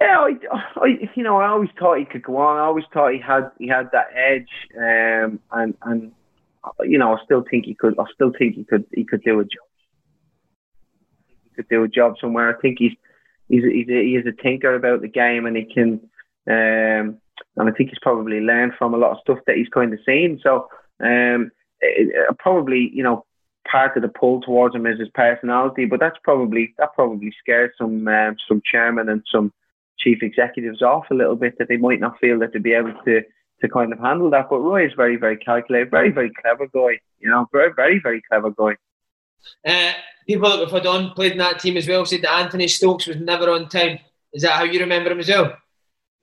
[0.00, 0.30] Yeah, I,
[0.76, 2.56] I, you know, I always thought he could go on.
[2.56, 6.12] I always thought he had he had that edge, um, and and
[6.82, 7.98] you know, I still think he could.
[7.98, 8.84] I still think he could.
[8.92, 9.68] He could do a job.
[11.44, 12.56] He could do a job somewhere.
[12.56, 12.92] I think he's
[13.50, 16.00] he's he's a, he is a thinker about the game, and he can.
[16.48, 17.18] Um,
[17.56, 19.98] and I think he's probably learned from a lot of stuff that he's kind of
[20.06, 20.40] seen.
[20.42, 20.68] So
[21.00, 21.50] um,
[21.80, 23.24] it, it, probably you know
[23.70, 27.72] part of the pull towards him is his personality, but that's probably that probably scared
[27.76, 29.52] some um, some chairman and some
[29.98, 32.94] chief executives off a little bit that they might not feel that they'd be able
[33.04, 33.20] to
[33.60, 34.48] to kind of handle that.
[34.48, 37.00] But Roy is very very calculated, very very clever guy.
[37.18, 38.76] You know, very very very clever guy.
[39.66, 39.92] Uh,
[40.26, 43.06] people that we've had on played in that team as well said that Anthony Stokes
[43.06, 43.98] was never on time.
[44.32, 45.56] Is that how you remember him as well?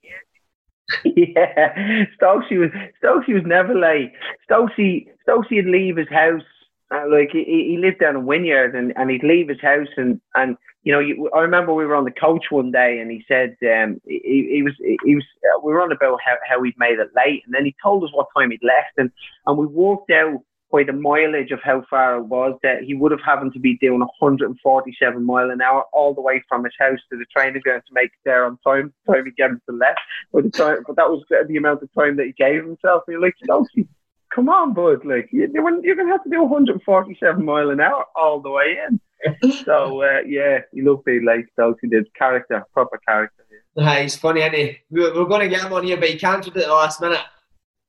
[1.04, 2.70] yeah, Stokesy was
[3.02, 4.12] Stokesy was never late.
[4.50, 6.42] Stokesy Stokesy would leave his house
[6.90, 10.20] Uh, like he, he lived down in Wynyard, and, and he'd leave his house, and
[10.34, 13.22] and you know, you, I remember we were on the coach one day, and he
[13.28, 14.72] said um, he, he was
[15.04, 17.66] he was uh, we were on about how, how he'd made it late, and then
[17.66, 19.10] he told us what time he'd left, and
[19.46, 20.40] and we walked out
[20.70, 23.78] by the mileage of how far it was that he would have having to be
[23.78, 27.62] doing 147 mile an hour all the way from his house to the train training
[27.62, 28.92] ground to make it there on time.
[29.06, 30.00] Time he get to left,
[30.32, 33.04] but the time, but that was the amount of time that he gave himself.
[33.06, 33.88] And you're like, Stokesy,
[34.34, 38.40] come on, bud, like you, you're gonna have to do 147 mile an hour all
[38.40, 39.00] the way in.
[39.64, 41.46] so uh, yeah, he looked like.
[41.58, 43.44] Stokesy did character, proper character.
[43.74, 44.02] Yeah.
[44.02, 44.78] he's funny, isn't he?
[44.90, 47.20] We're, we're going to get him on here, but he cancelled at the last minute.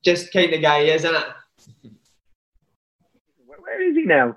[0.04, 1.26] Just kind of guy isn't it?
[3.70, 4.36] Where is he now?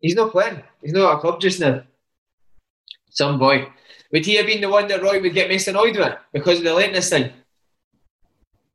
[0.00, 0.62] He's not playing.
[0.80, 1.82] He's not at a club just now.
[3.10, 3.68] Some boy.
[4.10, 6.64] Would he have been the one that Roy would get most annoyed with because of
[6.64, 7.30] the lateness thing?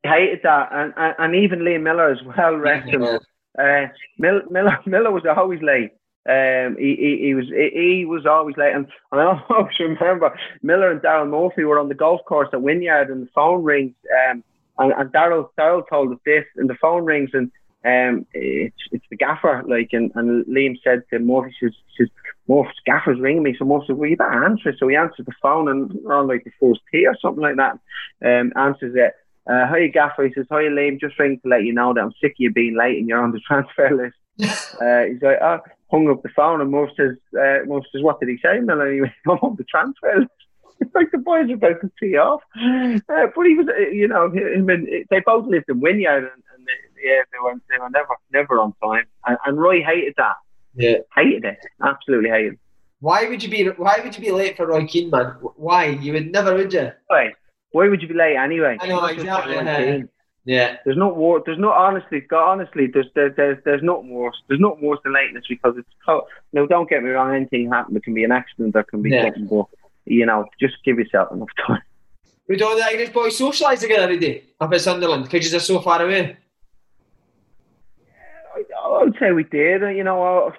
[0.06, 2.56] I hated that, and, and, and even Liam Miller as well.
[2.56, 3.04] Rest him.
[3.04, 3.88] Uh,
[4.20, 5.92] Miller, Miller was always late.
[6.30, 10.38] Um, he, he, he was he, he, was always late, and, and I always remember
[10.62, 13.96] Miller and Daryl Murphy were on the golf course at Wynyard, and the phone rings.
[14.30, 14.44] Um,
[14.78, 17.52] and, and Daryl Daryl told us this, and the phone rings, and
[17.86, 22.08] um, it's it's the gaffer, like, and, and Liam said to Murphy, says, says
[22.48, 24.74] Murphy's gaffer's ringing me, so Murphy said, well, you better answer.
[24.78, 27.80] So he answered the phone, and on like the first tee or something like that,
[28.26, 29.14] um, answers it.
[29.50, 30.28] Uh, hi, Gaffer.
[30.28, 31.00] He says, hi, Liam.
[31.00, 33.24] Just ringing to let you know that I'm sick of you being late and you're
[33.24, 34.16] on the transfer list.
[34.82, 35.60] uh, he's like, oh,
[35.92, 38.58] hung up the phone, and Murph says, uh, Murph says, what did he say?
[38.58, 40.32] And then he went, I'm on the transfer list.
[40.82, 42.42] It's like the boys are about to tee off.
[42.56, 46.32] Uh, but he was, uh, you know, I mean, they both lived in Wynyard, and,
[46.32, 46.49] and
[47.04, 49.06] yeah, they were they were never never on time.
[49.26, 50.36] And, and Roy hated that.
[50.76, 51.60] Yeah, hated it.
[51.82, 52.54] Absolutely hated.
[52.54, 52.60] It.
[53.02, 55.36] Why would you be Why would you be late for Roy Keane, man?
[55.56, 56.92] Why you would never, would you?
[57.08, 57.34] Why?
[57.72, 58.78] Why would you be late anyway?
[58.80, 59.56] I know exactly.
[59.56, 60.00] Yeah.
[60.46, 60.78] yeah.
[60.84, 61.42] There's no war.
[61.46, 62.22] There's no honestly.
[62.22, 64.36] God, Honestly, there's there, there's there's not worse.
[64.48, 65.90] There's not worse than lateness because it's.
[66.52, 67.34] No, don't get me wrong.
[67.34, 67.94] Anything happen.
[67.94, 68.74] There can be an accident.
[68.74, 69.26] There can be yeah.
[69.26, 69.48] something.
[69.48, 69.68] But
[70.06, 71.82] you know, just give yourself enough time.
[72.50, 75.60] We Would all the Irish boys socialise together every day up at Sunderland because you're
[75.60, 76.36] so far away?
[78.90, 79.82] I would say we did.
[79.96, 80.52] You know,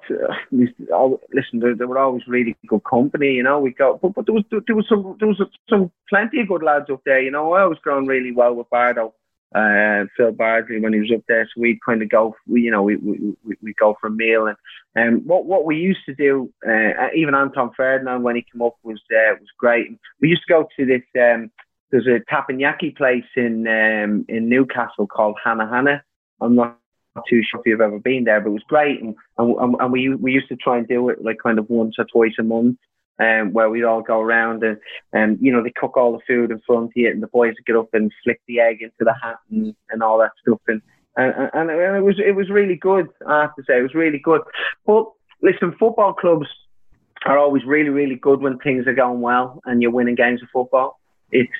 [0.51, 3.33] listen, there, there, were always really good company.
[3.33, 6.41] You know, we got, but, but there was there was some there was some plenty
[6.41, 7.21] of good lads up there.
[7.21, 9.15] You know, I was growing really well with Bardo,
[9.55, 11.45] uh, Phil Bardsley when he was up there.
[11.47, 14.57] So we'd kind of go, you know, we we we go for a meal and
[14.97, 16.53] um, what what we used to do.
[16.67, 19.89] Uh, even Anton Ferdinand when he came up was uh, was great.
[20.21, 21.03] We used to go to this.
[21.21, 21.51] Um,
[21.91, 26.05] there's a teppanyaki place in um, in Newcastle called Hannah Hannah.
[26.41, 26.80] I'm not
[27.29, 29.01] too sure if you've ever been there, but it was great.
[29.03, 31.97] And, and, and we we used to try and do it like kind of once
[31.99, 32.79] or twice a month,
[33.19, 34.79] um, where we'd all go around and,
[35.13, 37.55] and you know they cook all the food in front of you, and the boys
[37.59, 40.61] would get up and flick the egg into the hat and, and all that stuff.
[40.69, 40.83] And,
[41.17, 43.09] and and it was it was really good.
[43.27, 44.43] I have to say it was really good.
[44.87, 45.07] But
[45.43, 46.47] listen, football clubs
[47.27, 50.49] are always really really good when things are going well and you're winning games of
[50.51, 50.99] football
[51.33, 51.51] it's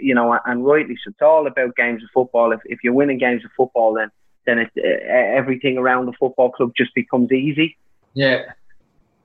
[0.00, 3.18] you know and rightly so it's all about games of football if, if you're winning
[3.18, 4.10] games of football then
[4.46, 7.76] then it, uh, everything around the football club just becomes easy.
[8.14, 8.52] Yeah.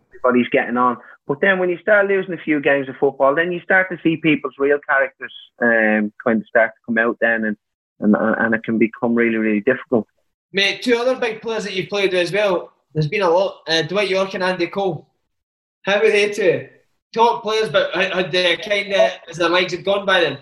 [0.10, 0.98] Everybody's getting on.
[1.28, 3.98] But then when you start losing a few games of football, then you start to
[4.04, 7.58] see people's real characters um, kind of start to come out then and,
[8.00, 10.08] and, and it can become really, really difficult.
[10.52, 12.74] Mate, two other big players that you've played with as well.
[12.94, 13.62] There's been a lot.
[13.68, 15.08] Uh, Dwight Yorke and Andy Cole.
[15.84, 16.68] How were they two?
[17.14, 20.38] Top players, but had they kind of, as their legs had gone by then?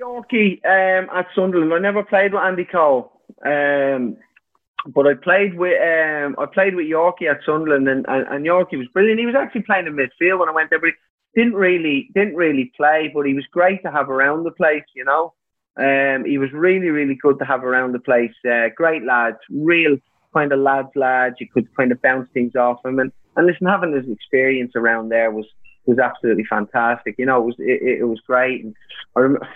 [0.00, 1.72] Yorkie um, at Sunderland.
[1.74, 3.12] I never played with Andy Cole,
[3.44, 4.16] um,
[4.94, 8.78] but I played with um, I played with Yorkie at Sunderland, and, and, and Yorkie
[8.78, 9.20] was brilliant.
[9.20, 10.90] He was actually playing in midfield when I went there, but
[11.34, 13.10] he didn't really didn't really play.
[13.14, 15.34] But he was great to have around the place, you know.
[15.76, 18.32] Um, he was really really good to have around the place.
[18.44, 19.96] Uh, great lads, real
[20.32, 21.36] kind of lads lads.
[21.40, 25.10] You could kind of bounce things off him, and and listen, having his experience around
[25.10, 25.46] there was
[25.86, 27.16] was absolutely fantastic.
[27.18, 28.64] You know, it was it, it was great.
[28.64, 28.74] And
[29.16, 29.46] I remember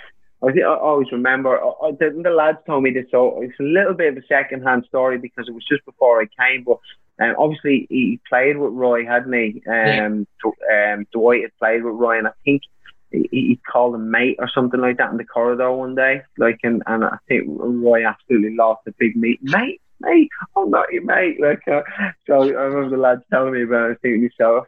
[0.47, 3.63] I, I always remember uh, uh, the, the, lads told me this, so it's a
[3.63, 6.65] little bit of a second-hand story because it was just before I came.
[6.65, 6.79] But
[7.21, 9.63] um, obviously, he played with Roy, hadn't he?
[9.67, 10.95] Um, yeah.
[10.95, 12.63] um, Dwight had played with Roy, and I think
[13.11, 16.23] he, he called him mate or something like that in the corridor one day.
[16.39, 19.81] Like, and, and I think Roy absolutely lost a big meet, mate.
[20.01, 21.41] Mate, I'm not your mate.
[21.41, 21.83] Like, uh,
[22.27, 23.99] so I remember the lads telling me about it.
[24.03, 24.67] Thinking so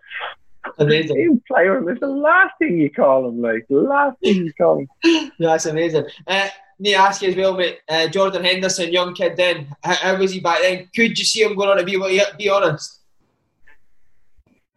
[0.78, 1.16] Amazing.
[1.16, 1.88] You play him.
[1.88, 4.88] It's the last thing you call him, like the last thing you call him.
[5.38, 6.04] no, that's amazing.
[6.26, 6.48] Uh,
[6.78, 7.78] need to ask you as well, mate.
[7.88, 9.68] Uh, Jordan Henderson, young kid then.
[9.82, 10.88] How, how, was he back then?
[10.94, 11.96] Could you see him going on to be?
[12.38, 13.00] Be honest.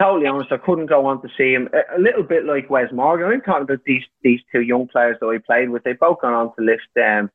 [0.01, 1.67] Totally honest, I couldn't go on to see him.
[1.73, 3.27] A, a little bit like Wes Morgan.
[3.27, 5.83] I'm talking about these these two young players that I played with.
[5.83, 7.29] They both gone on to lift um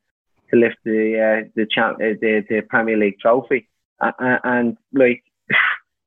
[0.51, 3.69] to lift the uh, the champ uh, the the Premier League trophy.
[4.01, 5.23] and like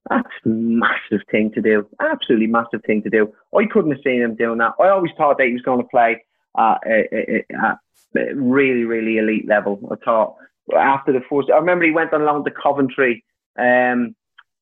[0.09, 1.87] that's a massive thing to do.
[1.99, 3.33] Absolutely massive thing to do.
[3.55, 4.73] I couldn't have seen him doing that.
[4.79, 6.23] I always thought that he was going to play
[6.57, 9.79] at a, a really, really elite level.
[9.91, 10.35] I thought
[10.75, 13.23] after the first, I remember he went on loan to Coventry
[13.57, 14.15] um,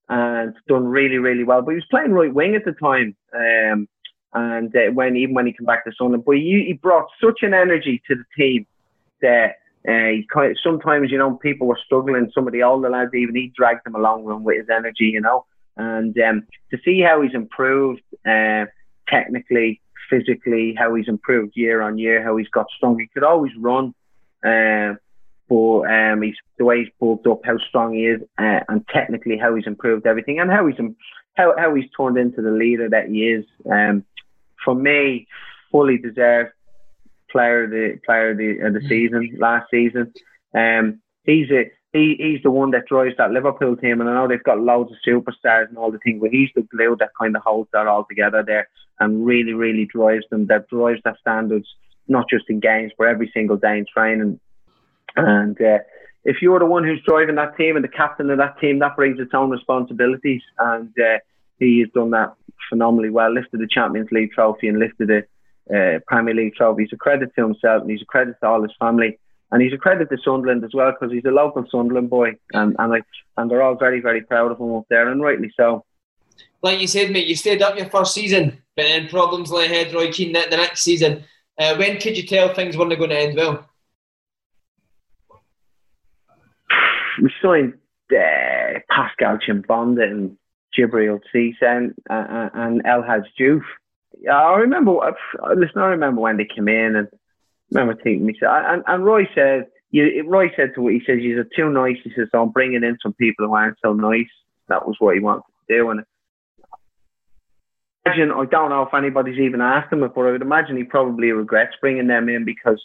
[0.10, 1.62] and done really, really well.
[1.62, 3.16] But he was playing right wing at the time.
[3.34, 3.88] Um,
[4.34, 7.40] and uh, when even when he came back to Sunderland, but he, he brought such
[7.42, 8.68] an energy to the team
[9.22, 9.56] that
[9.88, 12.32] uh, he kind of, sometimes you know people were struggling.
[12.34, 15.46] Some of the older lads even he dragged them along with his energy, you know.
[15.78, 18.66] And um, to see how he's improved uh,
[19.08, 22.98] technically, physically, how he's improved year on year, how he's got strong.
[22.98, 23.94] He could always run,
[24.44, 24.96] uh,
[25.50, 29.38] but um, he's the way he's bulked up, how strong he is, uh, and technically
[29.38, 30.80] how he's improved everything, and how he's
[31.36, 33.46] how how he's turned into the leader that he is.
[33.72, 34.04] Um,
[34.64, 35.28] for me,
[35.72, 36.52] fully deserved
[37.32, 40.14] player of the player of the, of the season last season.
[40.54, 44.28] Um, he's a he, he's the one that drives that Liverpool team, and I know
[44.28, 47.36] they've got loads of superstars and all the things, but he's the glue that kind
[47.36, 48.68] of holds that all together there,
[49.00, 50.48] and really, really drives them.
[50.48, 51.68] That drives their standards,
[52.10, 54.42] not just in games, but every single day in training.
[55.16, 55.80] And uh,
[56.26, 58.98] if you're the one who's driving that team and the captain of that team, that
[58.98, 61.20] brings its own responsibilities, and uh,
[61.60, 62.34] he has done that
[62.70, 63.34] phenomenally well.
[63.34, 65.26] Lifted the Champions League trophy and lifted the
[65.74, 66.84] uh, Premier League trophy.
[66.84, 69.20] He's a credit to himself and he's a credit to all his family.
[69.52, 72.76] And he's a credit to Sunderland as well because he's a local Sunderland boy, and
[72.80, 73.02] and, I,
[73.38, 75.86] and they're all very very proud of him up there, and rightly so.
[76.64, 79.94] Like you said, mate, you stayed up your first season, but then problems lay ahead.
[79.94, 81.24] Roy Keane the, the next season.
[81.60, 83.70] Uh, when could you tell things weren't going to end well?
[87.22, 87.76] We signed
[88.12, 90.38] uh, Pascal Chimbonda and
[90.78, 93.64] Djibril Cisse and, uh, and El Hadj Diouf
[94.32, 94.98] I remember.
[95.56, 99.28] Listen, I remember when they came in, and I remember thinking, me and, and Roy
[99.36, 101.98] said, you, Roy said to what he says, you're too nice.
[102.04, 104.28] He says, so I'm bringing in some people who aren't so nice.
[104.68, 106.04] That was what he wanted to do, and
[108.06, 108.32] imagine.
[108.32, 111.76] I don't know if anybody's even asked him, but I would imagine he probably regrets
[111.82, 112.82] bringing them in because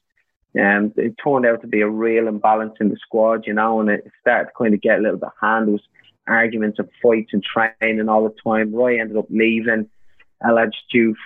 [0.59, 3.89] um, it turned out to be a real imbalance in the squad, you know, and
[3.89, 5.69] it started to kind of get a little bit hand.
[5.69, 5.83] There was
[6.27, 8.75] arguments and fights and training all the time.
[8.75, 9.89] Roy ended up leaving.
[10.45, 11.17] El Hadj Diouf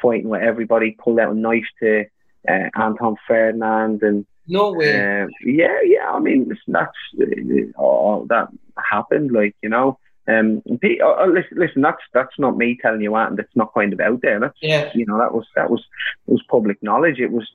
[0.00, 2.04] fighting with everybody, pulled out a knife to
[2.48, 5.22] uh, Anton Ferdinand and no way.
[5.22, 6.10] Uh, yeah, yeah.
[6.10, 6.90] I mean, listen, that's
[7.20, 8.48] uh, all that
[8.90, 9.30] happened.
[9.30, 9.98] Like you know,
[10.28, 13.92] um, uh, listen, listen, that's that's not me telling you that, and that's not kind
[13.92, 14.40] of out there.
[14.40, 14.90] That's yeah.
[14.94, 15.84] you know, that was that was
[16.26, 17.20] it was public knowledge.
[17.20, 17.48] It was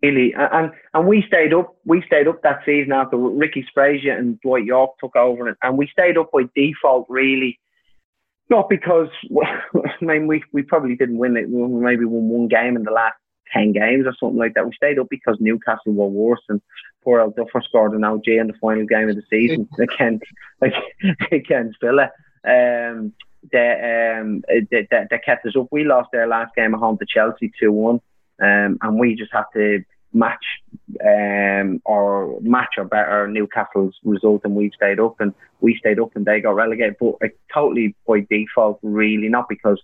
[0.00, 1.76] really, and and we stayed up.
[1.84, 5.76] We stayed up that season after Ricky Sbragia and Dwight Yorke took over, and, and
[5.76, 7.58] we stayed up by default, really
[8.50, 9.08] not because
[9.44, 11.48] I mean we, we probably didn't win it.
[11.48, 13.16] We maybe won one game in the last
[13.52, 14.66] ten games or something like that.
[14.66, 16.60] We stayed up because Newcastle were worse and
[17.02, 20.24] poor old Duffer scored an OG in the final game of the season against
[20.60, 20.74] like
[21.32, 22.10] against Villa.
[22.44, 23.12] Um,
[23.52, 25.68] that um that, that kept us up.
[25.70, 28.00] We lost their last game at home to Chelsea two one,
[28.42, 30.44] um, and we just had to match
[31.04, 36.14] um, or match or better Newcastle's result and we stayed up and we stayed up
[36.16, 36.96] and they got relegated.
[36.98, 39.80] But uh, totally by default really not because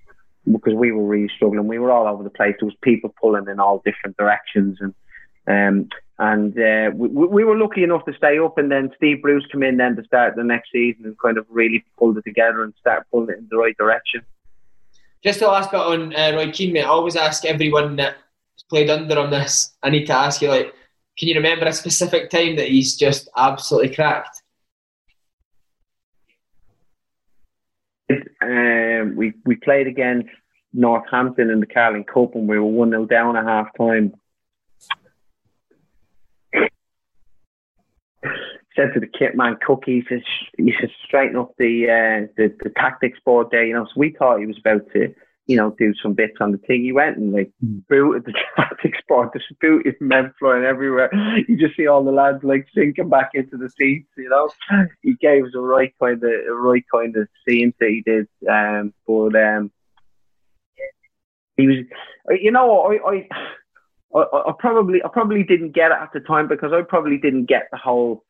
[0.50, 1.66] because we were really struggling.
[1.66, 2.54] We were all over the place.
[2.60, 4.94] There was people pulling in all different directions and
[5.46, 5.88] um,
[6.18, 9.62] and uh, we, we were lucky enough to stay up and then Steve Bruce came
[9.62, 12.72] in then to start the next season and kind of really pulled it together and
[12.80, 14.22] start pulling it in the right direction.
[15.22, 16.82] Just the last bit on uh, Roy Keane, mate.
[16.82, 18.16] I always ask everyone that
[18.68, 20.72] played under on this, I need to ask you, like,
[21.18, 24.42] can you remember a specific time that he's just absolutely cracked?
[28.10, 30.28] Um, we we played against
[30.72, 34.12] Northampton in the Carling Cup and we were one 0 down at half time.
[38.76, 40.22] Said to the kit man Cookie, he says,
[40.56, 40.74] he
[41.06, 43.84] straighten up the, uh, the the tactics board there, you know.
[43.84, 45.14] So we thought he was about to
[45.46, 46.82] you know, do some bits on the thing.
[46.84, 47.82] He went and like mm.
[47.88, 51.10] booted the tactics board, Subbuteo men flying everywhere.
[51.46, 54.50] You just see all the lads like sinking back into the seats, you know.
[55.02, 58.26] He gave us a right kind of a right kind of scene that he did.
[58.48, 59.70] Um, but um,
[61.56, 61.76] he was,
[62.30, 63.28] you know, I, I,
[64.18, 67.46] I, I probably I probably didn't get it at the time because I probably didn't
[67.46, 68.24] get the whole.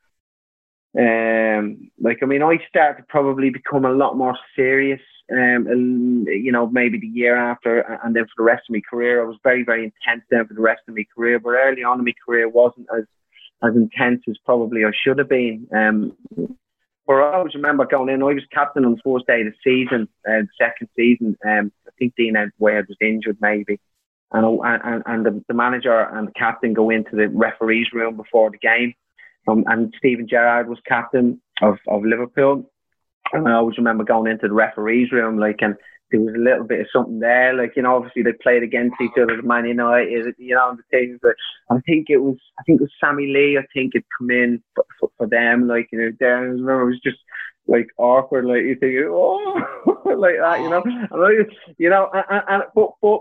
[0.97, 5.01] Um, like I mean, I started to probably become a lot more serious
[5.33, 8.83] um, and, you know, maybe the year after, and then for the rest of my
[8.89, 11.39] career, I was very, very intense then for the rest of my career.
[11.39, 13.05] But early on in my career, wasn't as
[13.63, 15.67] as intense as probably I should have been.
[15.75, 16.13] Um,
[17.07, 18.23] but I always remember going in.
[18.23, 21.39] I was captain on the first day of the season, uh, the second season.
[21.47, 23.81] Um, I think Dean Wade was injured, maybe.
[24.33, 28.51] And, and, and the, the manager and the captain go into the referee's room before
[28.51, 28.93] the game
[29.45, 32.71] from and Steven Gerrard was captain of, of Liverpool.
[33.33, 35.75] And I always remember going into the referees room, like, and
[36.11, 37.55] there was a little bit of something there.
[37.55, 41.19] Like, you know, obviously they played against each other, Man United, you know, the things.
[41.21, 41.35] But
[41.71, 44.63] I think it was, I think it was Sammy Lee, I think it come in
[44.75, 45.67] for, for, for them.
[45.67, 47.19] Like, you know, there, I remember it was just
[47.67, 49.63] like awkward, like you think, oh,
[50.17, 50.83] like that, you know.
[50.87, 51.07] Oh.
[51.11, 53.21] And I, you know, and, and, but, but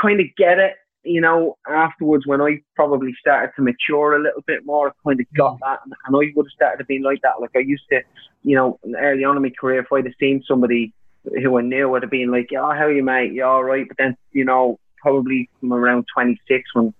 [0.00, 0.74] kind of get it
[1.04, 5.20] you know, afterwards when I probably started to mature a little bit more, I kind
[5.20, 7.40] of got that, and, and I would have started to be like that.
[7.40, 8.00] Like I used to,
[8.42, 10.92] you know, early on in my career, if I'd have seen somebody
[11.24, 13.32] who I knew, I'd have been like, "Yeah, how are you, mate?
[13.32, 16.94] You all right?" But then, you know, probably from around 26 when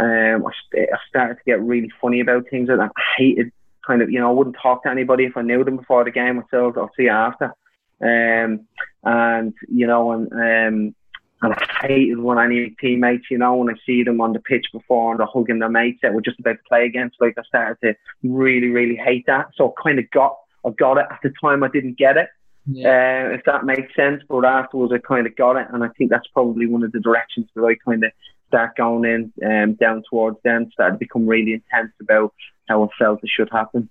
[0.00, 3.50] um, I, st- I started to get really funny about things, and I hated
[3.86, 6.10] kind of, you know, I wouldn't talk to anybody if I knew them before the
[6.10, 6.36] game.
[6.36, 6.76] myself.
[6.76, 7.54] I'll see you after.
[8.00, 8.66] Um,
[9.04, 10.94] and you know, and um,
[11.42, 14.40] and I hated when I any teammates, you know, when I see them on the
[14.40, 17.34] pitch before and they're hugging their mates that were just about to play against, like
[17.38, 17.94] I started to
[18.28, 19.48] really, really hate that.
[19.54, 20.36] So I kind of got,
[20.66, 21.62] I got it at the time.
[21.62, 22.28] I didn't get it,
[22.66, 23.28] yeah.
[23.30, 24.22] uh, if that makes sense.
[24.28, 27.00] But afterwards, I kind of got it, and I think that's probably one of the
[27.00, 28.10] directions that I kind of
[28.48, 30.70] start going in, um, down towards them.
[30.72, 32.34] Started to become really intense about
[32.68, 33.88] how I felt it should happen.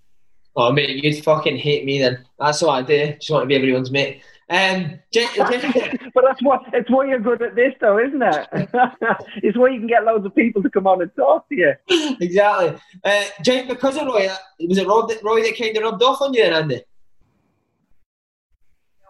[0.55, 2.25] Oh mate, you'd fucking hate me then.
[2.39, 3.13] That's what I do.
[3.13, 4.21] Just want to be everyone's mate.
[4.49, 8.47] Um, but that's what it's why you're good at this, though, isn't it?
[9.43, 11.73] it's why you can get loads of people to come on and talk to you.
[12.21, 12.79] Exactly.
[13.03, 14.29] Uh, Jake, because of Roy,
[14.61, 16.81] was it Roy that, Roy that kind of rubbed off on you, Andy?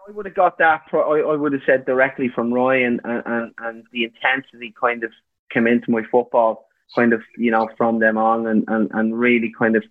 [0.08, 0.82] I would have got that.
[0.92, 5.12] I, I would have said directly from Roy, and, and and the intensity kind of
[5.52, 9.52] came into my football, kind of you know from them on, and and, and really
[9.56, 9.84] kind of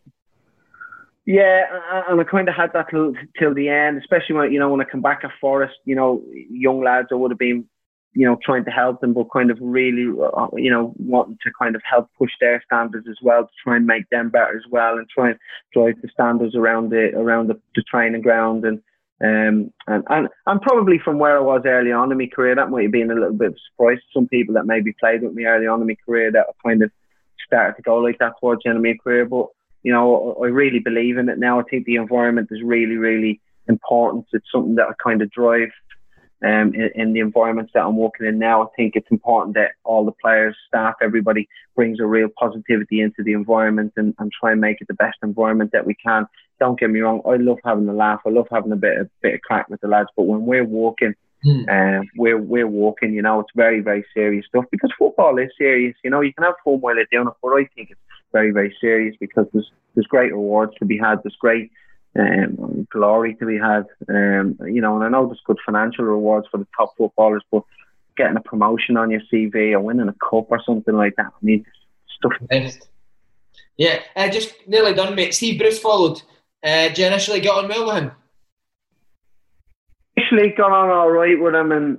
[1.28, 1.66] yeah,
[2.08, 4.80] and I kind of had that till, till the end, especially when you know when
[4.80, 7.66] I come back at Forest, you know, young lads, I would have been,
[8.14, 11.52] you know, trying to help them, but kind of really, uh, you know, wanting to
[11.62, 14.64] kind of help push their standards as well to try and make them better as
[14.72, 15.40] well, and try and
[15.74, 18.82] drive the standards around the around the, the training ground and.
[19.20, 22.70] Um, and, and and probably from where I was early on in my career, that
[22.70, 25.24] might have been a little bit of a surprise to some people that maybe played
[25.24, 26.92] with me early on in my career that I kind of
[27.44, 29.26] started to go like that towards the end of my career.
[29.26, 29.48] But
[29.84, 31.60] you know, I really believe in it now.
[31.60, 34.26] I think the environment is really, really important.
[34.34, 35.70] It's something that I kind of drive
[36.44, 38.64] um, in, in, the environments that I'm working in now.
[38.64, 43.24] I think it's important that all the players, staff, everybody brings a real positivity into
[43.24, 46.28] the environment and, and try and make it the best environment that we can.
[46.60, 48.22] Don't get me wrong, I love having a laugh.
[48.26, 50.10] I love having a bit of bit of crack with the lads.
[50.16, 51.14] But when we're walking,
[51.44, 51.64] hmm.
[51.70, 53.14] uh, we're we're walking.
[53.14, 55.96] You know, it's very very serious stuff because football is serious.
[56.04, 58.00] You know, you can have fun while you're doing it, but I think it's
[58.38, 61.18] very, very serious because there's there's great rewards to be had.
[61.24, 61.72] There's great
[62.20, 63.86] um, glory to be had.
[64.08, 67.64] Um, you know, and I know there's good financial rewards for the top footballers, but
[68.16, 71.42] getting a promotion on your CV or winning a cup or something like that, I
[71.42, 71.66] mean,
[72.18, 72.34] stuff.
[73.78, 75.34] Yeah, uh, just nearly done, mate.
[75.34, 76.22] Steve Bruce followed.
[76.64, 78.12] Uh, did you initially get on well with him?
[80.16, 81.98] Initially got on all right with him and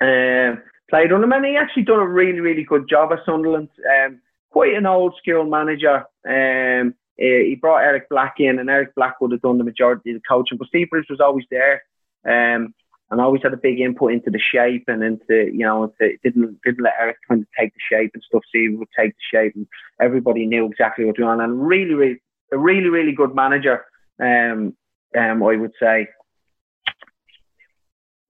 [0.00, 0.60] uh,
[0.90, 3.68] played on him, and he actually done a really, really good job at Sunderland.
[4.04, 4.20] Um,
[4.52, 6.04] quite an old school manager.
[6.28, 10.10] Um, uh, he brought Eric Black in, and Eric Black would have done the majority
[10.10, 11.82] of the coaching, but Steve Bruce was always there,
[12.26, 12.74] um,
[13.10, 16.58] and always had a big input into the shape and into you know into, didn't
[16.64, 18.42] didn't let Eric kind of take the shape and stuff.
[18.48, 19.66] Steve would take the shape, and
[20.00, 21.28] everybody knew exactly what to do.
[21.28, 22.22] And really, really,
[22.52, 23.84] a really, really good manager.
[24.20, 24.76] Um,
[25.16, 26.08] um, I would say.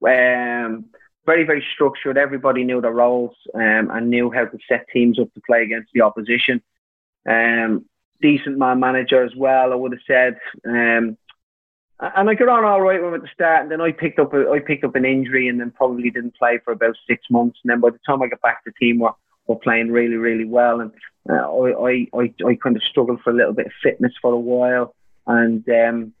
[0.05, 0.85] Um,
[1.25, 2.17] very, very structured.
[2.17, 5.91] Everybody knew their roles um, and knew how to set teams up to play against
[5.93, 6.61] the opposition.
[7.27, 7.85] Um,
[8.21, 10.37] decent man manager as well, I would have said.
[10.65, 11.17] Um,
[11.99, 14.33] and I got on all right with at the start, and then I picked up
[14.33, 17.59] a, I picked up an injury, and then probably didn't play for about six months.
[17.63, 19.13] And then by the time I got back, the team were,
[19.47, 20.91] were playing really, really well, and
[21.29, 24.33] uh, I, I, I, I kind of struggled for a little bit of fitness for
[24.33, 24.95] a while,
[25.27, 26.13] and um,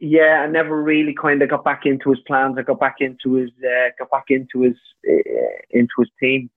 [0.00, 2.56] yeah, I never really kind of got back into his plans.
[2.58, 4.76] I got back into his uh, got back into his
[5.08, 6.50] uh, into his team.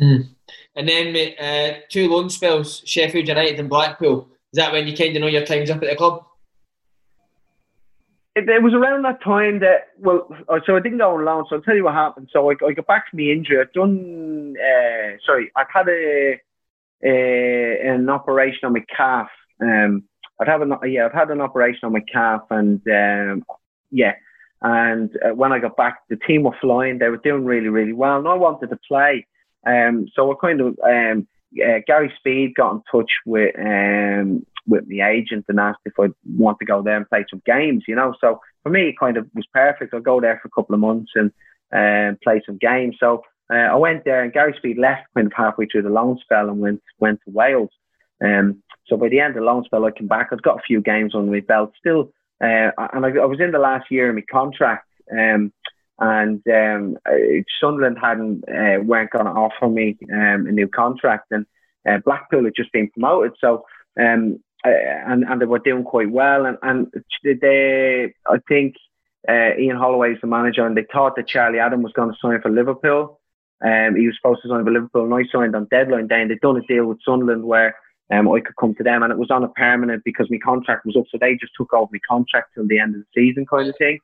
[0.00, 0.28] Mm.
[0.74, 4.28] And then uh, two loan spells, Sheffield United and Blackpool.
[4.52, 6.24] Is that when you kind of know your time's up at the club?
[8.36, 11.44] It, it was around that time that well, uh, so I didn't go on loan.
[11.48, 12.28] So I'll tell you what happened.
[12.32, 13.60] So I, I got back from the injury.
[13.60, 16.40] I'd done uh, sorry, I'd had a,
[17.04, 19.28] a an operation on my calf.
[19.60, 20.04] Um,
[20.40, 23.44] I'd have an yeah, I've had an operation on my calf, and um,
[23.90, 24.14] yeah,
[24.62, 26.98] and uh, when I got back, the team were flying.
[26.98, 29.26] They were doing really, really well, and I wanted to play.
[29.66, 31.28] Um, so I kind of um,
[31.62, 36.12] uh, Gary Speed got in touch with um, with my agent and asked if I'd
[36.36, 37.84] want to go there and play some games.
[37.86, 39.94] You know, so for me, it kind of was perfect.
[39.94, 41.30] I'll go there for a couple of months and
[41.72, 42.96] um, play some games.
[42.98, 46.18] So uh, I went there, and Gary Speed left kind of halfway through the loan
[46.22, 47.70] spell and went went to Wales.
[48.24, 50.28] Um, so by the end of the loan spell, I came back.
[50.32, 53.52] I'd got a few games on my belt still, uh, and I, I, was in
[53.52, 54.88] the last year of my contract.
[55.10, 55.52] Um,
[55.98, 61.26] and um, uh, Sunderland hadn't uh, weren't going to offer me um, a new contract,
[61.30, 61.46] and
[61.88, 63.64] uh, Blackpool had just been promoted, so
[64.00, 66.92] um, uh, and and they were doing quite well, and and
[67.22, 68.74] they I think
[69.28, 72.18] uh, Ian Holloway is the manager, and they thought that Charlie Adam was going to
[72.20, 73.20] sign for Liverpool.
[73.64, 76.30] Um, he was supposed to sign for Liverpool, and I signed on deadline day, and
[76.30, 77.76] they'd done a deal with Sunderland where
[78.10, 80.84] um, I could come to them, and it was on a permanent because my contract
[80.84, 83.46] was up, so they just took over my contract till the end of the season,
[83.46, 83.98] kind of thing.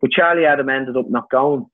[0.00, 1.66] But Charlie Adam ended up not going.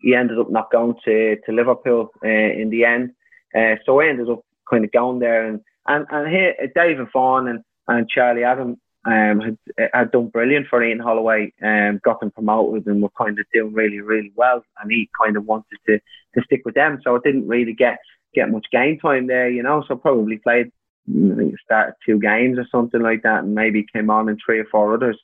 [0.00, 3.12] He ended up not going to, to Liverpool uh, in the end.
[3.56, 5.46] Uh, so I ended up kind of going there.
[5.46, 9.58] And, and, and here, David Vaughan and, and Charlie Adam um, had,
[9.92, 13.72] had done brilliant for Ian Holloway, um, got them promoted and were kind of doing
[13.72, 14.62] really, really well.
[14.80, 17.00] And he kind of wanted to, to stick with them.
[17.02, 17.98] So I didn't really get,
[18.34, 20.70] get much game time there, you know, so probably played,
[21.08, 24.58] I think started two games or something like that and maybe came on in three
[24.58, 25.18] or four others.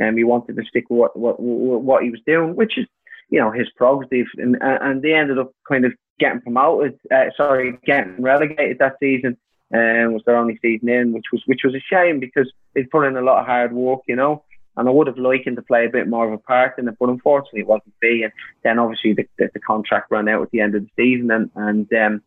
[0.00, 2.86] Um, he wanted to stick with what, what, what he was doing, which is,
[3.30, 4.26] you know, his prerogative.
[4.36, 9.36] And, and they ended up kind of getting promoted, uh, sorry, getting relegated that season.
[9.74, 13.04] Um, was their only season in, which was which was a shame because they put
[13.04, 14.44] in a lot of hard work, you know.
[14.76, 16.86] And I would have liked him to play a bit more of a part in
[16.86, 18.22] it, but unfortunately it wasn't be.
[18.22, 21.32] And then obviously the, the, the contract ran out at the end of the season,
[21.32, 22.22] and and um,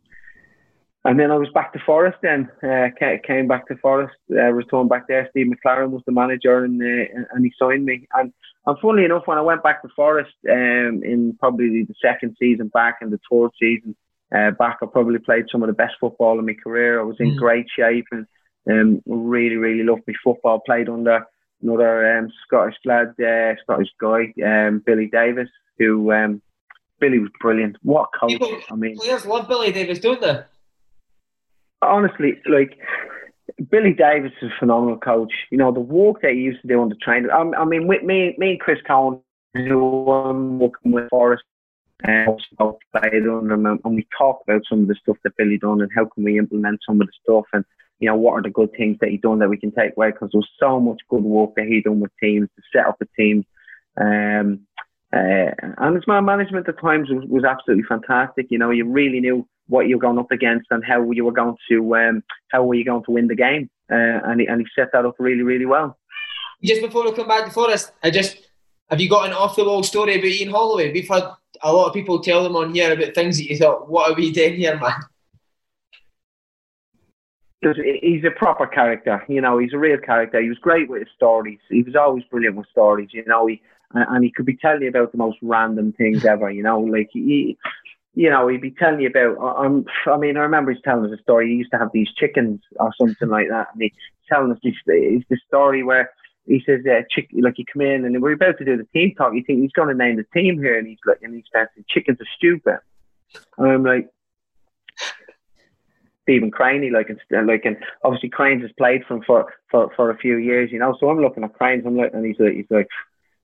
[1.06, 2.18] and then I was back to Forest.
[2.22, 2.88] Then uh,
[3.26, 5.28] came back to Forest, uh, returned back there.
[5.32, 8.08] Steve McClaren was the manager, and uh, and he signed me.
[8.14, 8.34] And
[8.66, 12.68] and funnily enough, when I went back to Forest um, in probably the second season
[12.68, 13.96] back and the third season
[14.36, 17.00] uh, back, I probably played some of the best football in my career.
[17.00, 17.38] I was in mm.
[17.38, 18.28] great shape and
[18.70, 20.60] um, really really loved my football.
[20.60, 21.26] Played under
[21.62, 25.48] another um, Scottish lad, uh, Scottish guy, um, Billy Davies,
[25.78, 26.42] who um,
[27.00, 27.78] Billy was brilliant.
[27.84, 28.32] What coach!
[28.32, 30.42] People, I mean, players love Billy Davies, don't they?
[31.82, 32.78] Honestly, like
[33.70, 35.34] Billy Davies is a phenomenal coach.
[35.52, 37.30] You know the work that he used to do on the train.
[37.30, 39.22] I, I mean, with me, me and Chris Cohen,
[39.54, 41.10] who I'm working with
[43.28, 46.06] on them, and we talk about some of the stuff that Billy done and how
[46.06, 47.66] can we implement some of the stuff and
[48.00, 50.12] you know what are the good things that he done that we can take away
[50.12, 53.02] because there was so much good work that he done with teams to set up
[53.02, 53.46] a team.
[54.00, 54.62] Um,
[55.12, 58.48] uh, and his man management at times was, was absolutely fantastic.
[58.50, 61.56] You know, you really knew what you're going up against and how you were going
[61.70, 63.70] to um, how were you going to win the game.
[63.92, 65.98] Uh, and he, and he set that up really really well.
[66.64, 68.50] Just before we come back to Forest, I just
[68.90, 70.92] have you got an off the wall story about Ian Holloway?
[70.92, 71.30] We've had
[71.62, 74.16] a lot of people tell them on here about things that you thought, what are
[74.16, 74.94] we doing here, man?
[77.62, 79.58] Because he's a proper character, you know.
[79.58, 80.42] He's a real character.
[80.42, 81.60] He was great with his stories.
[81.70, 83.48] He was always brilliant with stories, you know.
[83.48, 86.80] He and he could be telling you about the most random things ever, you know.
[86.80, 87.58] Like he,
[88.20, 89.38] you know, he'd be telling you about.
[89.40, 91.48] Um, I mean, I remember he's telling us a story.
[91.48, 93.94] He used to have these chickens or something like that, and he's
[94.28, 94.74] telling us this.
[94.86, 96.12] The story where
[96.46, 99.16] he says, uh, chick, like he come in and we're about to do the team
[99.16, 99.34] talk.
[99.34, 101.68] You think he's going to name the team here, and he's like, and he's saying,
[101.88, 102.80] chickens are stupid.
[103.58, 104.10] And I'm like.
[106.24, 110.18] Stephen Crainey, like and like, and obviously Cranes has played for for, for, for a
[110.18, 110.96] few years, you know.
[111.00, 112.88] So I'm looking at Cranes, I'm like, and he's like, he's like,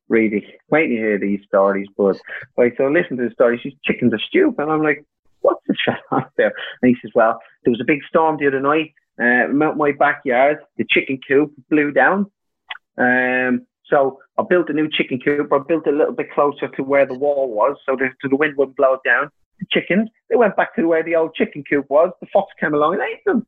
[0.09, 1.87] really waiting to hear these stories.
[1.97, 2.17] But
[2.57, 3.59] like, so listen to the story.
[3.61, 4.61] She's chickens are stupid.
[4.61, 5.03] And I'm like,
[5.41, 6.53] what's the shit out there?
[6.81, 8.93] And he says, well, there was a big storm the other night.
[9.19, 12.29] Uh, my backyard, the chicken coop blew down.
[12.97, 15.53] Um, so I built a new chicken coop.
[15.53, 18.35] I built a little bit closer to where the wall was, so the, so the
[18.35, 19.29] wind wouldn't blow it down.
[19.59, 22.11] The chickens, they went back to where the old chicken coop was.
[22.19, 23.45] The fox came along and ate them.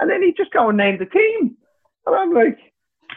[0.00, 1.56] And then he just go and named the team.
[2.06, 2.58] And I'm like,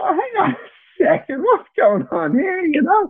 [0.02, 0.56] oh, hang on
[0.98, 2.62] second, what's going on here?
[2.62, 3.10] You know.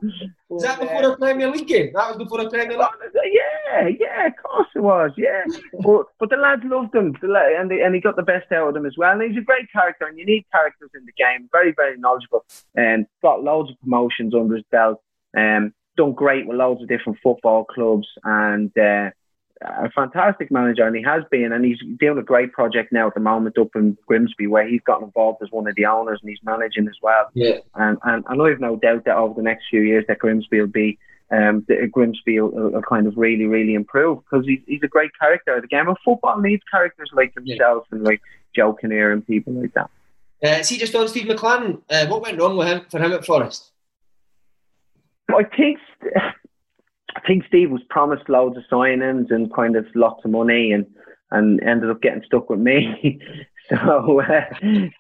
[0.50, 1.92] Was that before the Premier League game?
[1.94, 2.88] That was before the Premier League.
[3.24, 5.12] Yeah, yeah, of course it was.
[5.18, 5.44] Yeah,
[5.82, 8.74] but but the lads loved him, and they, and he got the best out of
[8.74, 9.14] them as well.
[9.14, 11.50] And he's a great character, and you need characters in the game.
[11.52, 12.46] Very very knowledgeable,
[12.76, 15.02] and got loads of promotions under his belt.
[15.38, 18.76] Um, done great with loads of different football clubs, and.
[18.78, 19.12] Uh,
[19.62, 23.14] a fantastic manager, and he has been, and he's doing a great project now at
[23.14, 26.30] the moment up in Grimsby, where he's gotten involved as one of the owners, and
[26.30, 27.30] he's managing as well.
[27.34, 30.20] Yeah, and and, and I have no doubt that over the next few years that
[30.20, 30.98] Grimsby will be.
[31.32, 35.10] Um, the, Grimsby will, will, kind of really, really improve because he's, he's a great
[35.20, 35.60] character.
[35.60, 37.96] The game of football needs characters like himself yeah.
[37.96, 38.22] and like
[38.56, 39.90] Joe Kinnear and people like that.
[40.44, 43.26] Uh, see, just on Steve McClaren, uh, what went wrong with him for him at
[43.26, 43.72] Forest?
[45.30, 45.80] I think
[47.16, 50.86] I think Steve was promised loads of signings and kind of lots of money and
[51.32, 53.20] and ended up getting stuck with me.
[53.70, 54.46] so uh,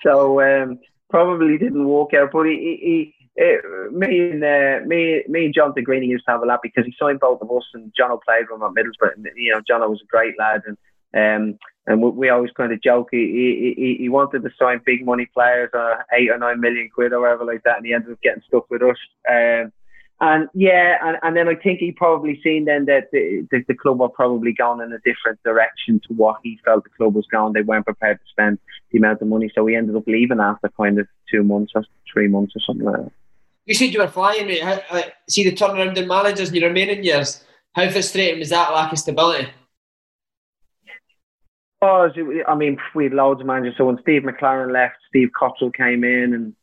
[0.03, 0.79] so um,
[1.09, 2.31] probably didn't walk out.
[2.31, 3.57] But he, he, he
[3.91, 6.95] me and uh, me me and John Greeny used to have a lot because he
[6.99, 9.15] signed both of us and John played with him at Middlesbrough.
[9.15, 10.77] And, you know, John was a great lad and
[11.15, 15.05] Um, and we, we always kind of joke he, he, he wanted to sign big
[15.05, 18.11] money players, uh, eight or nine million quid or whatever like that, and he ended
[18.11, 18.97] up getting stuck with us.
[19.29, 19.71] Um,
[20.21, 23.73] and yeah, and, and then I think he probably seen then that the, the, the
[23.73, 27.27] club were probably going in a different direction to what he felt the club was
[27.27, 27.53] going.
[27.53, 28.59] They weren't prepared to spend
[28.91, 31.83] the amount of money, so he ended up leaving after kind of two months or
[32.11, 33.11] three months or something like that.
[33.65, 34.63] You said you were flying, mate.
[34.63, 37.43] How, uh, see the turnaround in managers in your remaining years.
[37.73, 39.49] How frustrating was that lack of stability?
[41.81, 42.13] Was
[42.47, 43.75] I mean, we had loads of managers.
[43.77, 46.53] So when Steve McClaren left, Steve Cotterill came in, and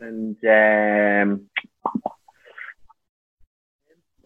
[0.00, 1.48] and um,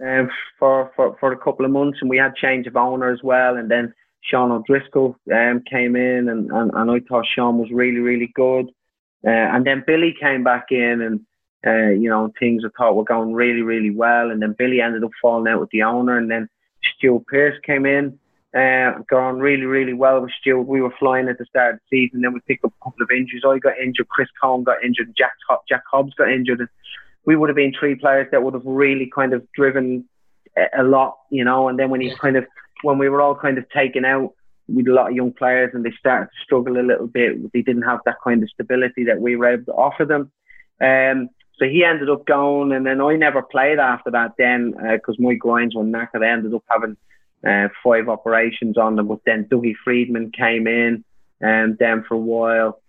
[0.05, 3.23] um, for, for for a couple of months, and we had change of owner as
[3.23, 7.71] well, and then Sean O'Driscoll um, came in, and, and, and I thought Sean was
[7.71, 8.67] really really good,
[9.27, 11.21] uh, and then Billy came back in, and
[11.67, 15.05] uh, you know things I thought were going really really well, and then Billy ended
[15.05, 16.49] up falling out with the owner, and then
[16.97, 18.19] Stuart Pearce came in,
[18.57, 20.63] uh, gone really, really well with Stuart.
[20.63, 23.03] We were flying at the start of the season, then we picked up a couple
[23.03, 23.43] of injuries.
[23.47, 25.33] I got injured, Chris Cohen got injured, Jack
[25.69, 26.61] Jack Hobbs got injured.
[26.61, 26.69] And
[27.25, 30.09] we would have been three players that would have really kind of driven
[30.77, 31.69] a lot, you know.
[31.69, 32.45] And then when he kind of,
[32.83, 34.35] when we were all kind of taken out,
[34.73, 37.53] with a lot of young players and they started to struggle a little bit.
[37.53, 40.31] They didn't have that kind of stability that we were able to offer them.
[40.81, 44.33] Um, so he ended up going, and then I never played after that.
[44.39, 46.97] Then because uh, my grinds were knackered, I ended up having
[47.47, 49.09] uh, five operations on them.
[49.09, 51.05] But then Dougie Freedman came in
[51.41, 52.81] and um, then for a while.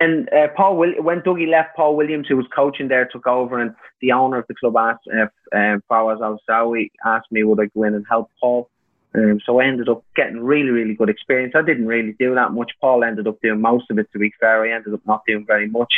[0.00, 3.58] And uh, Paul, Will- when Dougie left, Paul Williams, who was coaching there, took over,
[3.58, 7.66] and the owner of the club asked, uh, um, Fawaz Al-Hasawi, asked me would I
[7.66, 8.70] go in and help Paul.
[9.14, 11.54] Um, so I ended up getting really, really good experience.
[11.56, 12.72] I didn't really do that much.
[12.80, 14.08] Paul ended up doing most of it.
[14.12, 15.92] To be fair, I ended up not doing very much.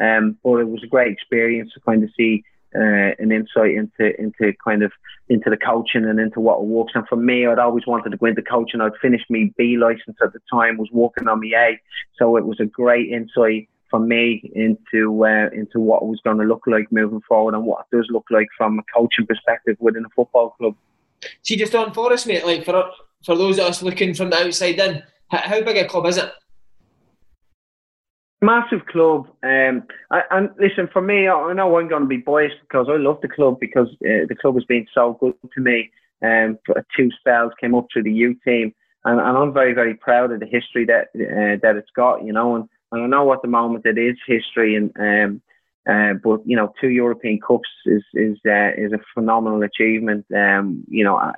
[0.00, 2.44] Um, but it was a great experience to kind of see
[2.74, 4.92] uh, an insight into into kind of
[5.28, 6.92] into the coaching and into what works.
[6.94, 8.80] And for me, I'd always wanted to go into coaching.
[8.80, 11.80] I'd finished my B license at the time, was working on my A,
[12.18, 16.44] so it was a great insight for me into uh, into what was going to
[16.44, 20.04] look like moving forward and what it does look like from a coaching perspective within
[20.04, 20.74] a football club.
[21.42, 22.46] See, just on Forest, mate.
[22.46, 22.90] Like for
[23.24, 26.30] for those of us looking from the outside in, how big a club is it?
[28.42, 29.28] Massive club.
[29.42, 33.20] Um, and listen, for me, I know I'm going to be biased because I love
[33.22, 35.90] the club because uh, the club has been so good to me.
[36.22, 36.58] Um,
[36.96, 40.40] two spells came up through the U team, and, and I'm very, very proud of
[40.40, 42.24] the history that uh, that it's got.
[42.24, 45.42] You know, and, and I know at the moment it is history, and um,
[45.90, 50.26] uh, but you know, two European Cups is is uh, is a phenomenal achievement.
[50.34, 51.32] Um, you know.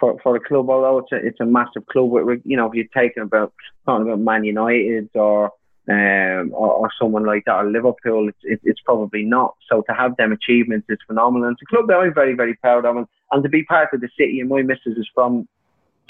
[0.00, 2.10] for, for a club, although it's a, it's a massive club,
[2.46, 3.52] you know, if you're taking about
[3.84, 5.52] talking about Man United or
[5.88, 9.56] um, or, or, someone like that, or Liverpool, it's, it, it's probably not.
[9.68, 11.48] So to have them achievements is phenomenal.
[11.48, 12.96] And it's a club that I'm very, very proud of.
[12.96, 15.48] And, and to be part of the city, and my missus is from,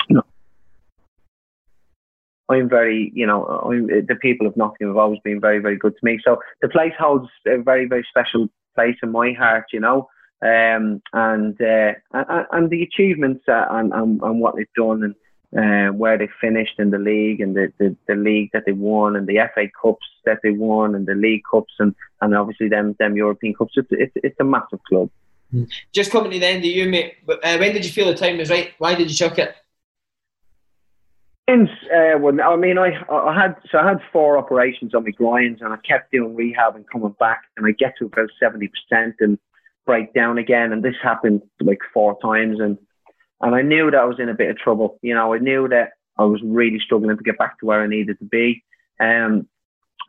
[0.08, 0.24] you know,
[2.48, 5.92] I'm very, you know, I'm, the people of Nottingham have always been very, very good
[5.92, 6.18] to me.
[6.22, 10.08] So the place holds a very, very special place in my heart, you know.
[10.42, 15.14] Um, and, uh, and and the achievements uh, and, and, and what they've done and
[15.56, 19.16] uh, where they finished in the league and the, the, the, league that they won
[19.16, 22.94] and the FA Cups that they won and the League Cups and, and obviously them
[23.00, 23.72] them European Cups.
[23.76, 25.10] It's, it's, it's a massive club.
[25.92, 27.14] Just coming to the end of you, mate.
[27.28, 28.70] Uh, when did you feel the time was right?
[28.78, 29.56] Why did you chuck it?
[31.48, 35.10] Since uh, when I mean, I I had so I had four operations on my
[35.10, 38.68] groins, and I kept doing rehab and coming back, and I get to about seventy
[38.68, 39.36] percent and
[39.84, 42.78] break down again, and this happened like four times, and
[43.40, 44.98] and I knew that I was in a bit of trouble.
[45.02, 47.86] You know, I knew that I was really struggling to get back to where I
[47.86, 48.62] needed to be.
[48.98, 49.48] Um,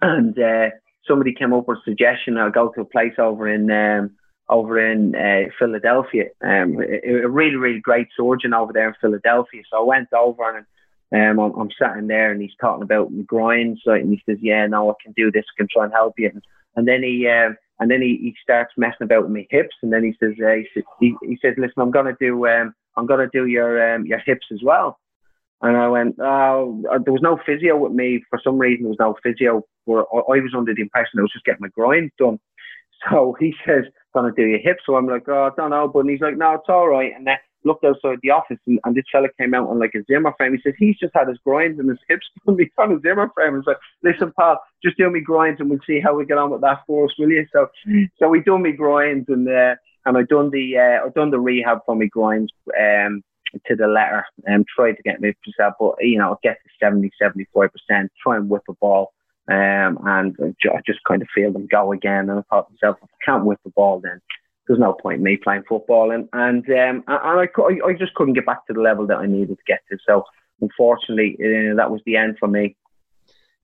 [0.02, 0.70] and uh,
[1.08, 2.38] somebody came up with a suggestion.
[2.38, 4.12] I'll go to a place over in um,
[4.50, 6.26] over in uh, Philadelphia.
[6.44, 9.62] Um, a, really, really great surgeon over there in Philadelphia.
[9.72, 10.66] So I went over
[11.12, 13.82] and um, I'm, I'm sitting there and he's talking about my groins.
[13.86, 15.46] And he says, "Yeah, no, I can do this.
[15.56, 16.32] I can try and help you."
[16.76, 19.76] And, then he uh, and then he, he starts messing about with my hips.
[19.82, 20.56] And then he says, uh,
[21.00, 24.06] he, he, says, "Listen, I'm going to do." Um, I'm going to do your um,
[24.06, 25.00] your hips as well.
[25.64, 28.24] And I went, oh, there was no physio with me.
[28.32, 29.64] For some reason, there was no physio.
[29.86, 32.40] Where I was under the impression I was just getting my groins done.
[33.10, 34.84] So he says, going to do your hips.
[34.86, 35.88] So I'm like, oh, I don't know.
[35.88, 37.12] But he's like, no, it's all right.
[37.16, 40.04] And then looked outside the office and, and this fella came out on like a
[40.06, 40.54] Zimmer frame.
[40.54, 42.58] He says, he's just had his groins and his hips done.
[42.60, 43.56] He's on a Zimmer frame.
[43.56, 46.52] He's like, listen, pal, just do me groins and we'll see how we get on
[46.52, 47.46] with that for us, will you?
[47.54, 47.68] So,
[48.20, 51.40] so we done me groins and, uh, and I done the uh, I done the
[51.40, 53.24] rehab for my groins um,
[53.66, 57.12] to the letter and um, tried to get myself, but you know, get to 70,
[57.22, 59.14] 75 percent, try and whip a ball,
[59.48, 62.30] um, and I just kind of feel them go again.
[62.30, 64.22] And I thought to myself, if I can't whip the ball, then
[64.68, 66.12] there's no point in me playing football.
[66.12, 67.48] And and um, and I,
[67.86, 69.98] I just couldn't get back to the level that I needed to get to.
[70.08, 70.26] So
[70.62, 72.76] unfortunately, uh, that was the end for me.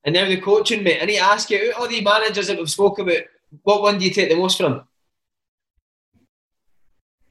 [0.03, 0.99] And now the coaching, mate.
[1.01, 3.23] I need to ask you, all the managers that we've spoken about,
[3.63, 4.83] what one do you take the most from?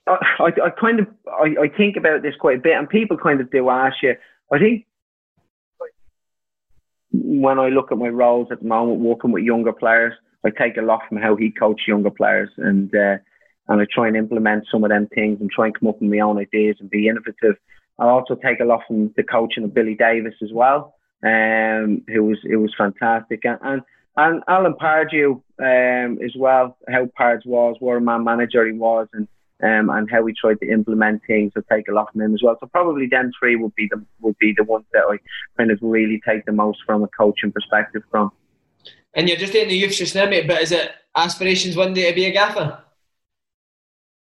[0.07, 3.41] I, I, kind of I, I think about this quite a bit, and people kind
[3.41, 4.15] of do ask you.
[4.53, 4.87] I think
[7.13, 10.13] when I look at my roles at the moment, working with younger players,
[10.45, 13.17] I take a lot from how he coached younger players, and uh,
[13.69, 16.11] and I try and implement some of them things and try and come up with
[16.11, 17.57] my own ideas and be innovative.
[17.99, 22.25] I also take a lot from the coaching of Billy Davies as well, um, who
[22.25, 23.83] was it was fantastic, and and,
[24.17, 26.77] and Alan Pardew um, as well.
[26.89, 29.27] How Pards was, what a man manager he was, and
[29.63, 31.53] um, and how we tried to implement things.
[31.57, 32.57] I take a lot from him as well.
[32.61, 35.19] So probably them three would be the would be the ones that I
[35.57, 38.33] kind of really take the most from a coaching perspective from.
[39.15, 42.11] And you're just in the youth just now, mate, but is it aspirations one day
[42.11, 42.83] to be a gaffer?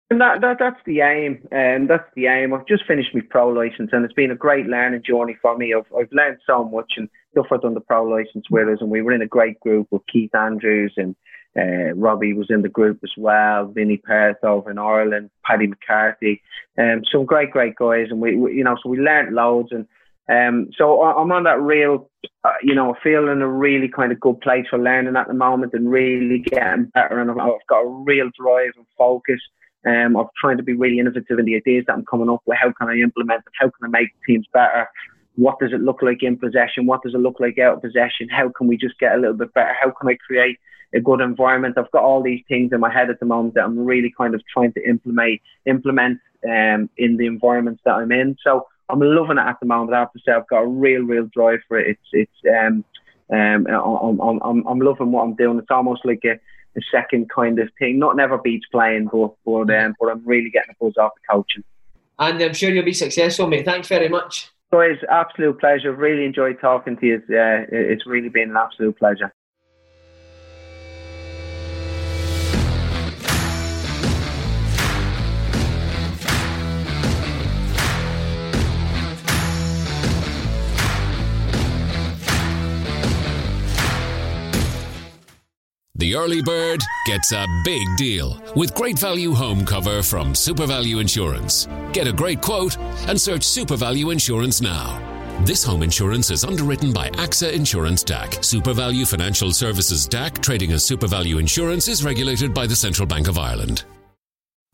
[0.10, 2.54] And that, that that's the aim, and um, that's the aim.
[2.54, 5.74] I've just finished my pro license, and it's been a great learning journey for me.
[5.74, 8.92] I've I've learned so much, and stuff I've done the pro license with us, and
[8.92, 11.16] we were in a great group with Keith Andrews and
[11.58, 13.66] uh, Robbie was in the group as well.
[13.68, 16.42] Vinny Perth over in Ireland, Paddy McCarthy,
[16.78, 19.86] um, some great, great guys, and we, we you know, so we learnt loads, and
[20.30, 22.10] um, so I'm on that real,
[22.46, 25.74] uh, you know, feeling a really kind of good place for learning at the moment,
[25.74, 29.40] and really getting better, and I've, I've got a real drive and focus.
[29.84, 32.56] Um, of trying to be really innovative in the ideas that I'm coming up with.
[32.62, 33.54] How can I implement them?
[33.60, 34.88] How can I make teams better?
[35.36, 36.86] What does it look like in possession?
[36.86, 38.30] What does it look like out of possession?
[38.30, 39.74] How can we just get a little bit better?
[39.80, 40.58] How can I create
[40.94, 41.78] a good environment.
[41.78, 44.36] I've got all these things in my head at the moment that I'm really kind
[44.36, 48.36] of trying to implement implement um, in the environments that I'm in.
[48.44, 49.96] So I'm loving it at the moment.
[49.96, 51.98] I have to say I've got a real, real drive for it.
[52.14, 52.84] It's it's um,
[53.32, 55.60] um, I'm, I'm, I'm loving what I'm doing.
[55.60, 57.98] It's almost like a, a second kind of thing.
[57.98, 61.34] Not never beats playing, but but um, but I'm really getting a buzz off the
[61.34, 61.64] coaching.
[62.20, 63.66] And I'm sure you'll be successful, mate.
[63.66, 64.51] Thanks very much.
[64.72, 65.94] Guys, absolute pleasure.
[65.94, 67.16] Really enjoyed talking to you.
[67.30, 69.34] Uh, it's really been an absolute pleasure.
[86.02, 91.68] The early bird gets a big deal with great value home cover from SuperValu Insurance.
[91.94, 92.76] Get a great quote
[93.08, 94.98] and search SuperValu Insurance now.
[95.46, 98.30] This home insurance is underwritten by AXA Insurance DAC.
[98.40, 103.38] SuperValu Financial Services DAC, trading as SuperValu Insurance, is regulated by the Central Bank of
[103.38, 103.84] Ireland.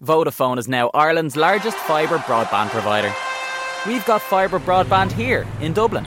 [0.02, 3.14] Vodafone is now Ireland's largest fibre broadband provider.
[3.86, 6.06] We've got fibre broadband here in Dublin,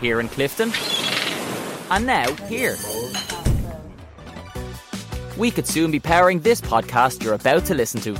[0.00, 0.70] here in Clifton
[1.90, 2.76] and now here.
[5.36, 8.16] We could soon be powering this podcast you're about to listen to.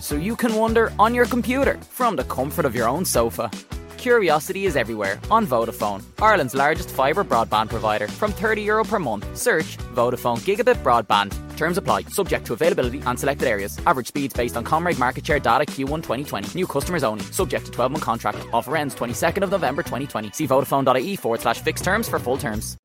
[0.00, 3.50] So you can wonder on your computer from the comfort of your own sofa.
[3.98, 8.08] Curiosity is everywhere on Vodafone, Ireland's largest fibre broadband provider.
[8.08, 11.34] From €30 Euro per month, search Vodafone Gigabit Broadband.
[11.60, 13.78] Terms apply, subject to availability and selected areas.
[13.86, 16.58] Average speeds based on ComReg market share data Q1 2020.
[16.58, 18.38] New customers only, subject to 12 month contract.
[18.52, 20.30] Offer ends 22nd of November 2020.
[20.32, 22.78] See Vodafone.ie forward slash fixed terms for full terms.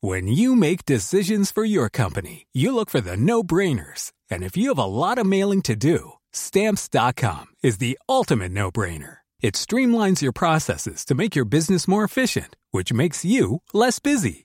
[0.00, 4.12] When you make decisions for your company, you look for the no brainers.
[4.30, 8.70] And if you have a lot of mailing to do, Stamps.com is the ultimate no
[8.70, 9.18] brainer.
[9.40, 14.44] It streamlines your processes to make your business more efficient, which makes you less busy.